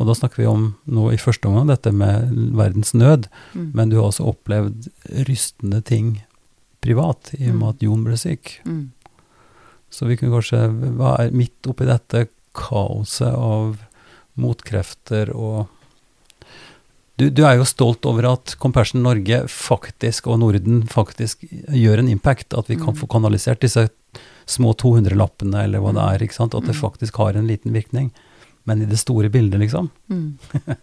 Og 0.00 0.06
da 0.08 0.14
snakker 0.16 0.40
vi 0.40 0.46
om 0.48 0.74
nå 0.88 1.10
i 1.12 1.18
første 1.20 1.48
omgang 1.48 1.68
dette 1.68 1.92
med 1.92 2.30
verdens 2.56 2.94
nød, 2.94 3.28
Mm. 3.54 3.70
men 3.74 3.88
du 3.90 3.96
har 3.96 4.08
også 4.08 4.24
opplevd 4.32 4.88
rystende 5.28 5.82
ting 5.84 6.22
privat, 6.80 7.34
i 7.38 7.48
og 7.48 7.54
Mm. 7.54 7.58
med 7.58 7.68
at 7.68 7.82
Jon 7.82 8.04
ble 8.04 8.16
syk. 8.16 8.60
Mm. 8.64 8.90
Så 9.90 10.06
vi 10.08 10.16
kunne 10.16 10.32
kanskje 10.32 10.96
Hva 10.96 11.18
er 11.20 11.30
midt 11.30 11.62
oppi 11.68 11.84
dette 11.84 12.28
kaoset 12.54 13.34
av 13.34 13.78
motkrefter 14.38 15.30
og 15.34 15.68
du, 17.22 17.28
du 17.30 17.42
er 17.46 17.56
jo 17.60 17.64
stolt 17.68 18.04
over 18.10 18.26
at 18.32 18.54
Compassion 18.62 19.02
Norge 19.06 19.42
faktisk, 19.52 20.26
og 20.32 20.40
Norden 20.42 20.82
faktisk, 20.90 21.44
gjør 21.70 22.02
en 22.02 22.10
impact. 22.12 22.52
At 22.58 22.68
vi 22.70 22.76
kan 22.80 22.92
Mm. 22.94 22.98
få 23.02 23.08
kanalisert 23.14 23.60
disse 23.62 23.86
små 24.46 24.74
200-lappene, 24.74 25.62
eller 25.64 25.78
hva 25.80 25.92
det 25.94 26.02
Mm. 26.02 26.08
er. 26.14 26.18
ikke 26.26 26.34
sant? 26.40 26.54
At 26.58 26.64
det 26.66 26.74
Mm. 26.76 26.80
faktisk 26.82 27.16
har 27.22 27.36
en 27.38 27.46
liten 27.46 27.72
virkning. 27.72 28.10
Men 28.66 28.82
i 28.82 28.86
det 28.86 28.98
store 28.98 29.28
bildet, 29.30 29.60
liksom. 29.60 29.90
Mm. 30.10 30.38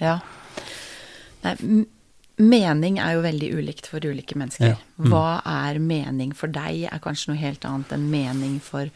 Ja. 0.00 0.18
Nei, 1.44 1.54
mening 2.38 2.98
er 2.98 3.14
jo 3.14 3.22
veldig 3.22 3.48
ulikt 3.54 3.86
for 3.86 4.00
ulike 4.00 4.34
mennesker. 4.38 4.66
Ja. 4.72 4.76
Mm. 4.98 5.10
Hva 5.12 5.42
er 5.44 5.78
mening 5.78 6.32
for 6.34 6.48
deg, 6.48 6.84
er 6.90 6.98
kanskje 7.02 7.28
noe 7.32 7.36
helt 7.40 7.64
annet 7.68 7.92
enn 7.92 8.08
mening 8.10 8.60
for, 8.60 8.88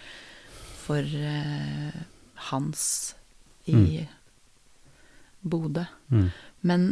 for 0.87 0.99
uh, 1.03 1.93
Hans 2.51 3.15
i 3.67 3.73
Mm. 3.73 4.07
Bodø. 5.47 5.85
Mm. 6.11 6.31
Men, 6.67 6.89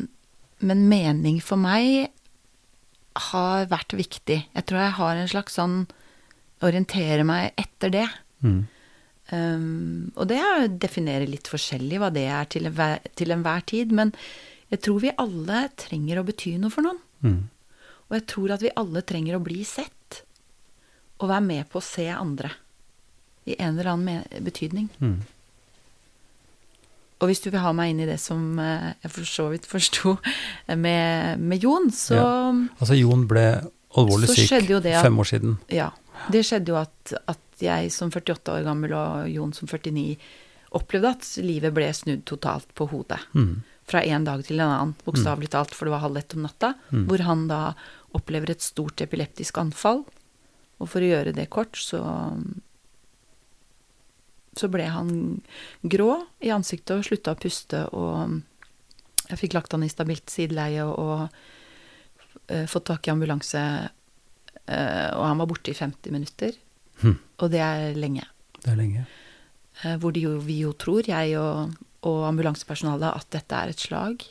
men 0.64 0.86
mening 0.90 1.40
for 1.44 1.60
meg 1.60 2.10
har 3.30 3.68
vært 3.70 3.94
viktig. 3.96 4.38
Jeg 4.46 4.66
tror 4.66 4.82
jeg 4.82 4.98
har 5.00 5.18
en 5.18 5.30
slags 5.30 5.60
sånn 5.60 5.84
Orientere 6.64 7.26
meg 7.28 7.58
etter 7.60 7.90
det. 7.92 8.04
Mm. 8.40 8.60
Um, 9.34 10.12
og 10.14 10.28
det 10.30 10.38
er 10.40 10.62
å 10.62 10.68
definere 10.80 11.26
litt 11.28 11.48
forskjellig 11.50 11.98
hva 12.00 12.08
det 12.14 12.22
er 12.30 12.46
til 12.48 12.70
enhver, 12.70 13.02
til 13.18 13.34
enhver 13.34 13.64
tid, 13.68 13.92
men 13.92 14.12
jeg 14.72 14.80
tror 14.86 15.02
vi 15.02 15.12
alle 15.20 15.66
trenger 15.80 16.20
å 16.20 16.24
bety 16.24 16.54
noe 16.62 16.72
for 16.72 16.86
noen. 16.86 17.02
Mm. 17.24 17.42
Og 18.06 18.16
jeg 18.16 18.26
tror 18.32 18.54
at 18.54 18.64
vi 18.64 18.72
alle 18.80 19.02
trenger 19.04 19.36
å 19.36 19.42
bli 19.44 19.60
sett. 19.68 20.22
Og 21.20 21.28
være 21.30 21.44
med 21.44 21.68
på 21.72 21.80
å 21.80 21.84
se 21.84 22.06
andre. 22.12 22.50
I 23.44 23.58
en 23.58 23.74
eller 23.76 23.92
annen 23.92 24.44
betydning. 24.44 24.88
Mm. 25.04 25.18
Og 27.22 27.30
hvis 27.30 27.40
du 27.44 27.50
vil 27.50 27.62
ha 27.62 27.70
meg 27.76 27.92
inn 27.92 28.00
i 28.04 28.08
det 28.08 28.18
som 28.20 28.58
eh, 28.58 28.92
jeg 29.04 29.10
for 29.14 29.28
så 29.30 29.46
vidt 29.52 29.66
forsto 29.70 30.16
med, 30.76 31.38
med 31.40 31.62
Jon, 31.62 31.90
så 31.94 32.18
Altså, 32.80 32.96
Jon 32.98 33.26
ble 33.30 33.44
alvorlig 33.94 34.28
syk 34.32 34.50
at- 34.80 35.04
fem 35.04 35.18
år 35.22 35.28
siden. 35.30 35.58
Ja. 35.72 35.90
Det 36.30 36.42
skjedde 36.46 36.72
jo 36.72 36.78
at, 36.80 37.14
at 37.30 37.62
jeg 37.62 37.92
som 37.94 38.10
48 38.10 38.52
år 38.58 38.64
gammel 38.66 38.92
og 38.98 39.28
Jon 39.30 39.52
som 39.54 39.68
49 39.70 40.16
opplevde 40.74 41.12
at 41.14 41.28
livet 41.44 41.72
ble 41.76 41.86
snudd 41.94 42.24
totalt 42.26 42.66
på 42.74 42.88
hodet. 42.90 43.20
Mm. 43.34 43.62
Fra 43.86 44.00
en 44.02 44.24
dag 44.26 44.42
til 44.46 44.58
en 44.58 44.66
annen, 44.72 44.94
bokstavelig 45.06 45.50
talt, 45.52 45.74
for 45.76 45.86
det 45.86 45.92
var 45.94 46.02
halv 46.02 46.16
ett 46.18 46.34
om 46.34 46.42
natta. 46.42 46.72
Hvor 46.90 47.22
han 47.22 47.46
da 47.50 47.74
opplever 48.16 48.50
et 48.54 48.64
stort 48.64 49.00
epileptisk 49.04 49.58
anfall. 49.60 50.02
Og 50.82 50.88
for 50.90 51.04
å 51.04 51.10
gjøre 51.12 51.34
det 51.36 51.46
kort, 51.54 51.76
så 51.78 52.00
så 54.56 54.68
ble 54.72 54.86
han 54.90 55.10
grå 55.82 56.16
i 56.44 56.52
ansiktet 56.54 56.96
og 56.96 57.06
slutta 57.06 57.34
å 57.34 57.40
puste, 57.40 57.82
og 57.96 58.40
jeg 59.30 59.40
fikk 59.40 59.56
lagt 59.56 59.74
han 59.74 59.84
i 59.86 59.90
stabilt 59.92 60.30
sideleie 60.32 60.84
og 60.84 61.26
eh, 62.48 62.66
fått 62.70 62.88
tak 62.90 63.08
i 63.08 63.12
ambulanse, 63.14 63.64
eh, 64.66 65.08
og 65.14 65.24
han 65.24 65.40
var 65.40 65.50
borte 65.50 65.72
i 65.72 65.78
50 65.78 66.14
minutter. 66.14 66.56
Hm. 67.02 67.16
Og 67.42 67.52
det 67.52 67.62
er 67.64 67.98
lenge. 67.98 68.26
Det 68.60 68.72
er 68.72 68.80
lenge. 68.80 69.06
Eh, 69.82 69.96
hvor 70.00 70.16
jo, 70.18 70.36
vi 70.44 70.60
jo 70.62 70.74
tror, 70.78 71.08
jeg 71.08 71.38
og, 71.40 71.74
og 72.06 72.20
ambulansepersonalet, 72.28 73.10
at 73.10 73.32
dette 73.34 73.60
er 73.60 73.72
et 73.72 73.86
slag. 73.88 74.26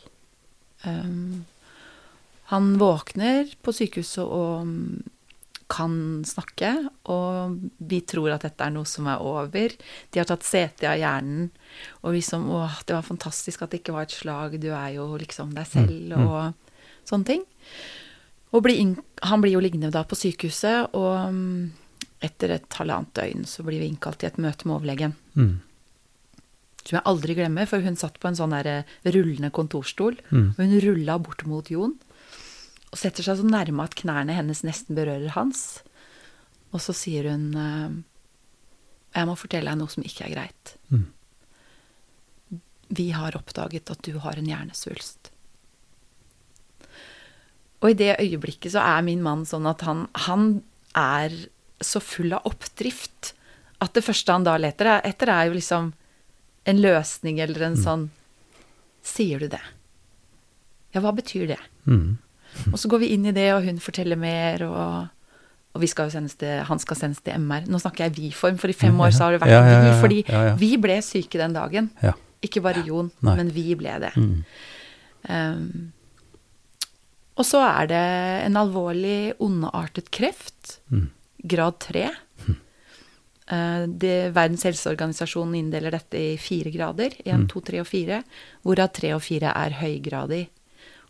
Um, 0.83 1.43
han 2.51 2.73
våkner 2.77 3.53
på 3.63 3.73
sykehuset 3.75 4.23
og 4.23 4.67
mm, 4.67 5.12
kan 5.71 6.23
snakke, 6.27 6.71
og 7.11 7.57
vi 7.79 8.01
tror 8.07 8.35
at 8.35 8.45
dette 8.45 8.65
er 8.65 8.73
noe 8.75 8.87
som 8.89 9.07
er 9.11 9.23
over. 9.23 9.75
De 10.11 10.21
har 10.21 10.27
tatt 10.29 10.45
sete 10.47 10.87
av 10.89 10.99
hjernen, 10.99 11.49
og 12.03 12.15
vi 12.15 12.21
som 12.25 12.45
Å, 12.53 12.65
det 12.85 12.95
var 12.95 13.07
fantastisk 13.07 13.63
at 13.63 13.73
det 13.73 13.81
ikke 13.81 13.95
var 13.95 14.07
et 14.07 14.15
slag, 14.15 14.57
du 14.61 14.69
er 14.71 14.95
jo 14.97 15.07
liksom 15.19 15.53
deg 15.55 15.69
selv, 15.69 16.17
og 16.19 17.07
sånne 17.09 17.29
ting. 17.29 17.45
Og 18.53 18.61
bli 18.65 18.77
inn, 18.83 18.97
han 19.25 19.41
blir 19.41 19.55
jo 19.55 19.63
liggende 19.63 19.93
da 19.93 20.03
på 20.05 20.17
sykehuset, 20.19 20.93
og 20.93 21.33
mm, 21.33 21.71
etter 22.23 22.53
et 22.55 22.79
halvannet 22.79 23.13
døgn 23.17 23.47
så 23.49 23.65
blir 23.65 23.81
vi 23.81 23.89
innkalt 23.89 24.21
til 24.21 24.29
et 24.29 24.41
møte 24.41 24.67
med 24.67 24.77
overlegen. 24.77 25.15
Mm. 25.33 25.55
Som 26.83 26.97
jeg 26.99 27.07
aldri 27.09 27.35
glemmer, 27.37 27.67
for 27.69 27.83
hun 27.83 27.97
satt 27.99 28.19
på 28.19 28.29
en 28.29 28.37
sånn 28.37 28.53
der 28.53 28.69
eh, 28.69 28.95
rullende 29.07 29.49
kontorstol. 29.55 30.17
Mm. 30.29 30.49
Og 30.51 30.59
hun 30.59 30.79
rulla 30.83 31.17
bort 31.23 31.45
mot 31.47 31.69
Jon. 31.71 31.95
Og 32.93 32.99
setter 33.01 33.25
seg 33.25 33.39
så 33.39 33.47
nærme 33.47 33.87
at 33.87 33.97
knærne 33.97 34.35
hennes 34.37 34.61
nesten 34.65 34.97
berører 34.97 35.33
hans. 35.33 35.81
Og 36.73 36.81
så 36.83 36.93
sier 36.97 37.29
hun 37.31 37.51
eh, 37.57 37.99
Jeg 39.17 39.29
må 39.29 39.35
fortelle 39.37 39.69
deg 39.73 39.81
noe 39.81 39.93
som 39.93 40.05
ikke 40.05 40.27
er 40.27 40.35
greit. 40.35 40.75
Mm. 40.93 41.07
Vi 42.93 43.09
har 43.17 43.37
oppdaget 43.37 43.89
at 43.89 44.05
du 44.05 44.19
har 44.21 44.37
en 44.37 44.49
hjernesvulst. 44.49 45.31
Og 47.83 47.91
i 47.91 47.97
det 47.99 48.15
øyeblikket 48.21 48.75
så 48.75 48.83
er 48.85 49.03
min 49.05 49.23
mann 49.25 49.43
sånn 49.47 49.65
at 49.67 49.81
han, 49.83 50.05
han 50.29 50.61
er 50.95 51.33
så 51.83 51.99
full 51.99 52.31
av 52.35 52.45
oppdrift 52.47 53.33
at 53.83 53.93
det 53.97 54.05
første 54.05 54.31
han 54.31 54.45
da 54.45 54.55
leter 54.61 54.87
etter, 55.03 55.27
er 55.27 55.49
jo 55.49 55.57
liksom 55.57 55.89
en 56.63 56.79
løsning 56.79 57.41
eller 57.43 57.69
en 57.69 57.79
sånn 57.79 58.11
Sier 59.03 59.41
du 59.43 59.49
det? 59.51 59.59
Ja, 60.95 61.01
hva 61.03 61.11
betyr 61.11 61.49
det? 61.49 61.57
Mm. 61.83 62.13
Og 62.71 62.77
så 62.79 62.89
går 62.91 62.99
vi 63.03 63.11
inn 63.15 63.25
i 63.25 63.33
det, 63.35 63.47
og 63.55 63.63
hun 63.65 63.79
forteller 63.83 64.19
mer, 64.19 64.63
og, 64.67 65.07
og 65.73 65.81
vi 65.81 65.87
skal 65.89 66.11
til, 66.11 66.61
han 66.69 66.79
skal 66.79 66.99
sendes 66.99 67.21
til 67.25 67.33
MR. 67.39 67.65
Nå 67.67 67.79
snakker 67.81 68.05
jeg 68.07 68.15
vi-form, 68.17 68.57
for 68.61 68.69
i 68.69 68.77
fem 68.77 68.99
år 69.01 69.11
så 69.15 69.25
har 69.27 69.31
det 69.37 69.41
vært 69.41 69.53
Ja, 69.55 69.81
vi, 69.87 69.95
fordi 70.01 70.21
vi 70.61 70.71
ble 70.77 70.99
syke 71.01 71.41
den 71.41 71.53
dagen. 71.57 71.91
Ikke 72.43 72.61
bare 72.61 72.83
Jon, 72.85 73.11
men 73.21 73.49
vi 73.55 73.73
ble 73.79 73.99
det. 74.03 74.13
Mm. 74.19 74.43
Um, 75.29 75.91
og 77.39 77.45
så 77.47 77.63
er 77.65 77.87
det 77.89 78.01
en 78.45 78.57
alvorlig 78.59 79.33
ondartet 79.41 80.11
kreft, 80.13 80.79
Mm. 80.91 81.07
grad 81.47 81.79
3. 81.79 82.09
Eh, 83.51 83.85
det, 83.87 84.31
Verdens 84.35 84.63
helseorganisasjon 84.63 85.55
inndeler 85.57 85.91
dette 85.91 86.15
i 86.19 86.37
fire 86.39 86.71
grader. 86.71 87.15
1, 87.25 87.47
2, 87.51 87.61
3 87.67 87.79
og 87.81 87.87
4. 87.89 88.21
Hvorav 88.63 88.91
3 88.95 89.11
og 89.17 89.21
4 89.25 89.51
er 89.51 89.75
høygradig. 89.81 90.43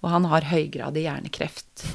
Og 0.04 0.12
han 0.12 0.28
har 0.32 0.52
høygradig 0.52 1.06
hjernekreft. 1.08 1.88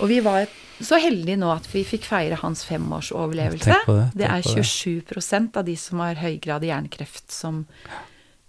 Og 0.00 0.10
vi 0.12 0.20
var 0.24 0.46
så 0.84 0.98
heldige 1.00 1.38
nå 1.40 1.48
at 1.54 1.66
vi 1.72 1.82
fikk 1.88 2.04
feire 2.08 2.38
hans 2.42 2.64
femårsoverlevelse. 2.68 3.78
Det, 3.86 3.96
det 4.20 4.28
er 4.28 4.44
på 4.44 4.52
det. 4.56 4.66
27 4.66 5.48
av 5.56 5.64
de 5.66 5.76
som 5.80 6.02
har 6.04 6.20
høygradig 6.20 6.68
hjernekreft, 6.68 7.30
som, 7.32 7.62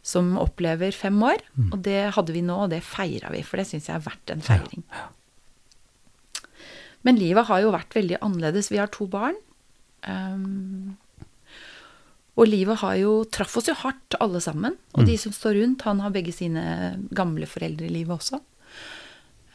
som 0.06 0.36
opplever 0.42 0.92
fem 0.96 1.18
år. 1.24 1.40
Mm. 1.56 1.70
Og 1.72 1.80
det 1.88 2.02
hadde 2.18 2.36
vi 2.36 2.44
nå, 2.46 2.60
og 2.66 2.74
det 2.74 2.84
feira 2.86 3.32
vi, 3.34 3.46
for 3.48 3.62
det 3.62 3.70
syns 3.72 3.88
jeg 3.90 3.96
er 3.96 4.06
verdt 4.10 4.36
en 4.36 4.44
feiring. 4.44 4.84
Men 7.08 7.20
livet 7.20 7.48
har 7.48 7.64
jo 7.64 7.72
vært 7.72 7.96
veldig 7.96 8.20
annerledes. 8.20 8.72
Vi 8.74 8.82
har 8.82 8.92
to 8.92 9.08
barn. 9.08 9.38
Um, 10.04 10.98
og 12.38 12.48
livet 12.48 12.78
har 12.84 12.96
jo 13.02 13.14
traff 13.34 13.56
oss 13.58 13.68
jo 13.72 13.74
hardt, 13.74 14.16
alle 14.22 14.40
sammen. 14.44 14.76
Og 14.94 15.02
Mm. 15.04 15.08
de 15.10 15.18
som 15.18 15.32
står 15.34 15.56
rundt. 15.62 15.82
Han 15.88 16.00
har 16.04 16.12
begge 16.14 16.32
sine 16.34 16.64
gamle 17.12 17.48
foreldre 17.50 17.86
i 17.88 17.90
livet 17.96 18.14
også. 18.20 18.40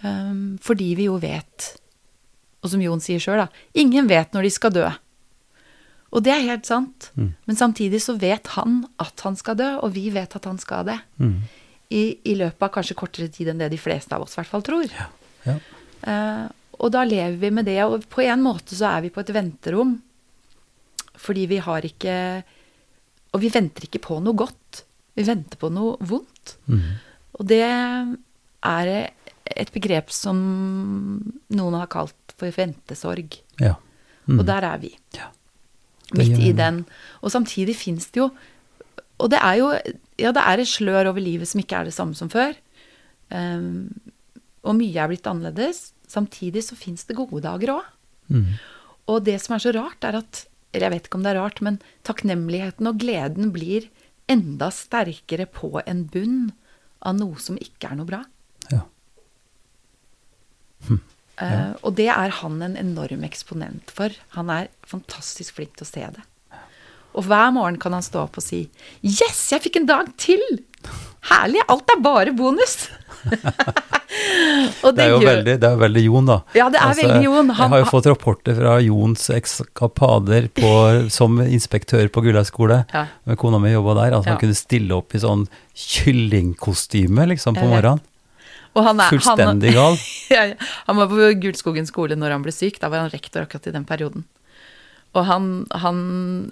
Um, 0.02 0.58
fordi 0.60 0.94
vi 0.98 1.04
jo 1.06 1.16
vet, 1.22 1.76
og 2.62 2.70
som 2.72 2.82
Jon 2.82 3.00
sier 3.00 3.20
sjøl, 3.22 3.38
da, 3.44 3.48
ingen 3.78 4.08
vet 4.10 4.32
når 4.34 4.42
de 4.48 4.50
skal 4.50 4.72
dø. 4.74 4.88
Og 6.12 6.24
det 6.26 6.32
er 6.34 6.42
helt 6.48 6.66
sant. 6.66 7.10
Mm. 7.16 7.30
Men 7.46 7.56
samtidig 7.56 8.00
så 8.02 8.16
vet 8.18 8.46
han 8.56 8.80
at 9.00 9.20
han 9.24 9.36
skal 9.38 9.56
dø, 9.56 9.68
og 9.80 9.94
vi 9.94 10.10
vet 10.10 10.34
at 10.36 10.44
han 10.44 10.58
skal 10.58 10.84
det. 10.90 10.98
Mm. 11.22 11.36
I, 11.92 12.02
I 12.24 12.34
løpet 12.40 12.66
av 12.66 12.72
kanskje 12.74 12.96
kortere 12.98 13.30
tid 13.32 13.48
enn 13.52 13.58
det 13.62 13.70
de 13.70 13.78
fleste 13.80 14.12
av 14.16 14.22
oss 14.26 14.34
i 14.34 14.40
hvert 14.40 14.50
fall 14.50 14.62
tror. 14.66 14.90
Ja. 15.46 15.56
Eh, 16.02 16.48
og 16.82 16.90
da 16.90 17.04
lever 17.06 17.36
vi 17.38 17.50
med 17.54 17.64
det, 17.68 17.78
og 17.84 18.02
på 18.10 18.24
en 18.26 18.42
måte 18.42 18.74
så 18.74 18.90
er 18.96 19.02
vi 19.06 19.10
på 19.14 19.20
et 19.22 19.30
venterom. 19.36 20.00
Fordi 21.22 21.46
vi 21.46 21.58
har 21.62 21.84
ikke 21.86 22.42
Og 23.32 23.42
vi 23.42 23.50
venter 23.52 23.86
ikke 23.86 24.02
på 24.04 24.18
noe 24.22 24.36
godt. 24.36 24.82
Vi 25.16 25.24
venter 25.26 25.60
på 25.60 25.70
noe 25.72 25.96
vondt. 26.08 26.56
Mm. 26.68 26.84
Og 27.38 27.48
det 27.48 27.64
er 27.64 28.90
et 29.52 29.72
begrep 29.74 30.12
som 30.14 30.38
noen 31.52 31.78
har 31.78 31.90
kalt 31.92 32.36
for 32.38 32.52
ventesorg. 32.54 33.38
Ja. 33.60 33.76
Mm. 34.26 34.38
Og 34.38 34.46
der 34.48 34.68
er 34.68 34.82
vi. 34.82 34.92
Ja. 35.16 35.30
Midt 36.16 36.38
i 36.44 36.52
den. 36.56 36.82
Og 37.24 37.32
samtidig 37.32 37.72
fins 37.78 38.10
det 38.12 38.20
jo 38.20 38.26
Og 39.16 39.30
det 39.32 39.38
er 39.40 39.54
jo 39.56 39.70
Ja, 40.20 40.28
det 40.28 40.42
er 40.44 40.60
et 40.60 40.68
slør 40.68 41.08
over 41.08 41.24
livet 41.24 41.48
som 41.48 41.60
ikke 41.62 41.78
er 41.78 41.88
det 41.88 41.94
samme 41.94 42.14
som 42.14 42.28
før. 42.30 42.52
Um, 43.32 43.88
og 44.62 44.76
mye 44.76 44.98
er 45.00 45.08
blitt 45.08 45.26
annerledes. 45.26 45.94
Samtidig 46.06 46.62
så 46.66 46.76
fins 46.76 47.06
det 47.08 47.16
gode 47.16 47.40
dager 47.42 47.72
òg. 47.78 47.86
Mm. 48.28 48.52
Og 49.08 49.24
det 49.24 49.40
som 49.40 49.56
er 49.56 49.62
så 49.64 49.72
rart, 49.74 50.04
er 50.04 50.20
at 50.20 50.44
jeg 50.80 50.92
vet 50.94 51.06
ikke 51.06 51.18
om 51.18 51.24
det 51.26 51.34
er 51.34 51.40
rart, 51.42 51.60
men 51.60 51.80
takknemligheten 52.08 52.88
og 52.88 53.00
gleden 53.02 53.52
blir 53.52 53.90
enda 54.32 54.70
sterkere 54.72 55.44
på 55.50 55.82
en 55.84 56.06
bunn 56.08 56.52
av 57.04 57.18
noe 57.18 57.36
som 57.42 57.58
ikke 57.60 57.90
er 57.90 57.98
noe 57.98 58.08
bra. 58.08 58.22
Ja. 58.72 58.86
Eh, 61.42 61.72
og 61.82 61.96
det 61.98 62.10
er 62.12 62.34
han 62.38 62.60
en 62.62 62.76
enorm 62.78 63.24
eksponent 63.26 63.90
for. 63.90 64.12
Han 64.36 64.50
er 64.52 64.68
fantastisk 64.86 65.56
flink 65.56 65.72
til 65.78 65.86
å 65.86 65.90
se 65.90 66.04
det. 66.18 66.26
Og 67.18 67.26
hver 67.28 67.50
morgen 67.52 67.78
kan 67.80 67.92
han 67.96 68.04
stå 68.04 68.24
opp 68.24 68.38
og 68.38 68.44
si 68.44 68.70
'Yes, 69.02 69.50
jeg 69.52 69.64
fikk 69.64 69.76
en 69.80 69.88
dag 69.88 70.12
til!' 70.16 70.62
Herlig! 71.30 71.62
Alt 71.70 71.90
er 71.94 72.00
bare 72.02 72.32
bonus! 72.34 72.88
og 74.82 74.94
Det 74.96 75.04
er 75.04 75.10
jo 75.12 75.18
gjør- 75.22 75.28
veldig, 75.28 75.54
det 75.62 75.68
er 75.68 75.76
veldig 75.78 76.02
Jon, 76.04 76.26
da. 76.26 76.36
Altså, 76.42 76.58
Ja, 76.58 76.68
det 76.74 76.80
er 76.82 76.94
veldig 76.98 77.24
Jon. 77.24 77.50
Han- 77.50 77.62
jeg 77.62 77.70
har 77.70 77.78
jo 77.84 77.90
fått 77.92 78.08
rapporter 78.10 78.56
fra 78.58 78.72
Jons 78.82 79.28
ekskapader 79.30 80.48
på, 80.58 80.72
som 81.18 81.38
inspektør 81.44 82.08
på 82.12 82.22
Gullhaug 82.26 82.46
skole. 82.48 82.80
Ja. 82.92 83.06
Men 83.24 83.36
Kona 83.36 83.58
mi 83.62 83.72
jobba 83.72 83.94
der. 84.00 84.16
Altså 84.18 84.28
Ja. 84.32 84.34
Han 84.36 84.40
kunne 84.42 84.58
stille 84.58 84.92
opp 84.98 85.14
i 85.14 85.18
sånn 85.22 85.46
kyllingkostyme 85.74 87.26
liksom, 87.32 87.54
på 87.54 87.66
morgenen. 87.70 88.02
Og 88.74 88.84
han 88.86 89.00
er, 89.04 89.10
Fullstendig 89.12 89.74
gal. 89.76 89.98
Ja, 90.32 90.44
ja. 90.48 90.54
han 90.88 90.96
var 90.96 91.06
på 91.10 91.26
Gulskogen 91.42 91.86
skole 91.86 92.16
når 92.16 92.30
han 92.38 92.42
ble 92.42 92.52
syk. 92.56 92.78
Da 92.80 92.88
var 92.88 93.04
han 93.04 93.10
rektor 93.12 93.44
akkurat 93.44 93.66
i 93.68 93.74
den 93.74 93.84
perioden. 93.84 94.24
Og 95.12 95.26
han, 95.28 95.66
han 95.76 95.98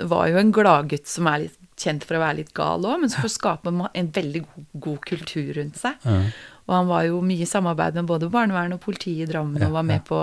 var 0.05 0.29
jo 0.29 0.37
en 0.37 0.51
gladgutt 0.53 1.09
som 1.09 1.27
er 1.33 1.47
litt 1.47 1.57
kjent 1.81 2.05
for 2.07 2.19
å 2.19 2.23
være 2.23 2.43
litt 2.43 2.55
gal 2.57 2.85
òg, 2.87 3.01
men 3.03 3.13
for 3.13 3.29
å 3.29 3.33
skape 3.33 3.73
en, 3.73 4.11
veldig 4.15 4.43
god, 4.47 4.65
god 4.87 5.05
kultur 5.09 5.53
rundt 5.57 5.81
seg. 5.81 6.01
Ja. 6.05 6.23
Og 6.71 6.75
han 6.77 6.87
var 6.87 7.03
jo 7.09 7.19
mye 7.27 7.43
i 7.43 7.49
samarbeid 7.51 7.97
med 7.99 8.07
både 8.07 8.29
barnevern 8.31 8.77
og 8.77 8.83
politi 8.85 9.17
i 9.25 9.27
Drammen, 9.27 9.59
Ja, 9.59 9.67
og 9.67 9.75
var 9.75 9.83
ja. 9.83 9.89
med 9.89 10.05
på 10.07 10.19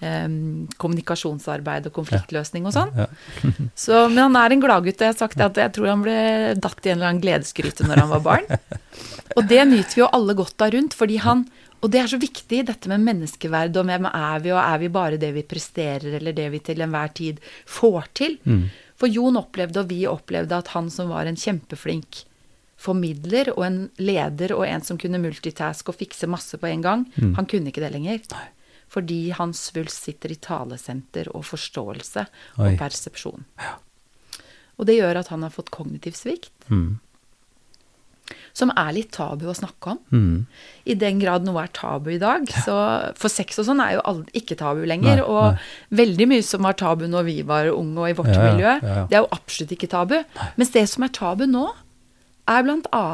um, 0.00 0.38
kommunikasjonsarbeid 0.80 1.90
og 1.90 1.96
konfliktløsning 1.98 2.64
og 2.70 2.72
sånn. 2.72 2.94
Ja. 2.96 3.08
Så, 3.84 4.06
men 4.08 4.22
han 4.22 4.38
er 4.40 4.54
en 4.54 4.62
gladgutt. 4.64 4.96
og 4.96 5.04
Jeg 5.04 5.12
har 5.12 5.18
sagt 5.18 5.42
at 5.44 5.60
jeg 5.60 5.74
tror 5.76 5.90
han 5.92 6.06
ble 6.06 6.16
datt 6.56 6.80
i 6.86 6.94
en 6.94 6.96
eller 6.96 7.10
annen 7.10 7.20
gledesgryte 7.26 7.84
når 7.84 8.00
han 8.00 8.14
var 8.14 8.24
barn. 8.24 8.48
Og 9.36 9.44
det 9.50 9.60
nyter 9.66 9.96
vi 9.96 10.00
jo 10.04 10.08
alle 10.14 10.36
godt 10.38 10.62
av 10.62 10.72
rundt, 10.72 10.94
fordi 10.94 11.16
han 11.24 11.44
Og 11.84 11.90
det 11.92 12.00
er 12.00 12.08
så 12.08 12.16
viktig, 12.16 12.62
dette 12.64 12.88
med 12.88 13.02
menneskeverd, 13.04 13.76
og 13.76 13.84
hvem 13.84 14.06
er 14.08 14.40
vi, 14.40 14.52
og 14.54 14.60
er 14.62 14.78
vi 14.80 14.88
bare 14.88 15.18
det 15.20 15.34
vi 15.34 15.42
presterer, 15.44 16.14
eller 16.16 16.32
det 16.32 16.46
vi 16.54 16.60
til 16.64 16.80
enhver 16.80 17.10
tid 17.12 17.42
får 17.68 18.06
til? 18.16 18.38
For 19.04 19.12
Jon 19.12 19.36
opplevde, 19.36 19.82
og 19.84 19.90
vi 19.92 20.06
opplevde, 20.08 20.56
at 20.56 20.70
han 20.72 20.88
som 20.88 21.10
var 21.12 21.28
en 21.28 21.36
kjempeflink 21.36 22.22
formidler 22.80 23.50
og 23.52 23.64
en 23.66 23.78
leder 24.00 24.54
og 24.56 24.64
en 24.66 24.80
som 24.84 24.96
kunne 25.00 25.20
multitaske 25.20 25.92
og 25.92 25.98
fikse 26.00 26.26
masse 26.30 26.56
på 26.60 26.66
en 26.70 26.80
gang, 26.84 27.04
han 27.36 27.46
kunne 27.46 27.68
ikke 27.68 27.84
det 27.84 27.92
lenger. 27.92 28.22
Fordi 28.88 29.30
hans 29.36 29.60
svulst 29.68 30.06
sitter 30.08 30.32
i 30.32 30.38
talesenter 30.40 31.28
og 31.36 31.44
forståelse 31.44 32.24
Oi. 32.24 32.64
og 32.70 32.78
persepsjon. 32.80 33.44
Og 34.78 34.86
det 34.88 34.96
gjør 34.98 35.20
at 35.20 35.28
han 35.28 35.44
har 35.44 35.52
fått 35.54 35.70
kognitiv 35.74 36.16
svikt, 36.16 36.52
Mm. 36.72 36.98
Som 38.56 38.70
er 38.72 38.92
litt 38.96 39.10
tabu 39.12 39.46
å 39.50 39.54
snakke 39.56 39.94
om. 39.94 39.98
Mm. 40.14 40.36
I 40.88 40.94
den 41.00 41.18
grad 41.20 41.44
noe 41.46 41.64
er 41.64 41.72
tabu 41.76 42.10
i 42.14 42.18
dag. 42.22 42.46
Så 42.64 42.74
for 43.20 43.32
sex 43.32 43.58
og 43.60 43.66
sånn 43.68 43.82
er 43.84 43.96
jo 43.98 44.14
ikke 44.36 44.56
tabu 44.60 44.84
lenger. 44.88 45.20
Nei, 45.20 45.26
og 45.26 45.56
nei. 45.56 45.98
veldig 46.02 46.28
mye 46.32 46.44
som 46.46 46.64
var 46.66 46.78
tabu 46.80 47.04
når 47.10 47.26
vi 47.28 47.36
var 47.46 47.68
unge 47.72 48.00
og 48.06 48.08
i 48.10 48.16
vårt 48.20 48.32
Ja, 48.34 48.46
miljø, 48.48 48.70
ja, 48.70 48.94
ja. 49.00 49.04
det 49.10 49.18
er 49.18 49.24
jo 49.26 49.32
absolutt 49.36 49.74
ikke 49.76 49.90
tabu. 49.92 50.16
Mens 50.56 50.72
det 50.76 50.86
som 50.92 51.04
er 51.06 51.12
tabu 51.14 51.44
nå, 51.50 51.66
er 52.48 52.64
bl.a. 52.66 53.04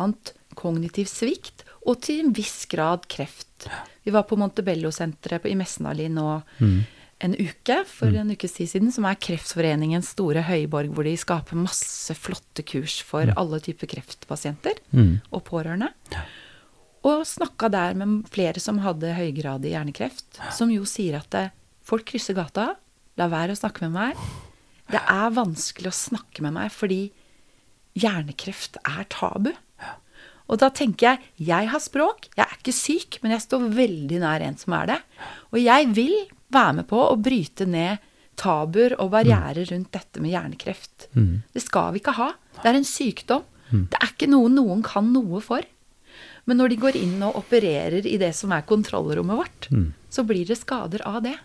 kognitiv 0.58 1.11
svikt 1.11 1.64
og 1.88 2.00
til 2.04 2.24
en 2.26 2.32
viss 2.36 2.66
grad 2.70 3.06
kreft. 3.11 3.68
Vi 4.04 4.12
var 4.14 4.26
på 4.28 4.36
Montebello-senteret 4.40 5.46
i 5.50 5.56
Messenali 5.58 6.08
nå 6.12 6.40
Mm. 6.61 6.80
En 7.20 7.34
uke, 7.36 7.76
for 7.86 8.08
en 8.16 8.30
ukes 8.32 8.54
tid 8.56 8.68
siden, 8.70 8.90
som 8.94 9.04
er 9.04 9.18
Kreftforeningens 9.20 10.12
store 10.14 10.40
høyborg, 10.46 10.88
hvor 10.96 11.04
de 11.04 11.12
skaper 11.20 11.58
masse 11.60 12.14
flotte 12.16 12.64
kurs 12.64 12.98
for 13.04 13.28
alle 13.36 13.60
typer 13.60 13.86
kreftpasienter 13.92 14.78
Mm. 14.92 15.20
og 15.32 15.44
pårørende. 15.44 15.90
Og 17.04 17.22
snakka 17.28 17.70
der 17.72 17.94
med 17.94 18.26
flere 18.32 18.60
som 18.60 18.78
hadde 18.84 19.14
høygradig 19.16 19.72
hjernekreft, 19.72 20.40
som 20.52 20.70
jo 20.72 20.84
sier 20.88 21.16
at 21.20 21.30
det, 21.30 21.46
folk 21.84 22.04
krysser 22.08 22.34
gata, 22.36 22.74
la 23.16 23.28
være 23.28 23.52
å 23.52 23.60
snakke 23.60 23.82
med 23.88 23.92
meg. 23.92 24.16
Det 24.90 25.00
er 25.00 25.30
vanskelig 25.36 25.88
å 25.92 25.96
snakke 25.96 26.42
med 26.42 26.52
meg 26.56 26.70
fordi 26.72 27.10
hjernekreft 28.00 28.78
er 28.86 29.04
tabu. 29.12 29.52
Og 30.50 30.58
da 30.58 30.68
tenker 30.74 31.12
jeg, 31.12 31.20
jeg 31.46 31.68
har 31.70 31.82
språk, 31.82 32.26
jeg 32.36 32.42
er 32.42 32.56
ikke 32.58 32.74
syk, 32.74 33.18
men 33.22 33.32
jeg 33.36 33.44
står 33.44 33.68
veldig 33.76 34.18
nær 34.22 34.42
en 34.42 34.56
som 34.58 34.74
er 34.80 34.86
det. 34.90 34.98
Og 35.54 35.60
jeg 35.62 35.86
vil 35.94 36.16
være 36.53 36.80
med 36.80 36.88
på 36.90 37.01
å 37.09 37.18
bryte 37.20 37.66
ned 37.68 38.07
tabuer 38.40 38.94
og 39.03 39.11
barrierer 39.12 39.68
rundt 39.68 39.92
dette 39.92 40.22
med 40.22 40.32
hjernekreft. 40.32 41.11
Det 41.53 41.62
skal 41.62 41.92
vi 41.92 42.01
ikke 42.01 42.16
ha. 42.16 42.30
Det 42.61 42.70
er 42.70 42.78
en 42.78 42.88
sykdom. 42.88 43.44
Det 43.70 43.98
er 44.01 44.12
ikke 44.14 44.30
noe 44.30 44.48
noen 44.51 44.82
kan 44.86 45.12
noe 45.12 45.42
for. 45.44 45.66
Men 46.48 46.59
når 46.59 46.72
de 46.72 46.78
går 46.82 46.96
inn 46.98 47.20
og 47.22 47.36
opererer 47.38 48.07
i 48.09 48.16
det 48.18 48.32
som 48.34 48.53
er 48.57 48.66
kontrollrommet 48.66 49.38
vårt, 49.38 49.68
så 50.11 50.24
blir 50.26 50.48
det 50.48 50.59
skader 50.59 51.05
av 51.07 51.22
det. 51.26 51.36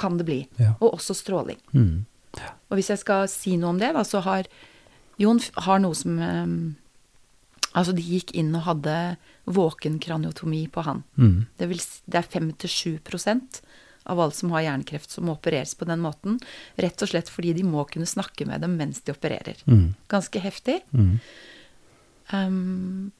Kan 0.00 0.16
det 0.16 0.24
bli. 0.28 0.40
Ja. 0.56 0.76
Og 0.80 0.94
også 0.94 1.16
stråling. 1.18 1.58
Mm. 1.74 2.06
Og 2.70 2.78
hvis 2.78 2.92
jeg 2.92 3.02
skal 3.02 3.26
si 3.28 3.56
noe 3.58 3.74
om 3.74 3.80
det, 3.80 3.90
da, 3.96 4.04
så 4.06 4.22
har 4.24 4.46
Jon 5.20 5.40
har 5.66 5.82
noe 5.82 5.96
som 5.98 6.20
eh, 6.22 6.52
Altså, 7.70 7.92
de 7.94 8.02
gikk 8.02 8.32
inn 8.34 8.48
og 8.58 8.64
hadde 8.66 8.94
våkenkraniotomi 9.46 10.64
på 10.74 10.82
han. 10.82 11.04
Mm. 11.14 11.36
Det, 11.54 11.68
vil, 11.70 11.82
det 12.10 12.18
er 12.18 12.26
5-7 12.26 12.96
av 14.04 14.20
alle 14.20 14.32
som 14.32 14.50
har 14.54 14.62
hjernekreft, 14.62 15.10
som 15.10 15.24
må 15.28 15.36
opereres 15.36 15.74
på 15.74 15.84
den 15.88 16.00
måten. 16.00 16.40
Rett 16.80 17.02
og 17.02 17.08
slett 17.12 17.28
fordi 17.28 17.52
de 17.54 17.62
må 17.68 17.84
kunne 17.90 18.06
snakke 18.08 18.46
med 18.46 18.60
dem 18.64 18.76
mens 18.80 19.00
de 19.04 19.12
opererer. 19.12 19.60
Mm. 19.66 19.94
Ganske 20.08 20.40
heftig. 20.40 20.80
Mm. 20.92 21.18
Um, 22.32 23.10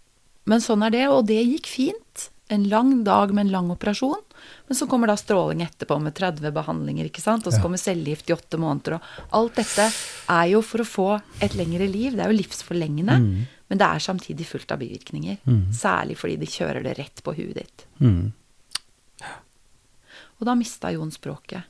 men 0.48 0.62
sånn 0.64 0.82
er 0.86 0.94
det, 0.94 1.06
og 1.12 1.26
det 1.28 1.40
gikk 1.44 1.68
fint. 1.70 2.28
En 2.50 2.64
lang 2.66 3.04
dag 3.06 3.30
med 3.30 3.46
en 3.46 3.52
lang 3.52 3.68
operasjon. 3.70 4.22
Men 4.66 4.76
så 4.78 4.88
kommer 4.90 5.06
da 5.10 5.14
stråling 5.20 5.60
etterpå 5.62 6.00
med 6.02 6.16
30 6.18 6.50
behandlinger, 6.56 7.06
ikke 7.06 7.22
sant. 7.22 7.46
Og 7.46 7.52
så 7.52 7.58
Ja. 7.58 7.62
kommer 7.62 7.78
cellegift 7.78 8.30
i 8.30 8.34
åtte 8.34 8.58
måneder. 8.58 8.94
Og 8.94 9.00
alt 9.30 9.54
dette 9.54 9.92
er 10.28 10.46
jo 10.50 10.62
for 10.62 10.78
å 10.78 10.86
få 10.88 11.22
et 11.40 11.52
lengre 11.54 11.86
liv. 11.86 12.16
Det 12.16 12.24
er 12.26 12.32
jo 12.32 12.38
livsforlengende. 12.42 13.46
Men 13.70 13.78
det 13.78 13.86
er 13.86 13.98
samtidig 14.02 14.46
fullt 14.46 14.72
av 14.72 14.80
bivirkninger. 14.80 15.38
Særlig 15.70 16.16
fordi 16.16 16.36
de 16.38 16.46
kjører 16.46 16.82
det 16.82 16.98
rett 16.98 17.22
på 17.22 17.36
huet 17.36 17.54
ditt. 17.54 17.84
Mm. 18.00 18.32
Og 20.40 20.48
da 20.48 20.56
mista 20.56 20.90
Jon 20.94 21.12
språket. 21.12 21.68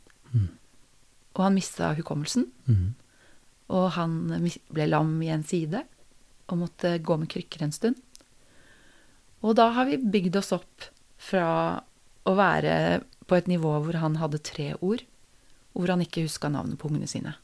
Og 1.35 1.45
han 1.45 1.57
mista 1.57 1.93
hukommelsen. 1.99 2.47
Mm. 2.67 2.95
Og 3.71 3.87
han 3.95 4.17
ble 4.71 4.87
lam 4.89 5.13
i 5.23 5.31
en 5.35 5.45
side 5.47 5.85
og 6.51 6.59
måtte 6.65 6.97
gå 6.99 7.17
med 7.21 7.31
krykker 7.31 7.63
en 7.63 7.75
stund. 7.75 8.01
Og 9.47 9.55
da 9.57 9.71
har 9.77 9.87
vi 9.89 10.01
bygd 10.01 10.41
oss 10.41 10.51
opp 10.57 10.91
fra 11.21 11.47
å 12.27 12.35
være 12.37 13.01
på 13.31 13.39
et 13.39 13.49
nivå 13.49 13.77
hvor 13.85 13.97
han 14.03 14.19
hadde 14.21 14.43
tre 14.45 14.73
ord, 14.83 15.05
hvor 15.73 15.93
han 15.93 16.03
ikke 16.03 16.27
huska 16.27 16.51
navnet 16.51 16.81
på 16.81 16.91
ungene 16.91 17.09
sine. 17.09 17.37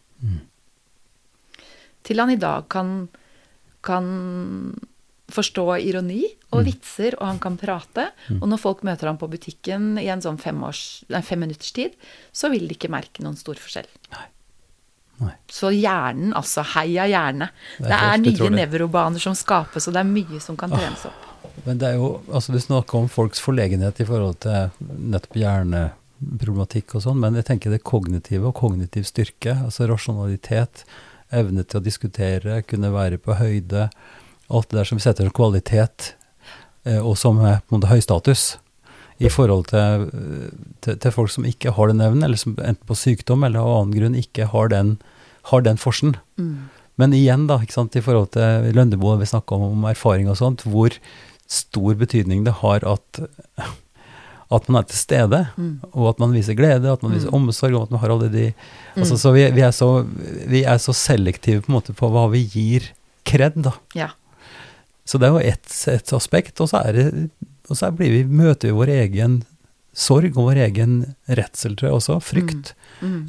Til 2.07 2.20
han 2.20 2.35
i 2.35 2.41
dag 2.43 2.66
kan, 2.72 3.07
kan 3.87 4.11
forstå 5.33 5.64
ironi 5.83 6.22
og 6.55 6.62
vitser, 6.66 7.16
og 7.18 7.27
han 7.27 7.41
kan 7.43 7.57
prate. 7.59 8.11
Og 8.39 8.47
når 8.47 8.62
folk 8.62 8.85
møter 8.87 9.11
ham 9.11 9.18
på 9.18 9.29
butikken 9.33 9.97
i 9.99 10.07
en 10.12 10.22
sånn 10.22 10.39
fem, 10.39 10.61
års, 10.62 11.03
nei, 11.12 11.22
fem 11.27 11.43
minutters 11.43 11.74
tid, 11.74 11.97
så 12.31 12.51
vil 12.53 12.68
de 12.68 12.77
ikke 12.79 12.93
merke 12.93 13.24
noen 13.27 13.39
stor 13.39 13.59
forskjell. 13.59 13.91
Nei. 14.14 14.27
Så 15.49 15.70
hjernen, 15.72 16.35
altså 16.37 16.62
heia 16.74 17.07
hjerne. 17.09 17.49
Det 17.79 17.89
er 17.89 18.18
Det 18.20 18.35
er, 18.35 18.47
nye 18.47 18.51
nevrobaner 18.59 19.22
som 19.22 19.35
skapes, 19.35 19.89
og 19.89 19.97
det 19.97 20.03
er 20.03 20.11
mye 20.11 20.41
som 20.45 20.59
kan 20.61 20.70
trenes 20.70 21.07
opp. 21.09 21.22
Men 21.64 21.81
det 21.81 21.89
er 21.89 21.97
jo, 21.97 22.11
altså 22.31 22.53
du 22.53 22.61
snakker 22.61 23.01
om 23.01 23.09
folks 23.09 23.41
forlegenhet 23.41 24.01
i 24.03 24.07
forhold 24.07 24.37
til 24.45 24.68
nettopp 24.85 25.39
hjerneproblematikk 25.41 26.99
og 26.99 27.07
sånn, 27.07 27.18
men 27.22 27.39
jeg 27.41 27.49
tenker 27.49 27.72
det 27.72 27.83
kognitive 27.87 28.51
og 28.51 28.59
kognitiv 28.61 29.09
styrke, 29.09 29.57
altså 29.64 29.89
rasjonalitet, 29.89 30.85
evne 31.35 31.64
til 31.64 31.81
å 31.81 31.87
diskutere, 31.87 32.61
kunne 32.68 32.93
være 32.95 33.18
på 33.18 33.39
høyde, 33.41 33.89
alt 34.49 34.70
det 34.70 34.78
der 34.80 34.88
som 34.88 35.01
vi 35.01 35.05
setter 35.05 35.26
som 35.26 35.34
kvalitet, 35.36 36.12
eh, 36.86 37.01
og 37.01 37.16
som 37.18 37.40
er 37.42 37.61
på 37.64 37.74
en 37.74 37.80
måte 37.80 37.90
høy 37.90 38.01
status, 38.05 38.57
i 39.16 39.30
forhold 39.32 39.70
til, 39.70 40.11
til, 40.84 40.99
til 41.01 41.12
folk 41.14 41.30
som 41.32 41.47
ikke 41.49 41.72
har 41.72 41.88
den 41.88 42.03
evnen, 42.05 42.24
eller 42.26 42.36
som 42.36 42.53
enten 42.61 42.84
på 42.84 42.97
sykdom 42.99 43.47
eller 43.47 43.62
av 43.62 43.78
annen 43.78 43.94
grunn 43.97 44.18
ikke 44.18 44.51
har 44.53 44.68
den, 44.68 44.99
har 45.49 45.64
den 45.64 45.80
forsen. 45.80 46.18
Men 47.01 47.14
igjen, 47.16 47.47
da, 47.49 47.59
sant, 47.72 47.97
i 47.97 48.05
forhold 48.05 48.34
til 48.36 48.68
Løndebo, 48.76 49.14
vi 49.20 49.28
snakka 49.28 49.57
om, 49.57 49.70
om 49.72 49.88
erfaring 49.88 50.28
og 50.32 50.36
sånt, 50.40 50.66
hvor 50.68 50.92
stor 51.49 51.97
betydning 51.97 52.44
det 52.44 52.59
har 52.61 52.84
at, 52.88 53.20
at 54.53 54.68
man 54.68 54.80
er 54.82 54.88
til 54.90 55.01
stede, 55.01 55.42
og 55.92 56.11
at 56.12 56.20
man 56.20 56.36
viser 56.36 56.59
glede, 56.59 56.92
at 56.92 57.05
man 57.05 57.16
viser 57.16 57.32
omsorg, 57.36 57.76
og 57.76 57.86
at 57.86 57.97
man 57.97 58.03
har 58.05 58.14
alle 58.16 58.30
de 58.32 58.47
altså, 58.97 59.16
Så 59.16 59.32
vi, 59.36 59.47
vi, 59.57 59.64
er 59.64 59.72
så, 59.76 59.90
vi 60.49 60.64
er 60.64 60.78
så 60.82 60.92
selektive 60.92 61.64
på 61.64 61.72
en 61.72 61.78
måte 61.78 61.97
på 61.97 62.11
hva 62.12 62.28
vi 62.32 62.44
gir 62.44 62.92
kred, 63.26 63.57
da. 63.64 63.72
Ja. 63.97 64.12
Så 65.07 65.19
det 65.23 65.29
er 65.29 65.37
jo 65.37 65.43
ett 65.53 65.75
et 65.93 66.13
aspekt, 66.17 66.61
og 66.61 66.69
så, 66.73 66.81
det, 66.93 67.31
og 67.71 67.77
så 67.79 67.93
blir 67.95 68.11
vi, 68.11 68.25
møter 68.27 68.73
vi 68.73 68.75
vår 68.75 68.91
egen 68.97 69.37
sorg 69.97 70.35
og 70.37 70.51
vår 70.51 70.59
egen 70.67 70.97
redsel, 71.39 71.77
tror 71.79 71.89
jeg 71.89 71.97
også, 72.01 72.17
frykt, 72.21 72.75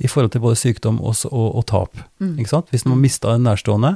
i 0.04 0.08
forhold 0.10 0.34
til 0.34 0.42
både 0.44 0.58
sykdom 0.60 0.98
og, 1.00 1.16
og, 1.30 1.48
og 1.62 1.66
tap. 1.70 2.02
Ikke 2.24 2.50
sant? 2.52 2.68
Hvis 2.74 2.84
man 2.90 3.00
mista 3.00 3.36
en 3.38 3.46
nærstående, 3.48 3.94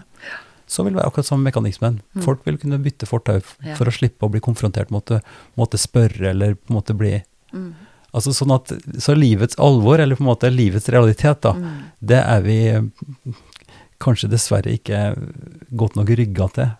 så 0.72 0.86
vil 0.86 0.94
det 0.94 1.02
være 1.02 1.10
akkurat 1.12 1.28
samme 1.28 1.50
mekanismen. 1.50 1.98
Folk 2.24 2.46
vil 2.48 2.58
kunne 2.62 2.80
bytte 2.80 3.10
fortau 3.10 3.42
Ja. 3.66 3.76
for 3.76 3.90
å 3.90 3.92
slippe 3.92 4.24
å 4.24 4.32
bli 4.32 4.40
konfrontert, 4.40 4.92
måtte, 4.94 5.20
måtte 5.60 5.78
spørre 5.82 6.30
eller 6.32 6.54
på 6.56 6.72
en 6.72 6.78
måte 6.80 6.96
bli 6.96 7.18
Altså 8.14 8.34
sånn 8.36 8.52
at, 8.52 8.68
Så 9.00 9.14
livets 9.16 9.56
alvor, 9.60 10.00
eller 10.00 10.16
på 10.20 10.24
en 10.26 10.30
måte 10.34 10.50
livets 10.52 10.90
realitet, 10.92 11.42
da, 11.44 11.54
det 12.04 12.20
er 12.20 12.42
vi 12.44 12.58
kanskje 14.04 14.28
dessverre 14.32 14.74
ikke 14.76 15.14
godt 15.78 15.96
nok 15.96 16.10
rygga 16.20 16.48
til 16.56 16.72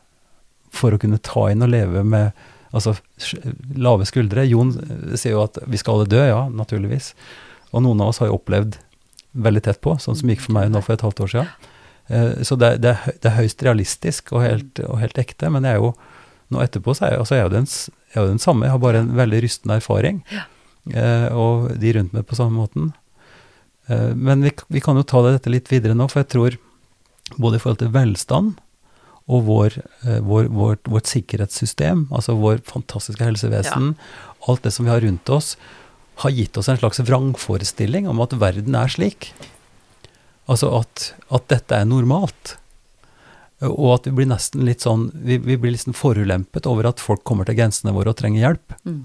for 0.72 0.96
å 0.96 1.00
kunne 1.02 1.20
ta 1.24 1.48
inn 1.52 1.64
og 1.66 1.72
leve 1.74 2.04
med 2.08 2.32
altså, 2.72 2.94
lave 3.76 4.08
skuldre. 4.08 4.46
Jon 4.48 4.72
eh, 4.80 5.18
sier 5.20 5.36
jo 5.36 5.44
at 5.46 5.60
vi 5.68 5.80
skal 5.82 6.00
alle 6.00 6.12
dø, 6.12 6.22
ja, 6.30 6.46
naturligvis. 6.50 7.12
Og 7.72 7.84
noen 7.86 8.02
av 8.04 8.12
oss 8.14 8.22
har 8.24 8.32
jo 8.32 8.38
opplevd 8.40 8.78
veldig 9.32 9.64
tett 9.68 9.82
på, 9.84 9.96
sånn 10.04 10.18
som 10.20 10.32
gikk 10.32 10.44
for 10.44 10.56
meg 10.58 10.72
nå 10.72 10.82
for 10.84 10.96
et 10.96 11.04
halvt 11.06 11.22
år 11.26 11.34
siden. 11.36 11.52
Eh, 12.12 12.42
Så 12.48 12.58
det, 12.60 12.74
det, 12.84 12.96
er 12.96 13.20
det 13.22 13.30
er 13.32 13.38
høyst 13.40 13.64
realistisk 13.68 14.34
og 14.36 14.44
helt, 14.46 14.82
og 14.88 15.00
helt 15.04 15.20
ekte, 15.22 15.52
men 15.52 15.68
jeg 15.68 15.78
er 15.80 15.84
jo 15.84 15.94
nå 16.52 16.60
etterpå 16.60 16.92
så 16.98 17.06
er 17.08 17.14
jeg, 17.14 17.20
altså 17.24 17.36
jeg 17.38 17.42
er 17.42 17.46
jo 17.48 17.54
den, 17.54 17.68
jeg 18.12 18.18
er 18.18 18.26
jo 18.26 18.32
den 18.34 18.42
samme, 18.44 18.66
jeg 18.68 18.74
har 18.76 18.82
bare 18.84 19.04
en 19.06 19.14
veldig 19.16 19.38
rystende 19.46 19.78
erfaring. 19.80 20.24
Ja. 20.34 20.48
og 21.38 21.68
de 21.78 21.92
rundt 21.94 22.12
meg 22.16 22.26
på 22.26 22.36
samme 22.36 22.58
måten. 22.58 22.88
Eh, 23.88 24.12
men 24.18 24.42
vi, 24.44 24.52
vi 24.74 24.82
kan 24.84 24.98
jo 25.00 25.06
ta 25.08 25.22
dette 25.28 25.52
litt 25.54 25.70
videre 25.72 25.96
nå, 25.96 26.08
for 26.12 26.24
jeg 26.24 26.32
tror 26.34 26.58
både 27.38 27.56
i 27.60 27.62
forhold 27.64 27.80
til 27.80 27.94
velstand 27.94 28.58
og 29.30 29.46
vår, 29.48 29.78
eh, 30.06 30.20
vår, 30.26 30.50
vårt, 30.54 30.88
vårt 30.90 31.10
sikkerhetssystem, 31.10 32.08
altså 32.12 32.36
vår 32.40 32.64
fantastiske 32.68 33.24
helsevesen, 33.24 33.94
alt 34.48 34.64
det 34.66 34.74
som 34.74 34.88
vi 34.88 34.94
har 34.94 35.04
rundt 35.06 35.30
oss, 35.30 35.56
har 36.22 36.34
gitt 36.36 36.58
oss 36.58 36.70
en 36.70 36.78
slags 36.78 37.00
vrangforestilling 37.00 38.10
om 38.10 38.20
at 38.22 38.34
verden 38.38 38.76
er 38.78 38.92
slik. 38.92 39.32
Altså 40.50 40.72
at, 40.82 41.14
at 41.32 41.48
dette 41.54 41.78
er 41.78 41.88
normalt. 41.88 42.58
Og 43.62 43.94
at 43.96 44.10
vi 44.10 44.16
blir 44.18 44.30
nesten 44.30 44.64
litt 44.66 44.82
sånn 44.82 45.12
Vi, 45.14 45.36
vi 45.38 45.54
blir 45.54 45.76
liksom 45.76 45.94
forulempet 45.94 46.66
over 46.66 46.88
at 46.90 47.02
folk 47.02 47.22
kommer 47.30 47.46
til 47.46 47.60
grensene 47.60 47.94
våre 47.94 48.10
og 48.10 48.18
trenger 48.18 48.42
hjelp. 48.42 48.74
Mm. 48.90 49.04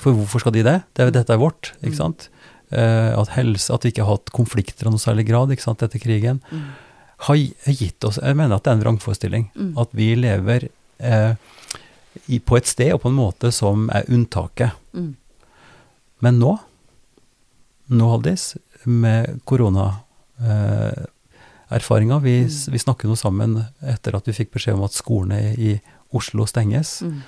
For 0.00 0.16
hvorfor 0.16 0.42
skal 0.42 0.56
de 0.56 0.64
det? 0.66 0.78
det 0.96 1.04
er, 1.04 1.12
dette 1.14 1.34
er 1.36 1.40
vårt, 1.40 1.72
ikke 1.84 1.98
sant? 1.98 2.28
Eh, 2.70 3.10
at, 3.14 3.34
helse, 3.36 3.70
at 3.74 3.84
vi 3.84 3.92
ikke 3.92 4.06
har 4.06 4.18
hatt 4.18 4.32
konflikter 4.34 4.88
av 4.88 4.94
noe 4.94 5.02
særlig 5.02 5.26
grad 5.30 5.54
sant, 5.62 5.82
etter 5.86 6.02
krigen, 6.02 6.42
Mm. 6.50 6.70
Har 7.26 7.36
gitt 7.36 8.04
oss 8.04 8.18
Jeg 8.22 8.36
mener 8.36 8.56
at 8.56 8.62
det 8.64 8.70
er 8.70 8.74
en 8.78 8.84
vrangforestilling. 8.84 9.50
Mm. 9.54 9.74
At 9.78 9.88
vi 9.92 10.14
lever 10.16 10.68
eh, 10.98 11.34
i, 12.28 12.38
på 12.40 12.56
et 12.56 12.66
sted 12.66 12.92
og 12.94 13.02
på 13.02 13.08
en 13.12 13.18
måte 13.18 13.52
som 13.52 13.90
er 13.92 14.04
unntaket. 14.08 14.70
Mm. 14.96 15.14
Men 16.24 16.38
nå, 16.40 16.54
nå 17.90 18.08
Haldis, 18.12 18.54
med 18.84 19.40
koronaerfaringa 19.44 22.18
vi, 22.24 22.36
Mm. 22.44 22.72
vi 22.72 22.78
snakker 22.78 23.08
nå 23.08 23.16
sammen 23.16 23.64
etter 23.82 24.16
at 24.16 24.26
vi 24.28 24.32
fikk 24.32 24.50
beskjed 24.56 24.74
om 24.74 24.82
at 24.84 24.92
skolene 24.96 25.54
i 25.58 25.80
Oslo 26.12 26.46
stenges. 26.46 27.02
Mm. 27.02 27.20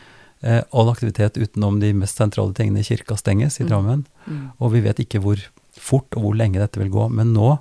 Eh, 0.43 0.63
all 0.73 0.89
aktivitet 0.91 1.37
utenom 1.39 1.81
de 1.81 1.93
mest 1.95 2.17
sentrale 2.19 2.53
tingene 2.55 2.81
i 2.81 2.85
kirka 2.89 3.17
stenges 3.17 3.61
i 3.61 3.65
Mm. 3.65 3.69
Drammen. 3.69 4.05
Mm. 4.27 4.51
Og 4.61 4.73
vi 4.73 4.81
vet 4.81 4.97
ikke 4.99 5.21
hvor 5.23 5.37
fort 5.79 6.17
og 6.17 6.23
hvor 6.23 6.35
lenge 6.37 6.59
dette 6.59 6.79
vil 6.81 6.91
gå. 6.91 7.09
Men 7.11 7.33
nå 7.35 7.59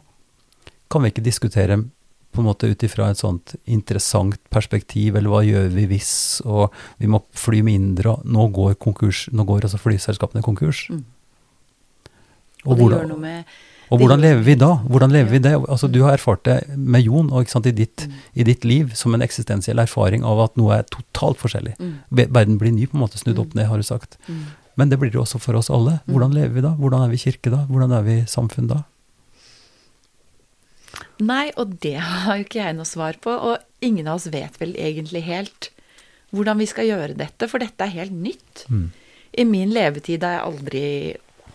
kan 0.90 1.02
vi 1.04 1.10
ikke 1.12 1.24
diskutere 1.24 1.84
på 2.32 2.42
en 2.42 2.48
måte 2.48 2.70
ut 2.72 2.84
ifra 2.84 3.10
et 3.12 3.18
sånt 3.20 3.56
interessant 3.68 4.38
perspektiv, 4.50 5.16
eller 5.16 5.30
hva 5.30 5.42
gjør 5.44 5.70
vi 5.76 5.86
hvis, 5.88 6.42
og 6.46 6.72
vi 7.00 7.08
må 7.12 7.22
fly 7.34 7.62
mindre, 7.62 8.18
og 8.18 8.26
nå 8.26 8.48
går, 8.56 8.76
konkurs, 8.80 9.26
nå 9.32 9.44
går 9.46 9.68
altså 9.68 9.80
flyselskapene 9.82 10.44
konkurs. 10.46 10.86
Mm. 10.90 11.04
Og, 12.66 12.72
Og 12.72 12.78
hvordan, 12.78 13.20
med 13.20 13.44
og 13.92 14.00
hvordan 14.00 14.22
lever 14.24 14.44
vi 14.46 14.54
da? 14.56 14.76
Hvordan 14.88 15.12
lever 15.12 15.26
Ja. 15.28 15.32
vi 15.32 15.40
det? 15.40 15.54
Altså, 15.68 15.88
du 15.92 16.02
har 16.04 16.14
erfart 16.14 16.44
det 16.46 16.78
med 16.78 17.02
Jon 17.04 17.32
og 17.34 17.50
sant, 17.50 17.66
i, 17.66 17.72
ditt, 17.72 18.08
Mm. 18.08 18.14
i 18.36 18.44
ditt 18.44 18.64
liv 18.64 18.94
som 18.96 19.14
en 19.14 19.22
eksistensiell 19.22 19.80
erfaring 19.80 20.24
av 20.24 20.40
at 20.40 20.56
noe 20.56 20.78
er 20.78 20.84
totalt 20.84 21.38
forskjellig. 21.38 21.76
Mm. 21.80 21.94
Verden 22.32 22.58
blir 22.58 22.72
ny, 22.72 22.86
på 22.88 22.96
en 22.96 23.02
måte, 23.02 23.18
snudd 23.18 23.36
Mm. 23.36 23.42
opp 23.42 23.56
ned, 23.56 23.66
har 23.68 23.78
du 23.78 23.84
sagt. 23.84 24.18
Mm. 24.30 24.46
Men 24.78 24.90
det 24.90 25.00
blir 25.00 25.12
det 25.12 25.20
også 25.20 25.40
for 25.42 25.56
oss 25.56 25.70
alle. 25.70 26.00
Mm. 26.08 26.14
Hvordan 26.16 26.34
lever 26.34 26.54
vi 26.54 26.62
da? 26.62 26.70
Hvordan 26.76 27.04
er 27.04 27.10
vi 27.10 27.18
kirke 27.18 27.52
da? 27.52 27.66
Hvordan 27.66 27.92
er 27.92 28.02
vi 28.04 28.22
samfunn 28.26 28.68
da? 28.70 28.84
Nei, 31.22 31.52
og 31.60 31.76
det 31.84 31.98
har 32.02 32.40
jo 32.40 32.48
ikke 32.48 32.64
jeg 32.64 32.78
noe 32.78 32.90
svar 32.90 33.20
på, 33.22 33.34
og 33.34 33.86
ingen 33.86 34.10
av 34.10 34.18
oss 34.18 34.30
vet 34.34 34.58
vel 34.62 34.74
egentlig 34.80 35.24
helt 35.28 35.70
hvordan 36.32 36.62
vi 36.62 36.68
skal 36.70 36.88
gjøre 36.88 37.18
dette, 37.20 37.48
for 37.52 37.62
dette 37.62 37.86
er 37.86 37.94
helt 37.94 38.16
nytt. 38.16 38.66
Mm. 38.72 38.88
I 39.32 39.48
min 39.48 39.74
levetid 39.76 40.24
har 40.24 40.38
jeg 40.38 40.46
aldri 40.48 40.86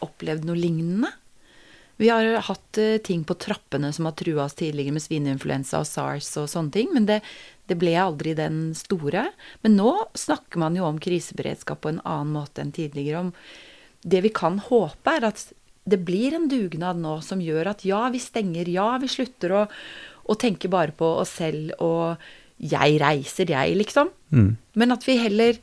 opplevd 0.05 0.45
noe 0.47 0.61
lignende. 0.61 1.11
Vi 1.97 2.11
har 2.13 2.43
hatt 2.45 2.79
eh, 2.79 2.99
ting 3.01 3.23
på 3.25 3.39
trappene 3.41 3.89
som 3.97 4.05
har 4.09 4.17
trua 4.21 4.45
oss 4.45 4.57
tidligere 4.59 4.93
med 4.93 5.05
svineinfluensa 5.05 5.81
og 5.81 5.89
SARS 5.89 6.29
og 6.43 6.51
sånne 6.53 6.75
ting, 6.75 6.91
men 6.93 7.09
det, 7.09 7.23
det 7.73 7.79
ble 7.81 7.95
aldri 7.97 8.35
den 8.37 8.75
store. 8.77 9.31
Men 9.65 9.79
nå 9.81 9.95
snakker 10.13 10.61
man 10.61 10.77
jo 10.77 10.85
om 10.85 11.01
kriseberedskap 11.01 11.81
på 11.85 11.95
en 11.95 12.03
annen 12.05 12.37
måte 12.37 12.61
enn 12.61 12.75
tidligere. 12.77 13.25
Om 13.25 13.33
det 14.05 14.21
vi 14.29 14.33
kan 14.37 14.61
håpe, 14.69 15.17
er 15.17 15.31
at 15.33 15.47
det 15.87 16.01
blir 16.03 16.35
en 16.35 16.49
dugnad 16.51 16.99
nå 16.99 17.21
som 17.23 17.43
gjør 17.43 17.71
at 17.71 17.85
ja, 17.87 18.03
vi 18.11 18.21
stenger, 18.23 18.69
ja, 18.71 18.89
vi 19.03 19.11
slutter 19.11 19.55
å, 19.55 19.63
å 20.27 20.37
tenke 20.39 20.71
bare 20.73 20.95
på 20.97 21.13
oss 21.23 21.37
selv 21.39 21.77
og 21.85 22.27
jeg 22.57 23.01
reiser, 23.03 23.51
jeg, 23.53 23.77
liksom. 23.77 24.11
Mm. 24.33 24.55
Men 24.81 24.95
at 24.95 25.05
vi 25.07 25.19
heller 25.21 25.59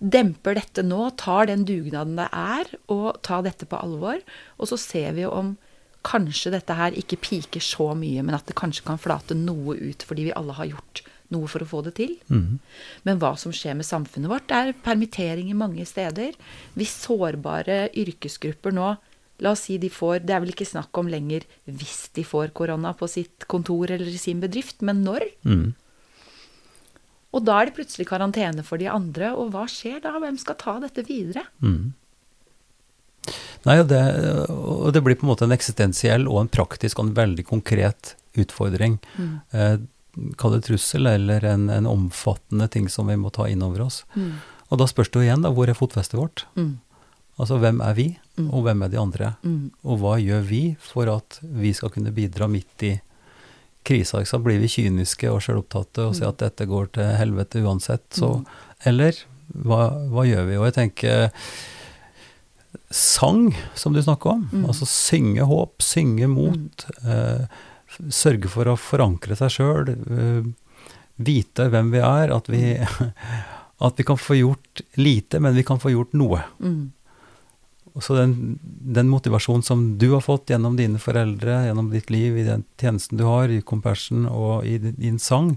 demper 0.00 0.56
dette 0.56 0.84
nå, 0.86 1.10
tar 1.20 1.50
den 1.50 1.66
dugnaden 1.68 2.16
det 2.20 2.28
er, 2.32 2.70
og 2.92 3.18
tar 3.26 3.42
dette 3.44 3.66
på 3.68 3.80
alvor. 3.80 4.22
Og 4.56 4.70
så 4.70 4.78
ser 4.80 5.12
vi 5.18 5.26
om 5.28 5.56
kanskje 6.06 6.54
dette 6.54 6.76
her 6.78 6.96
ikke 6.96 7.18
piker 7.20 7.60
så 7.64 7.90
mye, 7.98 8.22
men 8.24 8.38
at 8.38 8.46
det 8.48 8.56
kanskje 8.56 8.86
kan 8.86 9.00
flate 9.00 9.36
noe 9.36 9.76
ut 9.76 10.06
fordi 10.06 10.30
vi 10.30 10.36
alle 10.38 10.56
har 10.56 10.70
gjort 10.70 11.02
noe 11.34 11.50
for 11.50 11.62
å 11.62 11.68
få 11.68 11.82
det 11.86 11.94
til. 11.98 12.16
Mm. 12.32 12.58
Men 13.06 13.20
hva 13.20 13.34
som 13.38 13.52
skjer 13.54 13.76
med 13.78 13.86
samfunnet 13.86 14.30
vårt, 14.30 14.50
er 14.50 14.72
permitteringer 14.86 15.58
mange 15.58 15.84
steder. 15.86 16.34
Hvis 16.78 16.96
sårbare 17.04 17.84
yrkesgrupper 17.98 18.74
nå 18.74 18.94
La 19.40 19.54
oss 19.54 19.64
si 19.68 19.78
de 19.80 19.88
får 19.92 20.24
Det 20.26 20.34
er 20.36 20.42
vel 20.44 20.52
ikke 20.52 20.68
snakk 20.68 20.96
om 21.00 21.08
lenger 21.10 21.46
hvis 21.64 22.10
de 22.16 22.24
får 22.26 22.52
korona 22.56 22.92
på 22.96 23.08
sitt 23.08 23.46
kontor 23.50 23.90
eller 23.90 24.08
i 24.10 24.20
sin 24.20 24.42
bedrift, 24.42 24.82
men 24.84 25.04
når. 25.06 25.24
Mm. 25.48 25.70
Og 27.30 27.46
da 27.46 27.60
er 27.60 27.68
det 27.68 27.76
plutselig 27.78 28.08
karantene 28.10 28.64
for 28.66 28.80
de 28.80 28.88
andre, 28.90 29.30
og 29.38 29.52
hva 29.54 29.64
skjer 29.70 30.00
da? 30.02 30.16
Hvem 30.18 30.38
skal 30.40 30.58
ta 30.60 30.76
dette 30.82 31.04
videre? 31.06 31.44
Mm. 31.62 31.92
Nei, 33.68 33.76
og 33.82 33.90
det, 33.92 34.00
og 34.50 34.90
det 34.96 35.02
blir 35.04 35.18
på 35.20 35.26
en 35.26 35.30
måte 35.34 35.46
en 35.46 35.54
eksistensiell 35.54 36.26
og 36.30 36.40
en 36.42 36.52
praktisk 36.52 36.98
og 36.98 37.08
en 37.10 37.16
veldig 37.18 37.44
konkret 37.46 38.14
utfordring. 38.40 38.98
Mm. 39.16 39.32
Eh, 39.54 39.74
Kall 40.40 40.56
det 40.56 40.64
trussel, 40.66 41.06
eller 41.06 41.44
en, 41.46 41.68
en 41.70 41.86
omfattende 41.86 42.66
ting 42.68 42.88
som 42.90 43.06
vi 43.06 43.14
må 43.16 43.30
ta 43.30 43.46
inn 43.48 43.62
over 43.62 43.84
oss. 43.84 44.02
Mm. 44.18 44.40
Og 44.74 44.80
da 44.80 44.88
spørs 44.90 45.10
det 45.12 45.20
jo 45.20 45.26
igjen, 45.26 45.44
da, 45.46 45.52
hvor 45.54 45.70
er 45.70 45.78
fotfestet 45.78 46.18
vårt? 46.18 46.42
Mm. 46.58 46.80
Altså 47.40 47.60
hvem 47.62 47.78
er 47.84 47.94
vi, 47.96 48.06
Mm. 48.40 48.50
og 48.54 48.64
hvem 48.66 48.82
er 48.86 48.92
de 48.92 48.98
andre? 49.00 49.30
Mm. 49.44 49.70
Og 49.84 49.98
hva 50.02 50.16
gjør 50.20 50.42
vi 50.48 50.62
for 50.80 51.10
at 51.12 51.38
vi 51.42 51.72
skal 51.76 51.92
kunne 51.94 52.12
bidra 52.16 52.48
midt 52.50 52.84
i 52.88 52.92
krisa? 53.86 54.20
Ikke? 54.24 54.40
Blir 54.44 54.60
vi 54.62 54.68
kyniske 54.72 55.30
og 55.32 55.40
sjølopptatte 55.44 56.06
og 56.08 56.14
sier 56.18 56.28
at 56.32 56.40
dette 56.42 56.66
går 56.68 56.90
til 56.96 57.12
helvete 57.20 57.62
uansett, 57.64 58.06
så 58.16 58.38
Mm. 58.40 58.46
Eller 58.88 59.12
hva, 59.52 59.90
hva 60.08 60.22
gjør 60.24 60.46
vi? 60.48 60.56
Og 60.56 60.64
jeg 60.70 60.74
tenker 60.78 61.30
sang, 62.90 63.50
som 63.74 63.92
du 63.92 64.00
snakker 64.02 64.30
om. 64.30 64.48
Mm. 64.52 64.64
Altså 64.70 64.86
synge 64.88 65.44
håp, 65.46 65.82
synge 65.82 66.28
mot. 66.30 66.86
eh, 67.04 67.44
sørge 68.08 68.48
for 68.48 68.64
å 68.70 68.76
forankre 68.78 69.36
seg 69.36 69.50
sjøl. 69.50 69.90
vite 71.20 71.66
hvem 71.68 71.90
vi 71.92 71.98
er. 72.00 72.30
At 72.32 72.48
vi, 72.48 72.62
at 73.86 73.98
vi 73.98 74.06
kan 74.06 74.16
få 74.16 74.38
gjort 74.38 74.80
lite, 74.96 75.40
men 75.40 75.54
vi 75.54 75.62
kan 75.66 75.80
få 75.82 75.90
gjort 75.92 76.14
noe. 76.16 76.40
Mm. 76.62 76.92
Så 77.98 78.14
den, 78.14 78.58
den 78.62 79.08
motivasjonen 79.10 79.64
som 79.66 79.86
du 79.98 80.10
har 80.12 80.22
fått 80.22 80.52
gjennom 80.52 80.76
dine 80.78 81.00
foreldre, 81.02 81.64
gjennom 81.66 81.90
ditt 81.90 82.10
liv, 82.12 82.38
i 82.38 82.46
den 82.46 82.62
tjenesten 82.80 83.18
du 83.18 83.24
har, 83.26 83.50
i 83.50 83.62
Compassion 83.66 84.28
og 84.30 84.68
i 84.68 84.76
din, 84.78 85.18
sang, 85.18 85.56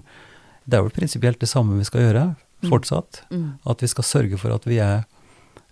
det 0.64 0.78
er 0.78 0.86
vel 0.86 0.96
prinsipielt 0.96 1.38
det 1.42 1.50
samme 1.50 1.78
vi 1.78 1.86
skal 1.86 2.06
gjøre 2.08 2.24
Mm. 2.64 2.70
fortsatt. 2.70 3.22
Mm. 3.30 3.58
At 3.64 3.82
vi 3.82 3.88
skal 3.88 4.04
sørge 4.04 4.38
for 4.40 4.54
at 4.54 4.66
vi 4.68 4.78
er 4.82 5.04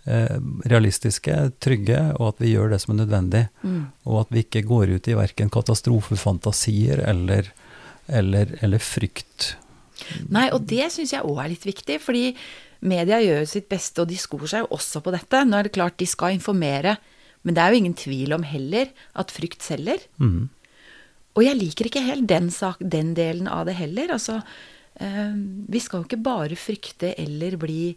eh, 0.05 0.37
realistiske, 0.69 1.35
trygge, 1.63 1.99
og 2.19 2.33
at 2.33 2.43
vi 2.43 2.53
gjør 2.53 2.73
det 2.73 2.81
som 2.83 2.93
er 2.93 3.01
nødvendig. 3.03 3.47
Mm. 3.63 3.81
Og 4.05 4.21
at 4.23 4.33
vi 4.33 4.43
ikke 4.45 4.65
går 4.69 4.95
ut 4.97 5.09
i 5.09 5.17
verken 5.17 5.51
katastrofefantasier 5.53 7.03
eller, 7.09 7.51
eller, 8.07 8.57
eller 8.61 8.83
frykt. 8.83 9.55
Nei, 10.33 10.49
og 10.51 10.65
det 10.67 10.89
syns 10.91 11.13
jeg 11.15 11.25
òg 11.25 11.43
er 11.43 11.53
litt 11.53 11.65
viktig, 11.67 11.99
fordi 12.03 12.33
media 12.83 13.19
gjør 13.23 13.39
jo 13.43 13.49
sitt 13.53 13.69
beste, 13.71 14.03
og 14.03 14.09
de 14.11 14.17
skor 14.19 14.43
seg 14.51 14.65
jo 14.65 14.71
også 14.75 15.01
på 15.05 15.13
dette. 15.15 15.41
Nå 15.47 15.57
er 15.59 15.67
det 15.69 15.75
klart 15.75 15.97
de 16.01 16.07
skal 16.09 16.35
informere, 16.35 16.97
men 17.43 17.55
det 17.55 17.63
er 17.63 17.71
jo 17.73 17.79
ingen 17.81 17.95
tvil 17.99 18.35
om 18.35 18.43
heller 18.47 18.91
at 19.19 19.31
frykt 19.35 19.63
selger. 19.65 20.03
Mm. 20.19 20.49
Og 21.35 21.43
jeg 21.47 21.57
liker 21.57 21.89
ikke 21.89 22.03
helt 22.05 22.27
den, 22.29 22.51
sak, 22.53 22.77
den 22.79 23.13
delen 23.17 23.47
av 23.49 23.65
det 23.65 23.73
heller. 23.79 24.11
Altså, 24.15 24.37
eh, 25.01 25.33
vi 25.73 25.79
skal 25.81 26.03
jo 26.03 26.07
ikke 26.07 26.21
bare 26.23 26.55
frykte 26.59 27.15
eller 27.19 27.57
bli 27.57 27.95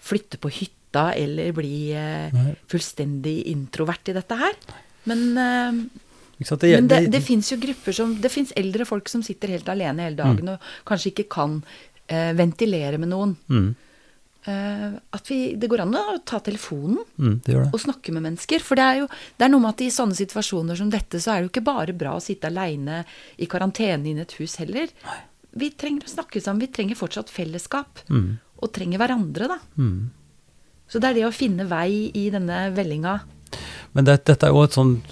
flytte 0.00 0.38
på 0.40 0.48
hytta 0.54 1.08
eller 1.18 1.52
bli 1.52 1.90
eh, 1.92 2.32
fullstendig 2.70 3.42
introvert 3.52 4.08
i 4.08 4.14
dette 4.16 4.38
her. 4.40 4.54
Men, 5.10 5.26
eh, 5.36 5.82
sant? 6.46 6.62
Det, 6.62 6.70
men 6.78 6.88
det, 6.88 7.00
det- 7.08 7.12
det 7.18 7.22
fins 7.26 7.50
jo 7.52 7.58
grupper 7.60 7.92
som 7.96 8.14
Det 8.20 8.30
fins 8.32 8.52
eldre 8.56 8.86
folk 8.88 9.08
som 9.10 9.22
sitter 9.26 9.48
helt 9.52 9.68
alene 9.68 10.06
hele 10.06 10.16
dagen 10.16 10.48
og 10.54 10.60
kanskje 10.88 11.12
ikke 11.12 11.28
kan 11.34 11.58
eh, 12.08 12.32
ventilere 12.38 12.96
med 12.98 13.08
noen. 13.12 13.36
mm, 13.50 13.68
at 14.48 15.30
vi, 15.30 15.38
det 15.60 15.68
går 15.70 15.82
an 15.84 15.94
å 15.98 16.18
ta 16.26 16.38
telefonen 16.44 16.98
mm, 17.16 17.36
det 17.46 17.54
det. 17.56 17.64
og 17.72 17.80
snakke 17.82 18.12
med 18.16 18.24
mennesker. 18.24 18.62
For 18.64 18.78
det 18.80 18.84
er 18.86 19.00
jo 19.02 19.08
det 19.10 19.46
er 19.46 19.52
noe 19.52 19.62
med 19.64 19.74
at 19.74 19.84
i 19.86 19.90
sånne 19.94 20.16
situasjoner 20.18 20.78
som 20.80 20.90
dette, 20.92 21.20
så 21.20 21.32
er 21.34 21.40
det 21.40 21.48
jo 21.48 21.52
ikke 21.54 21.66
bare 21.68 21.96
bra 21.96 22.16
å 22.16 22.22
sitte 22.24 22.50
aleine 22.50 23.02
i 23.36 23.48
karantene 23.50 24.08
inne 24.12 24.24
i 24.24 24.26
et 24.28 24.36
hus 24.40 24.56
heller. 24.62 24.92
Vi 25.58 25.70
trenger 25.76 26.06
å 26.06 26.12
snakke 26.12 26.40
sammen. 26.44 26.62
Vi 26.64 26.70
trenger 26.72 26.98
fortsatt 27.00 27.32
fellesskap. 27.32 28.04
Mm, 28.12 28.38
Og 28.62 28.72
trenger 28.74 28.98
hverandre, 28.98 29.48
da. 29.54 29.58
mm. 29.78 29.98
Så 30.88 31.00
det 31.02 31.10
er 31.10 31.16
det 31.18 31.26
å 31.28 31.34
finne 31.36 31.66
vei 31.68 32.08
i 32.16 32.30
denne 32.32 32.70
vellinga. 32.72 33.18
Men 33.92 34.06
det, 34.06 34.22
dette 34.28 34.46
er 34.46 34.54
jo 34.54 34.62
et, 34.64 34.72
sånt, 34.72 35.10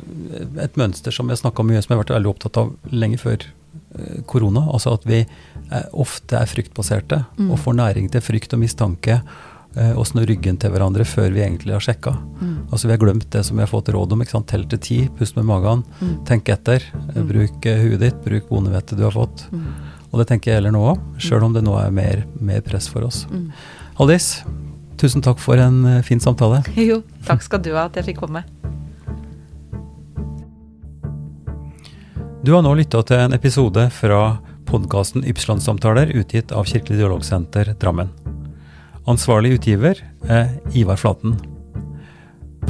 et 0.63 0.77
mønster 0.81 1.13
som 1.13 1.29
jeg 1.29 1.41
snakka 1.43 1.65
mye, 1.65 1.83
som 1.85 1.93
jeg 1.93 1.99
har 1.99 2.05
vært 2.05 2.15
veldig 2.17 2.31
opptatt 2.31 2.57
av 2.63 2.71
lenge 2.93 3.19
før 3.21 3.45
eh, 3.45 3.51
korona. 4.27 4.67
Altså 4.73 4.93
at 4.95 5.05
vi 5.07 5.21
er, 5.71 5.85
ofte 5.93 6.37
er 6.37 6.47
fryktbaserte 6.47 7.25
Mm. 7.39 7.51
og 7.51 7.59
får 7.59 7.75
næring 7.75 8.11
til 8.11 8.21
frykt 8.21 8.53
og 8.55 8.61
mistanke. 8.61 9.23
eh, 9.77 9.93
Og 9.97 10.07
snur 10.07 10.25
ryggen 10.27 10.57
til 10.59 10.71
hverandre 10.71 11.05
før 11.05 11.31
vi 11.33 11.41
egentlig 11.45 11.73
har 11.73 11.81
sjekka. 11.81 12.13
Mm. 12.41 12.69
Altså 12.73 12.87
Vi 12.89 12.93
har 12.93 12.99
glemt 12.99 13.29
det 13.31 13.45
som 13.45 13.57
vi 13.57 13.63
har 13.63 13.69
fått 13.69 13.89
råd 13.93 14.13
om. 14.13 14.21
ikke 14.23 14.31
sant? 14.31 14.47
Tell 14.47 14.65
til 14.65 14.79
ti, 14.79 15.09
pust 15.19 15.37
med 15.37 15.45
magen, 15.45 15.85
Mm. 16.01 16.25
tenk 16.25 16.49
etter. 16.49 16.83
eh, 17.15 17.23
Bruk 17.23 17.67
eh, 17.67 17.83
huet 17.83 18.01
ditt, 18.01 18.25
bruk 18.25 18.49
bondevettet 18.49 18.97
du 18.97 19.03
har 19.05 19.11
fått. 19.13 19.51
Mm. 19.53 19.67
Og 20.13 20.19
det 20.21 20.29
tenker 20.29 20.53
jeg 20.53 20.63
gjelder 20.63 20.73
nå 20.73 20.95
òg, 20.95 21.01
sjøl 21.19 21.43
om 21.43 21.53
det 21.53 21.63
nå 21.65 21.77
er 21.85 21.91
mer, 21.91 22.25
mer 22.41 22.61
press 22.63 22.89
for 22.89 23.03
oss. 23.05 23.27
Mm. 23.31 23.53
Haldis, 23.99 24.43
tusen 24.97 25.21
takk 25.21 25.39
for 25.39 25.57
en 25.57 25.85
eh, 25.85 26.03
fin 26.03 26.21
samtale. 26.21 26.63
Jo, 26.77 27.03
takk 27.27 27.43
skal 27.43 27.59
du 27.61 27.73
ha 27.75 27.85
at 27.87 27.95
jeg 27.97 28.05
fikk 28.15 28.19
komme. 28.19 28.45
Du 32.47 32.53
har 32.55 32.63
nå 32.63 32.77
lytta 32.79 33.01
til 33.03 33.19
en 33.19 33.35
episode 33.35 33.83
fra 33.91 34.39
podkasten 34.71 35.27
Ypsilon-samtaler 35.27 36.15
utgitt 36.15 36.55
av 36.55 36.63
Kirkelig 36.71 37.01
dialogsenter 37.01 37.73
Drammen. 37.83 38.07
Ansvarlig 39.11 39.51
utgiver 39.57 39.99
er 40.31 40.55
Ivar 40.71 40.95
Flaten. 41.01 41.35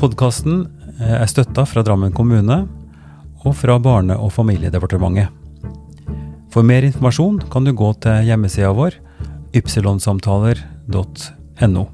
Podkasten 0.01 0.65
er 0.97 1.29
støtta 1.29 1.69
fra 1.69 1.85
Drammen 1.85 2.09
kommune 2.17 2.65
og 3.45 3.53
fra 3.61 3.77
Barne- 3.77 4.17
og 4.17 4.33
familiedepartementet. 4.33 5.29
For 6.49 6.65
mer 6.65 6.81
informasjon 6.89 7.45
kan 7.53 7.69
du 7.69 7.77
gå 7.77 7.93
til 8.01 8.25
hjemmesida 8.31 8.73
vår 8.73 8.97
ypsilonsamtaler.no. 9.61 11.85